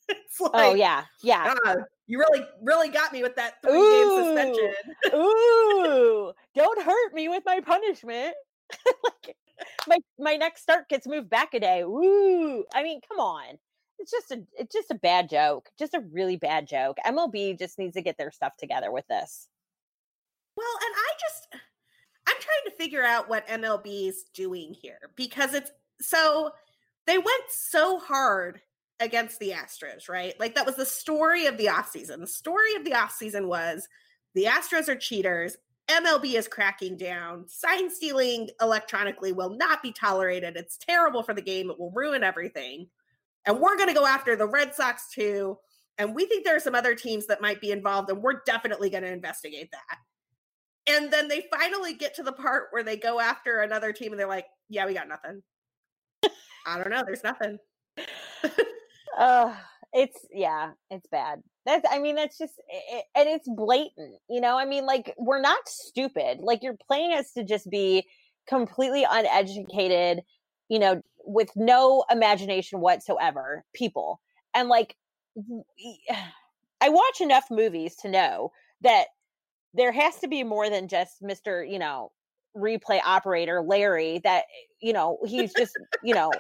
like, 0.41 0.51
oh 0.55 0.75
yeah, 0.75 1.05
yeah. 1.23 1.55
Uh, 1.65 1.77
you 2.07 2.19
really, 2.19 2.47
really 2.63 2.89
got 2.89 3.13
me 3.13 3.23
with 3.23 3.37
that 3.37 3.55
three 3.63 3.79
Ooh. 3.79 3.91
game 3.91 4.25
suspension. 4.25 4.75
Ooh, 5.15 6.33
don't 6.55 6.83
hurt 6.83 7.15
me 7.15 7.29
with 7.29 7.43
my 7.47 7.61
punishment. 7.61 8.35
like 9.05 9.37
my 9.87 9.99
my 10.19 10.37
next 10.37 10.63
start 10.63 10.89
gets 10.89 11.07
moved 11.07 11.31
back 11.31 11.55
a 11.55 11.61
day. 11.61 11.83
Ooh, 11.83 12.65
I 12.75 12.83
mean, 12.83 13.01
come 13.09 13.19
on 13.19 13.59
it's 13.99 14.11
just 14.11 14.31
a 14.31 14.43
it's 14.59 14.73
just 14.73 14.91
a 14.91 14.97
bad 14.97 15.29
joke 15.29 15.69
just 15.79 15.95
a 15.95 16.05
really 16.13 16.37
bad 16.37 16.67
joke 16.67 16.97
mlb 17.07 17.59
just 17.59 17.79
needs 17.79 17.95
to 17.95 18.03
get 18.03 18.17
their 18.19 18.31
stuff 18.31 18.57
together 18.57 18.91
with 18.91 19.07
this 19.09 19.49
well 20.57 20.67
and 20.85 20.95
i 20.97 21.13
just 21.21 21.49
i'm 22.29 22.37
trying 22.41 22.71
to 22.71 22.77
figure 22.77 23.03
out 23.03 23.29
what 23.29 23.47
mlb 23.49 24.09
is 24.09 24.25
doing 24.35 24.75
here 24.75 24.99
because 25.17 25.55
it's 25.55 25.71
so 26.01 26.51
they 27.07 27.19
went 27.19 27.45
so 27.49 27.99
hard 27.99 28.61
against 29.01 29.39
the 29.41 29.51
astros 29.51 30.09
right 30.09 30.39
like 30.41 30.55
that 30.55 30.67
was 30.67 30.77
the 30.77 30.87
story 30.87 31.47
of 31.47 31.57
the 31.59 31.67
offseason 31.67 32.21
the 32.21 32.27
story 32.27 32.75
of 32.77 32.85
the 32.85 32.93
offseason 32.93 33.47
was 33.47 33.89
the 34.35 34.45
astros 34.45 34.89
are 34.89 34.97
cheaters 34.97 35.57
MLB 35.89 36.35
is 36.35 36.49
cracking 36.49 36.97
down. 36.97 37.45
Sign 37.47 37.89
stealing 37.89 38.51
electronically 38.61 39.33
will 39.33 39.51
not 39.51 39.85
be 39.85 39.93
tolerated. 39.93 40.57
It's 40.57 40.77
terrible 40.77 41.23
for 41.23 41.33
the 41.33 41.41
game. 41.41 41.71
It 41.71 41.79
will 41.79 41.93
ruin 41.93 42.25
everything 42.25 42.89
and 43.47 43.61
we're 43.61 43.77
going 43.77 43.89
to 43.89 43.95
go 43.95 44.07
after 44.07 44.37
the 44.37 44.49
Red 44.49 44.75
Sox 44.75 45.09
too. 45.09 45.57
And 45.99 46.15
we 46.15 46.27
think 46.27 46.45
there 46.45 46.57
are 46.57 46.61
some 46.61 46.75
other 46.75 46.95
teams 46.95 47.27
that 47.27 47.41
might 47.41 47.61
be 47.61 47.71
involved, 47.71 48.11
and 48.11 48.23
we're 48.23 48.43
definitely 48.45 48.91
going 48.91 49.05
to 49.05 49.13
investigate 49.13 49.71
that. 49.73 49.99
And 50.89 51.11
then 51.11 51.29
they 51.29 51.47
finally 51.51 51.95
get 51.95 52.15
to 52.17 52.23
the 52.23 52.33
part 52.33 52.67
where 52.71 52.83
they 52.83 52.97
go 52.97 53.19
after 53.19 53.61
another 53.61 53.93
team 53.93 54.13
and 54.13 54.21
they're 54.21 54.29
like, 54.29 54.47
yeah, 54.69 54.87
we 54.87 54.95
got 54.95 55.09
nothing. 55.09 55.43
I 56.67 56.79
don't 56.79 56.91
know. 56.91 57.03
There's 57.05 57.25
nothing. 57.25 57.59
uh, 59.19 59.55
it's, 59.93 60.19
yeah, 60.33 60.73
it's 60.91 61.07
bad. 61.09 61.43
That's, 61.65 61.87
I 61.91 61.99
mean, 61.99 62.17
that's 62.17 62.39
just, 62.39 62.55
it, 62.69 63.05
and 63.15 63.29
it's 63.29 63.49
blatant, 63.49 64.17
you 64.29 64.41
know? 64.41 64.59
I 64.59 64.65
mean, 64.65 64.87
like, 64.87 65.15
we're 65.19 65.41
not 65.41 65.69
stupid. 65.69 66.39
Like, 66.41 66.63
you're 66.63 66.79
playing 66.87 67.13
us 67.13 67.33
to 67.33 67.45
just 67.45 67.69
be 67.71 68.07
completely 68.49 69.05
uneducated, 69.09 70.23
you 70.69 70.79
know, 70.79 71.03
with 71.25 71.51
no 71.57 72.05
imagination 72.11 72.81
whatsoever 72.81 73.65
people. 73.75 74.21
And 74.55 74.69
like, 74.69 74.97
I 76.81 76.89
watch 76.89 77.21
enough 77.21 77.45
movies 77.51 77.97
to 77.97 78.09
know 78.09 78.53
that 78.83 79.07
there 79.75 79.93
has 79.93 80.19
to 80.21 80.29
be 80.29 80.45
more 80.45 80.71
than 80.71 80.89
just 80.89 81.23
Mr. 81.23 81.69
You 81.69 81.79
know, 81.79 82.13
replay 82.57 83.01
operator 83.05 83.63
Larry 83.63 84.21
that, 84.25 84.45
you 84.81 84.93
know, 84.93 85.19
he's 85.27 85.53
just, 85.55 85.73
you 86.03 86.15
know, 86.15 86.31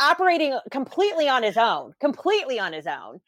operating 0.00 0.58
completely 0.70 1.28
on 1.28 1.42
his 1.42 1.56
own, 1.56 1.92
completely 2.00 2.58
on 2.58 2.72
his 2.72 2.86
own. 2.86 3.20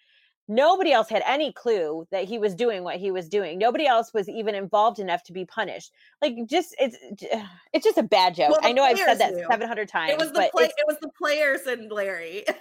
Nobody 0.49 0.93
else 0.93 1.09
had 1.09 1.23
any 1.27 1.53
clue 1.53 2.09
that 2.11 2.25
he 2.25 2.39
was 2.39 2.57
doing 2.57 2.83
what 2.83 2.97
he 2.97 3.13
was 3.13 3.29
doing. 3.29 3.57
Nobody 3.57 3.87
else 3.87 4.13
was 4.13 4.29
even 4.29 4.57
involved 4.57 4.99
enough 4.99 5.23
to 5.25 5.33
be 5.33 5.45
punished. 5.45 5.93
Like 6.21 6.35
just 6.47 6.75
it's 6.79 6.97
it's 7.73 7.85
just 7.85 7.99
a 7.99 8.03
bad 8.03 8.35
joke. 8.35 8.51
Well, 8.51 8.61
i 8.63 8.73
know 8.73 8.83
i've 8.83 8.99
said 8.99 9.19
that 9.19 9.35
700 9.49 9.89
times 9.89 10.13
it 10.13 10.19
was 10.19 10.33
the 10.33 10.49
play, 10.53 10.65
it 10.65 10.87
was 10.87 10.99
the 11.01 11.11
players 11.17 11.61
and 11.67 11.91
larry. 11.91 12.45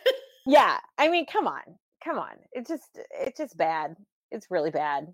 Yeah 0.46 0.78
i 0.98 1.10
mean 1.10 1.26
come 1.28 1.48
on 1.48 1.62
come 2.04 2.18
on. 2.18 2.34
It's 2.52 2.70
just 2.70 2.98
it's 3.12 3.38
just 3.38 3.58
bad. 3.58 3.96
It's 4.32 4.50
really 4.50 4.72
bad. 4.72 5.08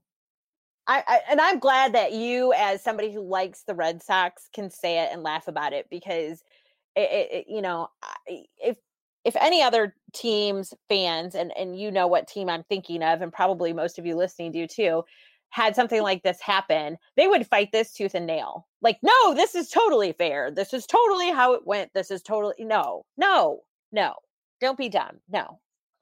I, 0.88 1.04
I 1.08 1.20
and 1.32 1.41
i'm 1.41 1.58
glad 1.58 1.95
that 1.95 2.12
you 2.12 2.54
as 2.54 2.84
somebody 2.84 3.12
who 3.12 3.22
likes 3.22 3.64
the 3.64 3.74
red 3.74 4.04
sox 4.04 4.49
can 4.54 4.70
say 4.70 4.99
it 4.99 5.10
and 5.12 5.24
laugh 5.24 5.47
about 5.47 5.74
it 5.74 5.88
because 5.89 6.43
it, 6.96 7.30
it, 7.32 7.46
you 7.48 7.62
know 7.62 7.88
if 8.28 8.78
if 9.24 9.36
any 9.38 9.62
other 9.62 9.96
teams 10.14 10.74
fans 10.89 11.36
and 11.36 11.52
and 11.58 11.80
you 11.80 11.91
know 11.91 12.08
what 12.08 12.28
team 12.28 12.50
I'm 12.50 12.64
thinking 12.64 13.04
of 13.04 13.22
and 13.22 13.32
probably 13.32 13.74
most 13.74 14.00
of 14.00 14.06
you 14.06 14.16
listening 14.16 14.52
do 14.52 14.68
too 14.68 15.04
had 15.50 15.76
something 15.76 16.02
like 16.02 16.24
this 16.24 16.41
happen 16.41 16.98
they 17.16 17.28
would 17.28 17.48
fight 17.48 17.72
this 17.72 17.93
tooth 17.93 18.16
and 18.16 18.26
nail. 18.28 18.68
Like 18.82 18.98
no 19.02 19.34
this 19.34 19.56
is 19.56 19.70
totally 19.70 20.14
fair. 20.14 20.52
This 20.52 20.74
is 20.74 20.86
totally 20.86 21.32
how 21.32 21.54
it 21.54 21.66
went. 21.66 21.91
This 21.93 22.12
is 22.12 22.22
totally 22.22 22.56
no 22.60 23.06
no 23.18 23.62
no. 23.91 24.16
Don't 24.62 24.78
be 24.78 24.89
dumb. 24.89 25.20
No. 25.30 25.60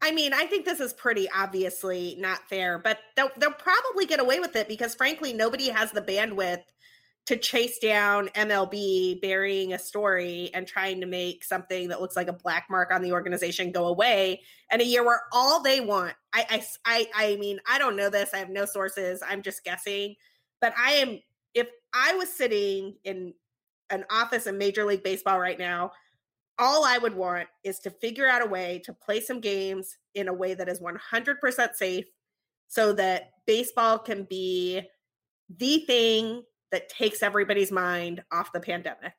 I 0.00 0.12
mean, 0.12 0.32
I 0.32 0.46
think 0.46 0.64
this 0.64 0.80
is 0.80 0.92
pretty 0.92 1.28
obviously 1.30 2.16
not 2.18 2.48
fair, 2.48 2.78
but 2.78 2.98
they'll, 3.16 3.30
they'll 3.36 3.52
probably 3.52 4.06
get 4.06 4.20
away 4.20 4.38
with 4.38 4.54
it 4.56 4.68
because, 4.68 4.94
frankly, 4.94 5.32
nobody 5.32 5.68
has 5.68 5.90
the 5.90 6.02
bandwidth 6.02 6.62
to 7.28 7.36
chase 7.36 7.78
down 7.78 8.28
MLB 8.28 9.20
burying 9.20 9.74
a 9.74 9.78
story 9.78 10.50
and 10.54 10.66
trying 10.66 10.98
to 10.98 11.06
make 11.06 11.44
something 11.44 11.88
that 11.88 12.00
looks 12.00 12.16
like 12.16 12.28
a 12.28 12.32
black 12.32 12.68
mark 12.70 12.90
on 12.90 13.02
the 13.02 13.12
organization 13.12 13.70
go 13.70 13.88
away 13.88 14.40
in 14.72 14.80
a 14.80 14.84
year 14.84 15.04
where 15.04 15.20
all 15.30 15.62
they 15.62 15.80
want. 15.80 16.14
I, 16.32 16.46
I, 16.48 16.66
I, 16.86 17.08
I 17.14 17.36
mean, 17.36 17.60
I 17.68 17.78
don't 17.78 17.96
know 17.96 18.08
this. 18.08 18.30
I 18.32 18.38
have 18.38 18.48
no 18.48 18.64
sources. 18.64 19.22
I'm 19.28 19.42
just 19.42 19.62
guessing, 19.62 20.14
but 20.62 20.72
I 20.78 20.92
am. 20.92 21.18
If 21.52 21.68
I 21.92 22.14
was 22.14 22.32
sitting 22.32 22.94
in 23.04 23.34
an 23.90 24.06
office 24.10 24.46
in 24.46 24.56
Major 24.56 24.86
League 24.86 25.02
Baseball 25.02 25.38
right 25.38 25.58
now, 25.58 25.92
all 26.58 26.86
I 26.86 26.96
would 26.96 27.14
want 27.14 27.46
is 27.62 27.78
to 27.80 27.90
figure 27.90 28.26
out 28.26 28.40
a 28.40 28.48
way 28.48 28.80
to 28.86 28.94
play 28.94 29.20
some 29.20 29.40
games 29.40 29.98
in 30.14 30.28
a 30.28 30.32
way 30.32 30.54
that 30.54 30.70
is 30.70 30.80
100% 30.80 31.74
safe 31.74 32.06
so 32.68 32.94
that 32.94 33.32
baseball 33.46 33.98
can 33.98 34.24
be 34.24 34.80
the 35.58 35.80
thing 35.80 36.42
that 36.72 36.88
takes 36.88 37.22
everybody's 37.22 37.72
mind 37.72 38.22
off 38.32 38.52
the 38.52 38.60
pandemic. 38.60 39.14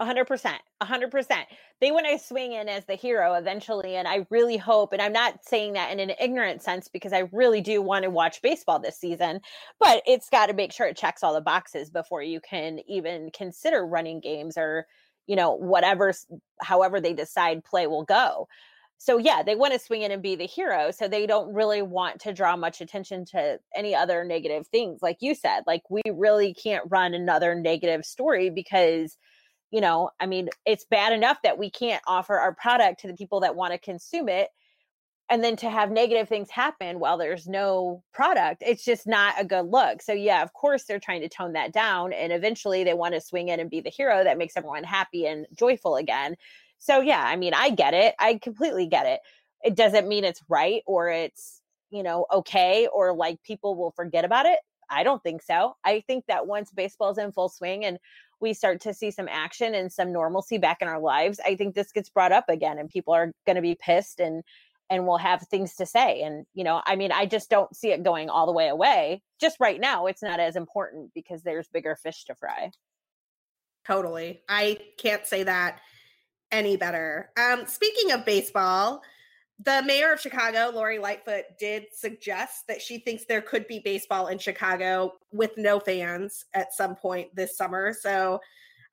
100%. 0.00 0.54
100%. 0.82 1.42
They 1.80 1.90
want 1.90 2.06
to 2.06 2.18
swing 2.18 2.52
in 2.52 2.68
as 2.68 2.86
the 2.86 2.94
hero 2.94 3.34
eventually. 3.34 3.96
And 3.96 4.08
I 4.08 4.26
really 4.30 4.56
hope, 4.56 4.94
and 4.94 5.02
I'm 5.02 5.12
not 5.12 5.44
saying 5.44 5.74
that 5.74 5.92
in 5.92 6.00
an 6.00 6.12
ignorant 6.18 6.62
sense 6.62 6.88
because 6.88 7.12
I 7.12 7.28
really 7.32 7.60
do 7.60 7.82
want 7.82 8.04
to 8.04 8.10
watch 8.10 8.40
baseball 8.40 8.78
this 8.78 8.98
season, 8.98 9.40
but 9.78 10.02
it's 10.06 10.30
got 10.30 10.46
to 10.46 10.54
make 10.54 10.72
sure 10.72 10.86
it 10.86 10.96
checks 10.96 11.22
all 11.22 11.34
the 11.34 11.42
boxes 11.42 11.90
before 11.90 12.22
you 12.22 12.40
can 12.40 12.80
even 12.88 13.30
consider 13.34 13.86
running 13.86 14.20
games 14.20 14.56
or 14.56 14.86
you 15.26 15.36
know, 15.36 15.52
whatever, 15.52 16.12
however 16.60 17.00
they 17.00 17.12
decide 17.12 17.64
play 17.64 17.86
will 17.86 18.02
go. 18.02 18.48
So 19.02 19.16
yeah, 19.16 19.42
they 19.42 19.54
want 19.54 19.72
to 19.72 19.78
swing 19.78 20.02
in 20.02 20.10
and 20.10 20.22
be 20.22 20.36
the 20.36 20.46
hero. 20.46 20.90
So 20.90 21.08
they 21.08 21.26
don't 21.26 21.54
really 21.54 21.80
want 21.80 22.20
to 22.20 22.34
draw 22.34 22.54
much 22.54 22.82
attention 22.82 23.24
to 23.32 23.58
any 23.74 23.94
other 23.94 24.24
negative 24.24 24.66
things. 24.66 24.98
Like 25.00 25.16
you 25.20 25.34
said, 25.34 25.62
like 25.66 25.80
we 25.88 26.02
really 26.12 26.52
can't 26.52 26.84
run 26.90 27.14
another 27.14 27.54
negative 27.54 28.04
story 28.04 28.50
because, 28.50 29.16
you 29.70 29.80
know, 29.80 30.10
I 30.20 30.26
mean, 30.26 30.50
it's 30.66 30.84
bad 30.84 31.14
enough 31.14 31.38
that 31.44 31.56
we 31.56 31.70
can't 31.70 32.02
offer 32.06 32.38
our 32.38 32.54
product 32.54 33.00
to 33.00 33.06
the 33.06 33.14
people 33.14 33.40
that 33.40 33.56
want 33.56 33.72
to 33.72 33.78
consume 33.78 34.28
it 34.28 34.50
and 35.30 35.42
then 35.42 35.56
to 35.56 35.70
have 35.70 35.90
negative 35.90 36.28
things 36.28 36.50
happen 36.50 36.98
while 36.98 37.16
there's 37.16 37.46
no 37.46 38.02
product 38.12 38.62
it's 38.66 38.84
just 38.84 39.06
not 39.06 39.32
a 39.38 39.44
good 39.44 39.66
look 39.66 40.02
so 40.02 40.12
yeah 40.12 40.42
of 40.42 40.52
course 40.54 40.84
they're 40.84 40.98
trying 40.98 41.20
to 41.20 41.28
tone 41.28 41.52
that 41.52 41.72
down 41.72 42.12
and 42.12 42.32
eventually 42.32 42.82
they 42.82 42.94
want 42.94 43.14
to 43.14 43.20
swing 43.20 43.46
in 43.46 43.60
and 43.60 43.70
be 43.70 43.80
the 43.80 43.90
hero 43.90 44.24
that 44.24 44.38
makes 44.38 44.56
everyone 44.56 44.82
happy 44.82 45.26
and 45.26 45.46
joyful 45.56 45.94
again 45.94 46.34
so 46.80 47.00
yeah 47.00 47.22
i 47.24 47.36
mean 47.36 47.54
i 47.54 47.70
get 47.70 47.94
it 47.94 48.14
i 48.18 48.34
completely 48.42 48.86
get 48.86 49.06
it 49.06 49.20
it 49.62 49.76
doesn't 49.76 50.08
mean 50.08 50.24
it's 50.24 50.42
right 50.48 50.82
or 50.86 51.08
it's 51.08 51.60
you 51.90 52.02
know 52.02 52.26
okay 52.32 52.88
or 52.92 53.14
like 53.14 53.40
people 53.44 53.76
will 53.76 53.92
forget 53.92 54.24
about 54.24 54.46
it 54.46 54.58
i 54.90 55.04
don't 55.04 55.22
think 55.22 55.40
so 55.42 55.74
i 55.84 56.02
think 56.08 56.24
that 56.26 56.46
once 56.46 56.72
baseball's 56.72 57.18
in 57.18 57.30
full 57.30 57.48
swing 57.48 57.84
and 57.84 57.98
we 58.40 58.54
start 58.54 58.80
to 58.80 58.94
see 58.94 59.10
some 59.10 59.28
action 59.28 59.74
and 59.74 59.92
some 59.92 60.12
normalcy 60.12 60.58
back 60.58 60.78
in 60.80 60.88
our 60.88 61.00
lives 61.00 61.38
i 61.46 61.54
think 61.54 61.74
this 61.74 61.92
gets 61.92 62.10
brought 62.10 62.32
up 62.32 62.48
again 62.48 62.78
and 62.78 62.88
people 62.88 63.14
are 63.14 63.30
going 63.46 63.56
to 63.56 63.62
be 63.62 63.76
pissed 63.80 64.18
and 64.18 64.42
and 64.90 65.06
will 65.06 65.18
have 65.18 65.42
things 65.42 65.76
to 65.76 65.86
say. 65.86 66.20
And, 66.22 66.44
you 66.52 66.64
know, 66.64 66.82
I 66.84 66.96
mean, 66.96 67.12
I 67.12 67.24
just 67.24 67.48
don't 67.48 67.74
see 67.74 67.92
it 67.92 68.02
going 68.02 68.28
all 68.28 68.44
the 68.44 68.52
way 68.52 68.68
away. 68.68 69.22
Just 69.40 69.56
right 69.60 69.80
now, 69.80 70.06
it's 70.06 70.22
not 70.22 70.40
as 70.40 70.56
important 70.56 71.12
because 71.14 71.42
there's 71.42 71.68
bigger 71.68 71.94
fish 71.94 72.24
to 72.24 72.34
fry. 72.34 72.72
Totally. 73.86 74.40
I 74.48 74.78
can't 74.98 75.24
say 75.24 75.44
that 75.44 75.80
any 76.52 76.76
better. 76.76 77.30
Um, 77.36 77.66
speaking 77.66 78.12
of 78.12 78.24
baseball, 78.24 79.02
the 79.62 79.82
mayor 79.84 80.12
of 80.12 80.20
Chicago, 80.20 80.70
Lori 80.74 80.98
Lightfoot, 80.98 81.44
did 81.58 81.86
suggest 81.92 82.66
that 82.66 82.80
she 82.80 82.98
thinks 82.98 83.24
there 83.24 83.42
could 83.42 83.66
be 83.66 83.80
baseball 83.80 84.28
in 84.28 84.38
Chicago 84.38 85.12
with 85.32 85.52
no 85.56 85.78
fans 85.78 86.46
at 86.54 86.72
some 86.72 86.96
point 86.96 87.34
this 87.34 87.56
summer. 87.56 87.92
So 87.92 88.40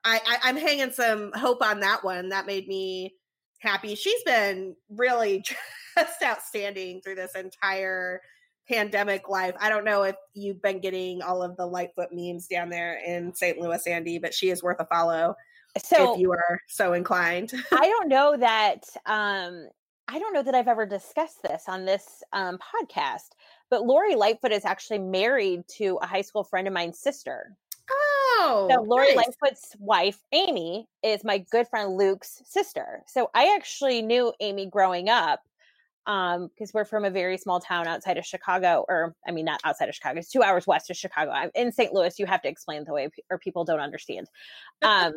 I, 0.04 0.20
I, 0.26 0.38
I'm 0.48 0.56
hanging 0.56 0.92
some 0.92 1.32
hope 1.32 1.62
on 1.62 1.80
that 1.80 2.04
one. 2.04 2.28
That 2.28 2.46
made 2.46 2.68
me 2.68 3.14
happy. 3.60 3.94
She's 3.94 4.22
been 4.24 4.76
really 4.90 5.42
just 5.96 6.22
outstanding 6.22 7.00
through 7.00 7.16
this 7.16 7.34
entire 7.34 8.20
pandemic 8.68 9.28
life. 9.28 9.54
I 9.58 9.70
don't 9.70 9.84
know 9.84 10.02
if 10.02 10.16
you've 10.34 10.60
been 10.60 10.80
getting 10.80 11.22
all 11.22 11.42
of 11.42 11.56
the 11.56 11.66
Lightfoot 11.66 12.10
memes 12.12 12.46
down 12.46 12.68
there 12.68 13.00
in 13.04 13.34
St. 13.34 13.58
Louis, 13.58 13.82
Andi, 13.86 14.20
but 14.20 14.34
she 14.34 14.50
is 14.50 14.62
worth 14.62 14.80
a 14.80 14.84
follow. 14.84 15.34
So 15.76 16.14
if 16.14 16.20
you 16.20 16.32
are 16.32 16.60
so 16.68 16.92
inclined. 16.92 17.52
I 17.72 17.88
don't 17.88 18.08
know 18.08 18.36
that 18.36 18.84
um 19.06 19.68
I 20.10 20.18
don't 20.18 20.32
know 20.32 20.42
that 20.42 20.54
I've 20.54 20.68
ever 20.68 20.86
discussed 20.86 21.42
this 21.42 21.64
on 21.68 21.84
this 21.84 22.22
um, 22.32 22.58
podcast, 22.58 23.32
but 23.68 23.84
Lori 23.84 24.14
Lightfoot 24.14 24.52
is 24.52 24.64
actually 24.64 25.00
married 25.00 25.68
to 25.76 25.98
a 26.00 26.06
high 26.06 26.22
school 26.22 26.44
friend 26.44 26.66
of 26.66 26.72
mine's 26.72 26.98
sister. 26.98 27.54
Oh, 27.90 28.68
so 28.70 28.82
Lori 28.82 29.08
nice. 29.08 29.16
Lightfoot's 29.16 29.76
wife, 29.78 30.18
Amy, 30.32 30.88
is 31.02 31.24
my 31.24 31.44
good 31.50 31.68
friend 31.68 31.98
Luke's 31.98 32.40
sister. 32.46 33.02
So 33.06 33.28
I 33.34 33.54
actually 33.54 34.00
knew 34.00 34.32
Amy 34.40 34.66
growing 34.66 35.10
up 35.10 35.40
um 36.06 36.48
because 36.48 36.72
we're 36.72 36.86
from 36.86 37.04
a 37.04 37.10
very 37.10 37.36
small 37.36 37.60
town 37.60 37.86
outside 37.86 38.16
of 38.16 38.24
chicago 38.24 38.84
or 38.88 39.14
i 39.26 39.30
mean 39.30 39.44
not 39.44 39.60
outside 39.64 39.88
of 39.88 39.94
chicago 39.94 40.18
it's 40.18 40.30
two 40.30 40.42
hours 40.42 40.66
west 40.66 40.90
of 40.90 40.96
chicago 40.96 41.30
I'm 41.30 41.50
in 41.54 41.70
st 41.70 41.92
louis 41.92 42.18
you 42.18 42.24
have 42.24 42.40
to 42.42 42.48
explain 42.48 42.84
the 42.84 42.94
way 42.94 43.10
or 43.30 43.38
people 43.38 43.64
don't 43.64 43.80
understand 43.80 44.26
um 44.82 45.12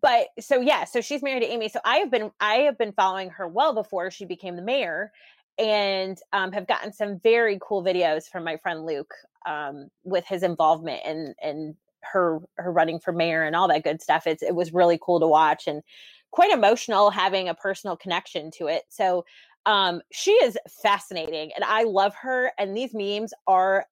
but 0.00 0.28
so 0.38 0.60
yeah 0.60 0.84
so 0.84 1.00
she's 1.00 1.22
married 1.22 1.40
to 1.40 1.50
amy 1.50 1.68
so 1.68 1.80
i 1.84 1.96
have 1.96 2.10
been 2.10 2.30
i 2.40 2.56
have 2.56 2.78
been 2.78 2.92
following 2.92 3.30
her 3.30 3.48
well 3.48 3.74
before 3.74 4.10
she 4.10 4.24
became 4.24 4.56
the 4.56 4.62
mayor 4.62 5.12
and 5.58 6.18
um, 6.32 6.50
have 6.50 6.66
gotten 6.66 6.92
some 6.92 7.18
very 7.20 7.58
cool 7.60 7.82
videos 7.84 8.24
from 8.28 8.44
my 8.44 8.56
friend 8.56 8.86
luke 8.86 9.12
um, 9.46 9.88
with 10.04 10.24
his 10.26 10.42
involvement 10.42 11.00
and 11.04 11.34
and 11.42 11.74
her 12.00 12.38
her 12.56 12.72
running 12.72 12.98
for 12.98 13.12
mayor 13.12 13.42
and 13.42 13.56
all 13.56 13.68
that 13.68 13.84
good 13.84 14.00
stuff 14.00 14.26
it's 14.26 14.42
it 14.42 14.54
was 14.54 14.72
really 14.72 14.98
cool 15.02 15.20
to 15.20 15.26
watch 15.26 15.66
and 15.66 15.82
quite 16.30 16.50
emotional 16.50 17.10
having 17.10 17.48
a 17.48 17.54
personal 17.54 17.96
connection 17.96 18.50
to 18.50 18.68
it 18.68 18.84
so 18.88 19.24
um, 19.66 20.00
she 20.10 20.32
is 20.32 20.58
fascinating 20.82 21.50
and 21.54 21.64
I 21.64 21.84
love 21.84 22.14
her. 22.16 22.52
And 22.58 22.76
these 22.76 22.94
memes 22.94 23.32
are 23.46 23.86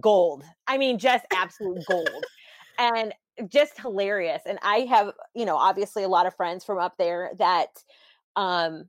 gold. 0.00 0.44
I 0.66 0.78
mean, 0.78 0.98
just 0.98 1.24
absolute 1.32 1.84
gold. 1.88 2.24
And 2.78 3.14
just 3.48 3.78
hilarious. 3.80 4.42
And 4.46 4.58
I 4.62 4.80
have, 4.80 5.12
you 5.34 5.44
know, 5.44 5.56
obviously 5.56 6.02
a 6.02 6.08
lot 6.08 6.26
of 6.26 6.34
friends 6.34 6.64
from 6.64 6.78
up 6.78 6.94
there 6.98 7.32
that 7.38 7.68
um 8.36 8.84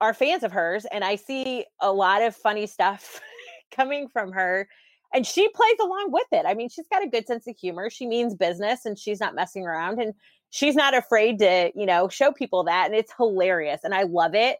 are 0.00 0.14
fans 0.14 0.42
of 0.42 0.52
hers. 0.52 0.86
And 0.90 1.04
I 1.04 1.16
see 1.16 1.66
a 1.80 1.92
lot 1.92 2.22
of 2.22 2.34
funny 2.34 2.66
stuff 2.66 3.20
coming 3.74 4.08
from 4.08 4.32
her. 4.32 4.68
And 5.12 5.26
she 5.26 5.48
plays 5.48 5.76
along 5.80 6.12
with 6.12 6.26
it. 6.32 6.46
I 6.46 6.54
mean, 6.54 6.68
she's 6.68 6.86
got 6.90 7.04
a 7.04 7.08
good 7.08 7.26
sense 7.26 7.46
of 7.46 7.56
humor. 7.56 7.90
She 7.90 8.06
means 8.06 8.34
business 8.34 8.86
and 8.86 8.98
she's 8.98 9.20
not 9.20 9.34
messing 9.34 9.66
around. 9.66 10.00
And 10.00 10.14
she's 10.50 10.76
not 10.76 10.94
afraid 10.94 11.38
to, 11.40 11.72
you 11.74 11.84
know, 11.84 12.08
show 12.08 12.32
people 12.32 12.64
that. 12.64 12.86
And 12.86 12.94
it's 12.94 13.12
hilarious. 13.16 13.80
And 13.84 13.94
I 13.94 14.04
love 14.04 14.34
it 14.34 14.58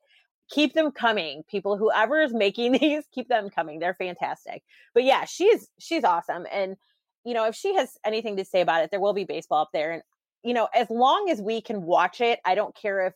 keep 0.51 0.74
them 0.74 0.91
coming. 0.91 1.45
People, 1.49 1.76
whoever 1.76 2.20
is 2.20 2.34
making 2.34 2.72
these, 2.80 3.05
keep 3.12 3.28
them 3.28 3.49
coming. 3.49 3.78
They're 3.78 3.95
fantastic. 3.95 4.62
But 4.95 5.05
yeah, 5.05 5.24
she's 5.24 5.68
she's 5.78 6.05
awesome. 6.05 6.47
And 6.53 6.76
you 7.25 7.35
know, 7.35 7.47
if 7.47 7.55
she 7.55 7.75
has 7.75 7.99
anything 8.05 8.37
to 8.37 8.45
say 8.45 8.61
about 8.61 8.83
it, 8.83 8.91
there 8.91 9.01
will 9.01 9.12
be 9.12 9.25
baseball 9.25 9.62
up 9.62 9.71
there. 9.73 9.93
And 9.93 10.03
you 10.43 10.55
know, 10.55 10.68
as 10.75 10.89
long 10.91 11.29
as 11.31 11.41
we 11.41 11.61
can 11.61 11.83
watch 11.83 12.21
it, 12.21 12.41
I 12.45 12.55
don't 12.55 12.75
care 12.75 13.07
if 13.07 13.14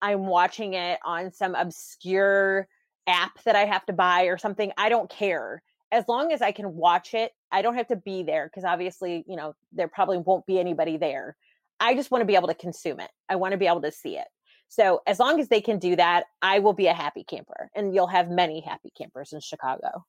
I'm 0.00 0.26
watching 0.26 0.74
it 0.74 0.98
on 1.04 1.32
some 1.32 1.54
obscure 1.54 2.68
app 3.06 3.42
that 3.44 3.56
I 3.56 3.64
have 3.64 3.84
to 3.86 3.92
buy 3.92 4.24
or 4.24 4.38
something. 4.38 4.72
I 4.76 4.88
don't 4.88 5.10
care. 5.10 5.62
As 5.90 6.04
long 6.08 6.32
as 6.32 6.40
I 6.40 6.52
can 6.52 6.74
watch 6.74 7.14
it, 7.14 7.32
I 7.50 7.62
don't 7.62 7.76
have 7.76 7.88
to 7.88 7.96
be 7.96 8.22
there 8.22 8.46
because 8.46 8.64
obviously, 8.64 9.24
you 9.26 9.36
know, 9.36 9.54
there 9.72 9.88
probably 9.88 10.18
won't 10.18 10.46
be 10.46 10.58
anybody 10.58 10.96
there. 10.96 11.36
I 11.78 11.94
just 11.94 12.10
want 12.10 12.22
to 12.22 12.26
be 12.26 12.36
able 12.36 12.48
to 12.48 12.54
consume 12.54 13.00
it. 13.00 13.10
I 13.28 13.36
want 13.36 13.52
to 13.52 13.58
be 13.58 13.66
able 13.66 13.82
to 13.82 13.92
see 13.92 14.16
it. 14.16 14.26
So 14.68 15.02
as 15.06 15.18
long 15.18 15.38
as 15.38 15.48
they 15.48 15.60
can 15.60 15.78
do 15.78 15.96
that, 15.96 16.24
I 16.40 16.60
will 16.60 16.72
be 16.72 16.86
a 16.86 16.94
happy 16.94 17.24
camper 17.24 17.68
and 17.74 17.94
you'll 17.94 18.06
have 18.06 18.30
many 18.30 18.60
happy 18.60 18.90
campers 18.96 19.32
in 19.32 19.40
Chicago. 19.40 20.06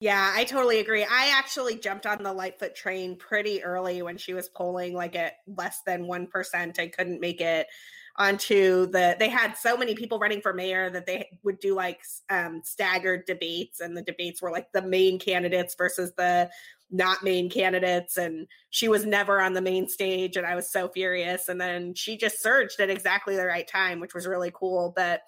Yeah, 0.00 0.32
I 0.34 0.44
totally 0.44 0.78
agree. 0.80 1.04
I 1.04 1.32
actually 1.34 1.76
jumped 1.78 2.04
on 2.06 2.22
the 2.22 2.32
Lightfoot 2.32 2.74
train 2.74 3.16
pretty 3.16 3.62
early 3.64 4.02
when 4.02 4.18
she 4.18 4.34
was 4.34 4.48
polling 4.48 4.92
like 4.94 5.16
at 5.16 5.34
less 5.46 5.80
than 5.86 6.06
1%. 6.06 6.78
I 6.78 6.88
couldn't 6.88 7.20
make 7.20 7.40
it 7.40 7.66
onto 8.18 8.86
the 8.86 9.14
they 9.18 9.28
had 9.28 9.54
so 9.56 9.76
many 9.76 9.94
people 9.94 10.18
running 10.18 10.40
for 10.40 10.52
mayor 10.54 10.88
that 10.88 11.04
they 11.04 11.28
would 11.44 11.60
do 11.60 11.74
like 11.74 12.00
um 12.30 12.62
staggered 12.64 13.26
debates 13.26 13.80
and 13.80 13.94
the 13.94 14.00
debates 14.00 14.40
were 14.40 14.50
like 14.50 14.72
the 14.72 14.80
main 14.80 15.18
candidates 15.18 15.74
versus 15.74 16.12
the 16.16 16.48
not 16.90 17.22
main 17.22 17.50
candidates 17.50 18.16
and 18.16 18.46
she 18.70 18.88
was 18.88 19.04
never 19.04 19.38
on 19.42 19.52
the 19.52 19.60
main 19.60 19.86
stage 19.86 20.38
and 20.38 20.46
I 20.46 20.54
was 20.54 20.70
so 20.70 20.88
furious 20.88 21.50
and 21.50 21.60
then 21.60 21.92
she 21.92 22.16
just 22.16 22.40
surged 22.40 22.80
at 22.80 22.88
exactly 22.88 23.36
the 23.36 23.44
right 23.44 23.68
time 23.68 24.00
which 24.00 24.14
was 24.14 24.26
really 24.26 24.50
cool 24.54 24.94
but 24.96 25.20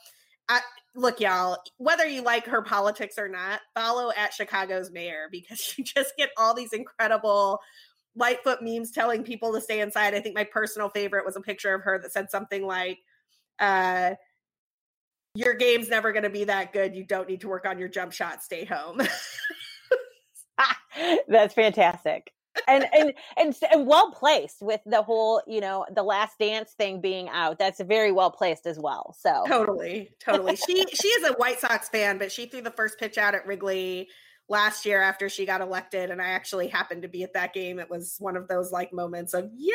I, 0.48 0.60
look 0.98 1.20
y'all 1.20 1.56
whether 1.76 2.06
you 2.06 2.22
like 2.22 2.44
her 2.46 2.60
politics 2.60 3.18
or 3.18 3.28
not 3.28 3.60
follow 3.74 4.10
at 4.16 4.34
Chicago's 4.34 4.90
mayor 4.90 5.28
because 5.30 5.74
you 5.78 5.84
just 5.84 6.12
get 6.18 6.30
all 6.36 6.54
these 6.54 6.72
incredible 6.72 7.60
Lightfoot 8.16 8.62
memes 8.62 8.90
telling 8.90 9.22
people 9.22 9.52
to 9.52 9.60
stay 9.60 9.80
inside. 9.80 10.12
I 10.12 10.20
think 10.20 10.34
my 10.34 10.44
personal 10.44 10.88
favorite 10.88 11.24
was 11.24 11.36
a 11.36 11.40
picture 11.40 11.72
of 11.72 11.82
her 11.82 12.00
that 12.00 12.12
said 12.12 12.30
something 12.30 12.66
like 12.66 12.98
uh 13.60 14.14
your 15.34 15.54
game's 15.54 15.88
never 15.88 16.10
going 16.12 16.24
to 16.24 16.30
be 16.30 16.44
that 16.44 16.72
good. 16.72 16.96
You 16.96 17.04
don't 17.04 17.28
need 17.28 17.42
to 17.42 17.48
work 17.48 17.64
on 17.64 17.78
your 17.78 17.88
jump 17.88 18.12
shot. 18.12 18.42
Stay 18.42 18.64
home. 18.64 19.00
That's 21.28 21.54
fantastic. 21.54 22.32
And, 22.66 22.86
and 22.92 23.12
and 23.36 23.54
and 23.72 23.86
well 23.86 24.10
placed 24.12 24.62
with 24.62 24.80
the 24.86 25.02
whole 25.02 25.42
you 25.46 25.60
know 25.60 25.86
the 25.94 26.02
last 26.02 26.38
dance 26.38 26.72
thing 26.72 27.00
being 27.00 27.28
out 27.28 27.58
that's 27.58 27.80
very 27.80 28.12
well 28.12 28.30
placed 28.30 28.66
as 28.66 28.78
well 28.78 29.14
so. 29.18 29.44
Totally 29.46 30.10
totally. 30.20 30.56
She 30.56 30.86
she 30.94 31.08
is 31.08 31.30
a 31.30 31.34
white 31.34 31.60
sox 31.60 31.88
fan 31.88 32.18
but 32.18 32.32
she 32.32 32.46
threw 32.46 32.62
the 32.62 32.70
first 32.70 32.98
pitch 32.98 33.18
out 33.18 33.34
at 33.34 33.46
wrigley 33.46 34.08
last 34.48 34.86
year 34.86 35.02
after 35.02 35.28
she 35.28 35.44
got 35.44 35.60
elected 35.60 36.10
and 36.10 36.22
i 36.22 36.28
actually 36.28 36.68
happened 36.68 37.02
to 37.02 37.08
be 37.08 37.22
at 37.22 37.34
that 37.34 37.52
game. 37.52 37.78
It 37.78 37.90
was 37.90 38.16
one 38.18 38.36
of 38.36 38.48
those 38.48 38.72
like 38.72 38.92
moments 38.92 39.34
of 39.34 39.50
yay! 39.56 39.72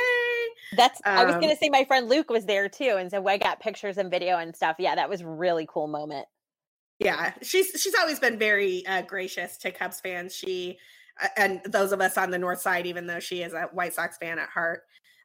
That's 0.76 1.00
um, 1.06 1.18
i 1.18 1.26
was 1.26 1.36
gonna 1.36 1.52
um 1.52 1.58
say 1.62 1.70
my 1.70 1.86
friend 1.86 2.10
luke 2.10 2.30
was 2.30 2.46
there 2.46 2.70
too 2.70 2.96
and 2.98 3.10
so 3.12 3.26
i 3.28 3.38
got 3.38 3.60
pictures 3.60 3.98
and 3.98 4.10
video 4.10 4.38
and 4.38 4.56
stuff. 4.56 4.78
Yeah 4.80 4.96
that 4.96 5.10
was 5.10 5.24
really 5.24 5.68
cool 5.70 5.88
moment. 5.88 6.28
Yeah 7.00 7.34
she's 7.42 7.70
she's 7.82 7.96
always 7.96 8.20
been 8.20 8.38
very 8.40 8.86
uh, 8.86 9.02
gracious 9.04 9.58
to 9.58 9.72
cubs 9.72 10.00
fans. 10.00 10.36
She 10.36 10.78
and 11.38 11.61
those 11.66 11.91
of 11.91 12.01
us 12.01 12.18
on 12.18 12.32
the 12.32 12.39
north 12.39 12.61
side, 12.61 12.86
even 12.86 13.07
though 13.07 13.20
she 13.20 13.43
is 13.43 13.53
a 13.53 13.64
White 13.74 13.93
Sox 13.93 14.18
fan 14.18 14.39
at 14.39 14.49
heart. 14.49 14.82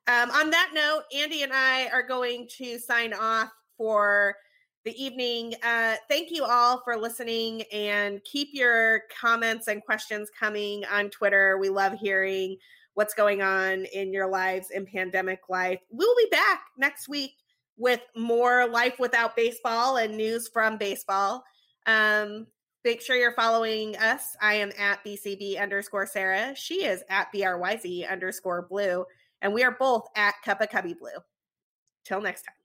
Um, 0.07 0.31
on 0.31 0.51
that 0.51 0.71
note, 0.75 1.03
Andi 1.15 1.43
and 1.43 1.53
I 1.53 1.89
are 1.89 2.07
going 2.07 2.49
to 2.59 2.79
sign 2.79 3.13
off 3.13 3.51
for 3.77 4.35
the 4.85 5.03
evening. 5.03 5.55
Uh, 5.63 5.97
thank 6.09 6.31
you 6.31 6.45
all 6.45 6.81
for 6.83 6.97
listening 6.97 7.63
and 7.73 8.23
keep 8.25 8.49
your 8.53 9.03
comments 9.21 9.69
and 9.69 9.85
questions 9.85 10.31
coming 10.39 10.85
on 10.87 11.11
Twitter. 11.11 11.59
We 11.59 11.69
love 11.69 11.93
hearing 11.93 12.57
what's 12.95 13.15
going 13.15 13.43
on 13.43 13.85
in 13.93 14.13
your 14.13 14.27
lives 14.27 14.71
in 14.71 14.87
pandemic 14.87 15.41
life. 15.49 15.81
We'll 15.91 16.17
be 16.17 16.29
back 16.31 16.63
next 16.79 17.09
week 17.09 17.33
with 17.77 18.01
more 18.17 18.67
Life 18.67 18.99
Without 18.99 19.37
Baseball 19.37 19.99
and 19.99 20.17
news 20.17 20.49
from 20.49 20.79
baseball. 20.79 21.45
Um, 21.87 22.47
Make 22.89 23.03
sure 23.03 23.17
you're 23.17 23.33
following 23.33 23.99
us. 23.99 24.35
I 24.41 24.55
am 24.55 24.73
at 24.79 25.05
BCB 25.05 25.61
underscore 25.61 26.07
Sara. 26.07 26.55
She 26.57 26.87
is 26.87 27.03
at 27.11 27.31
BRYZ 27.35 28.11
underscore 28.11 28.63
blue. 28.63 29.05
And 29.43 29.53
we 29.53 29.63
are 29.63 29.77
both 29.79 30.07
at 30.17 30.37
Cup 30.43 30.63
of 30.63 30.71
Cubby 30.71 30.95
Blue. 30.95 31.11
Till 32.07 32.23
next 32.23 32.45
time. 32.45 32.58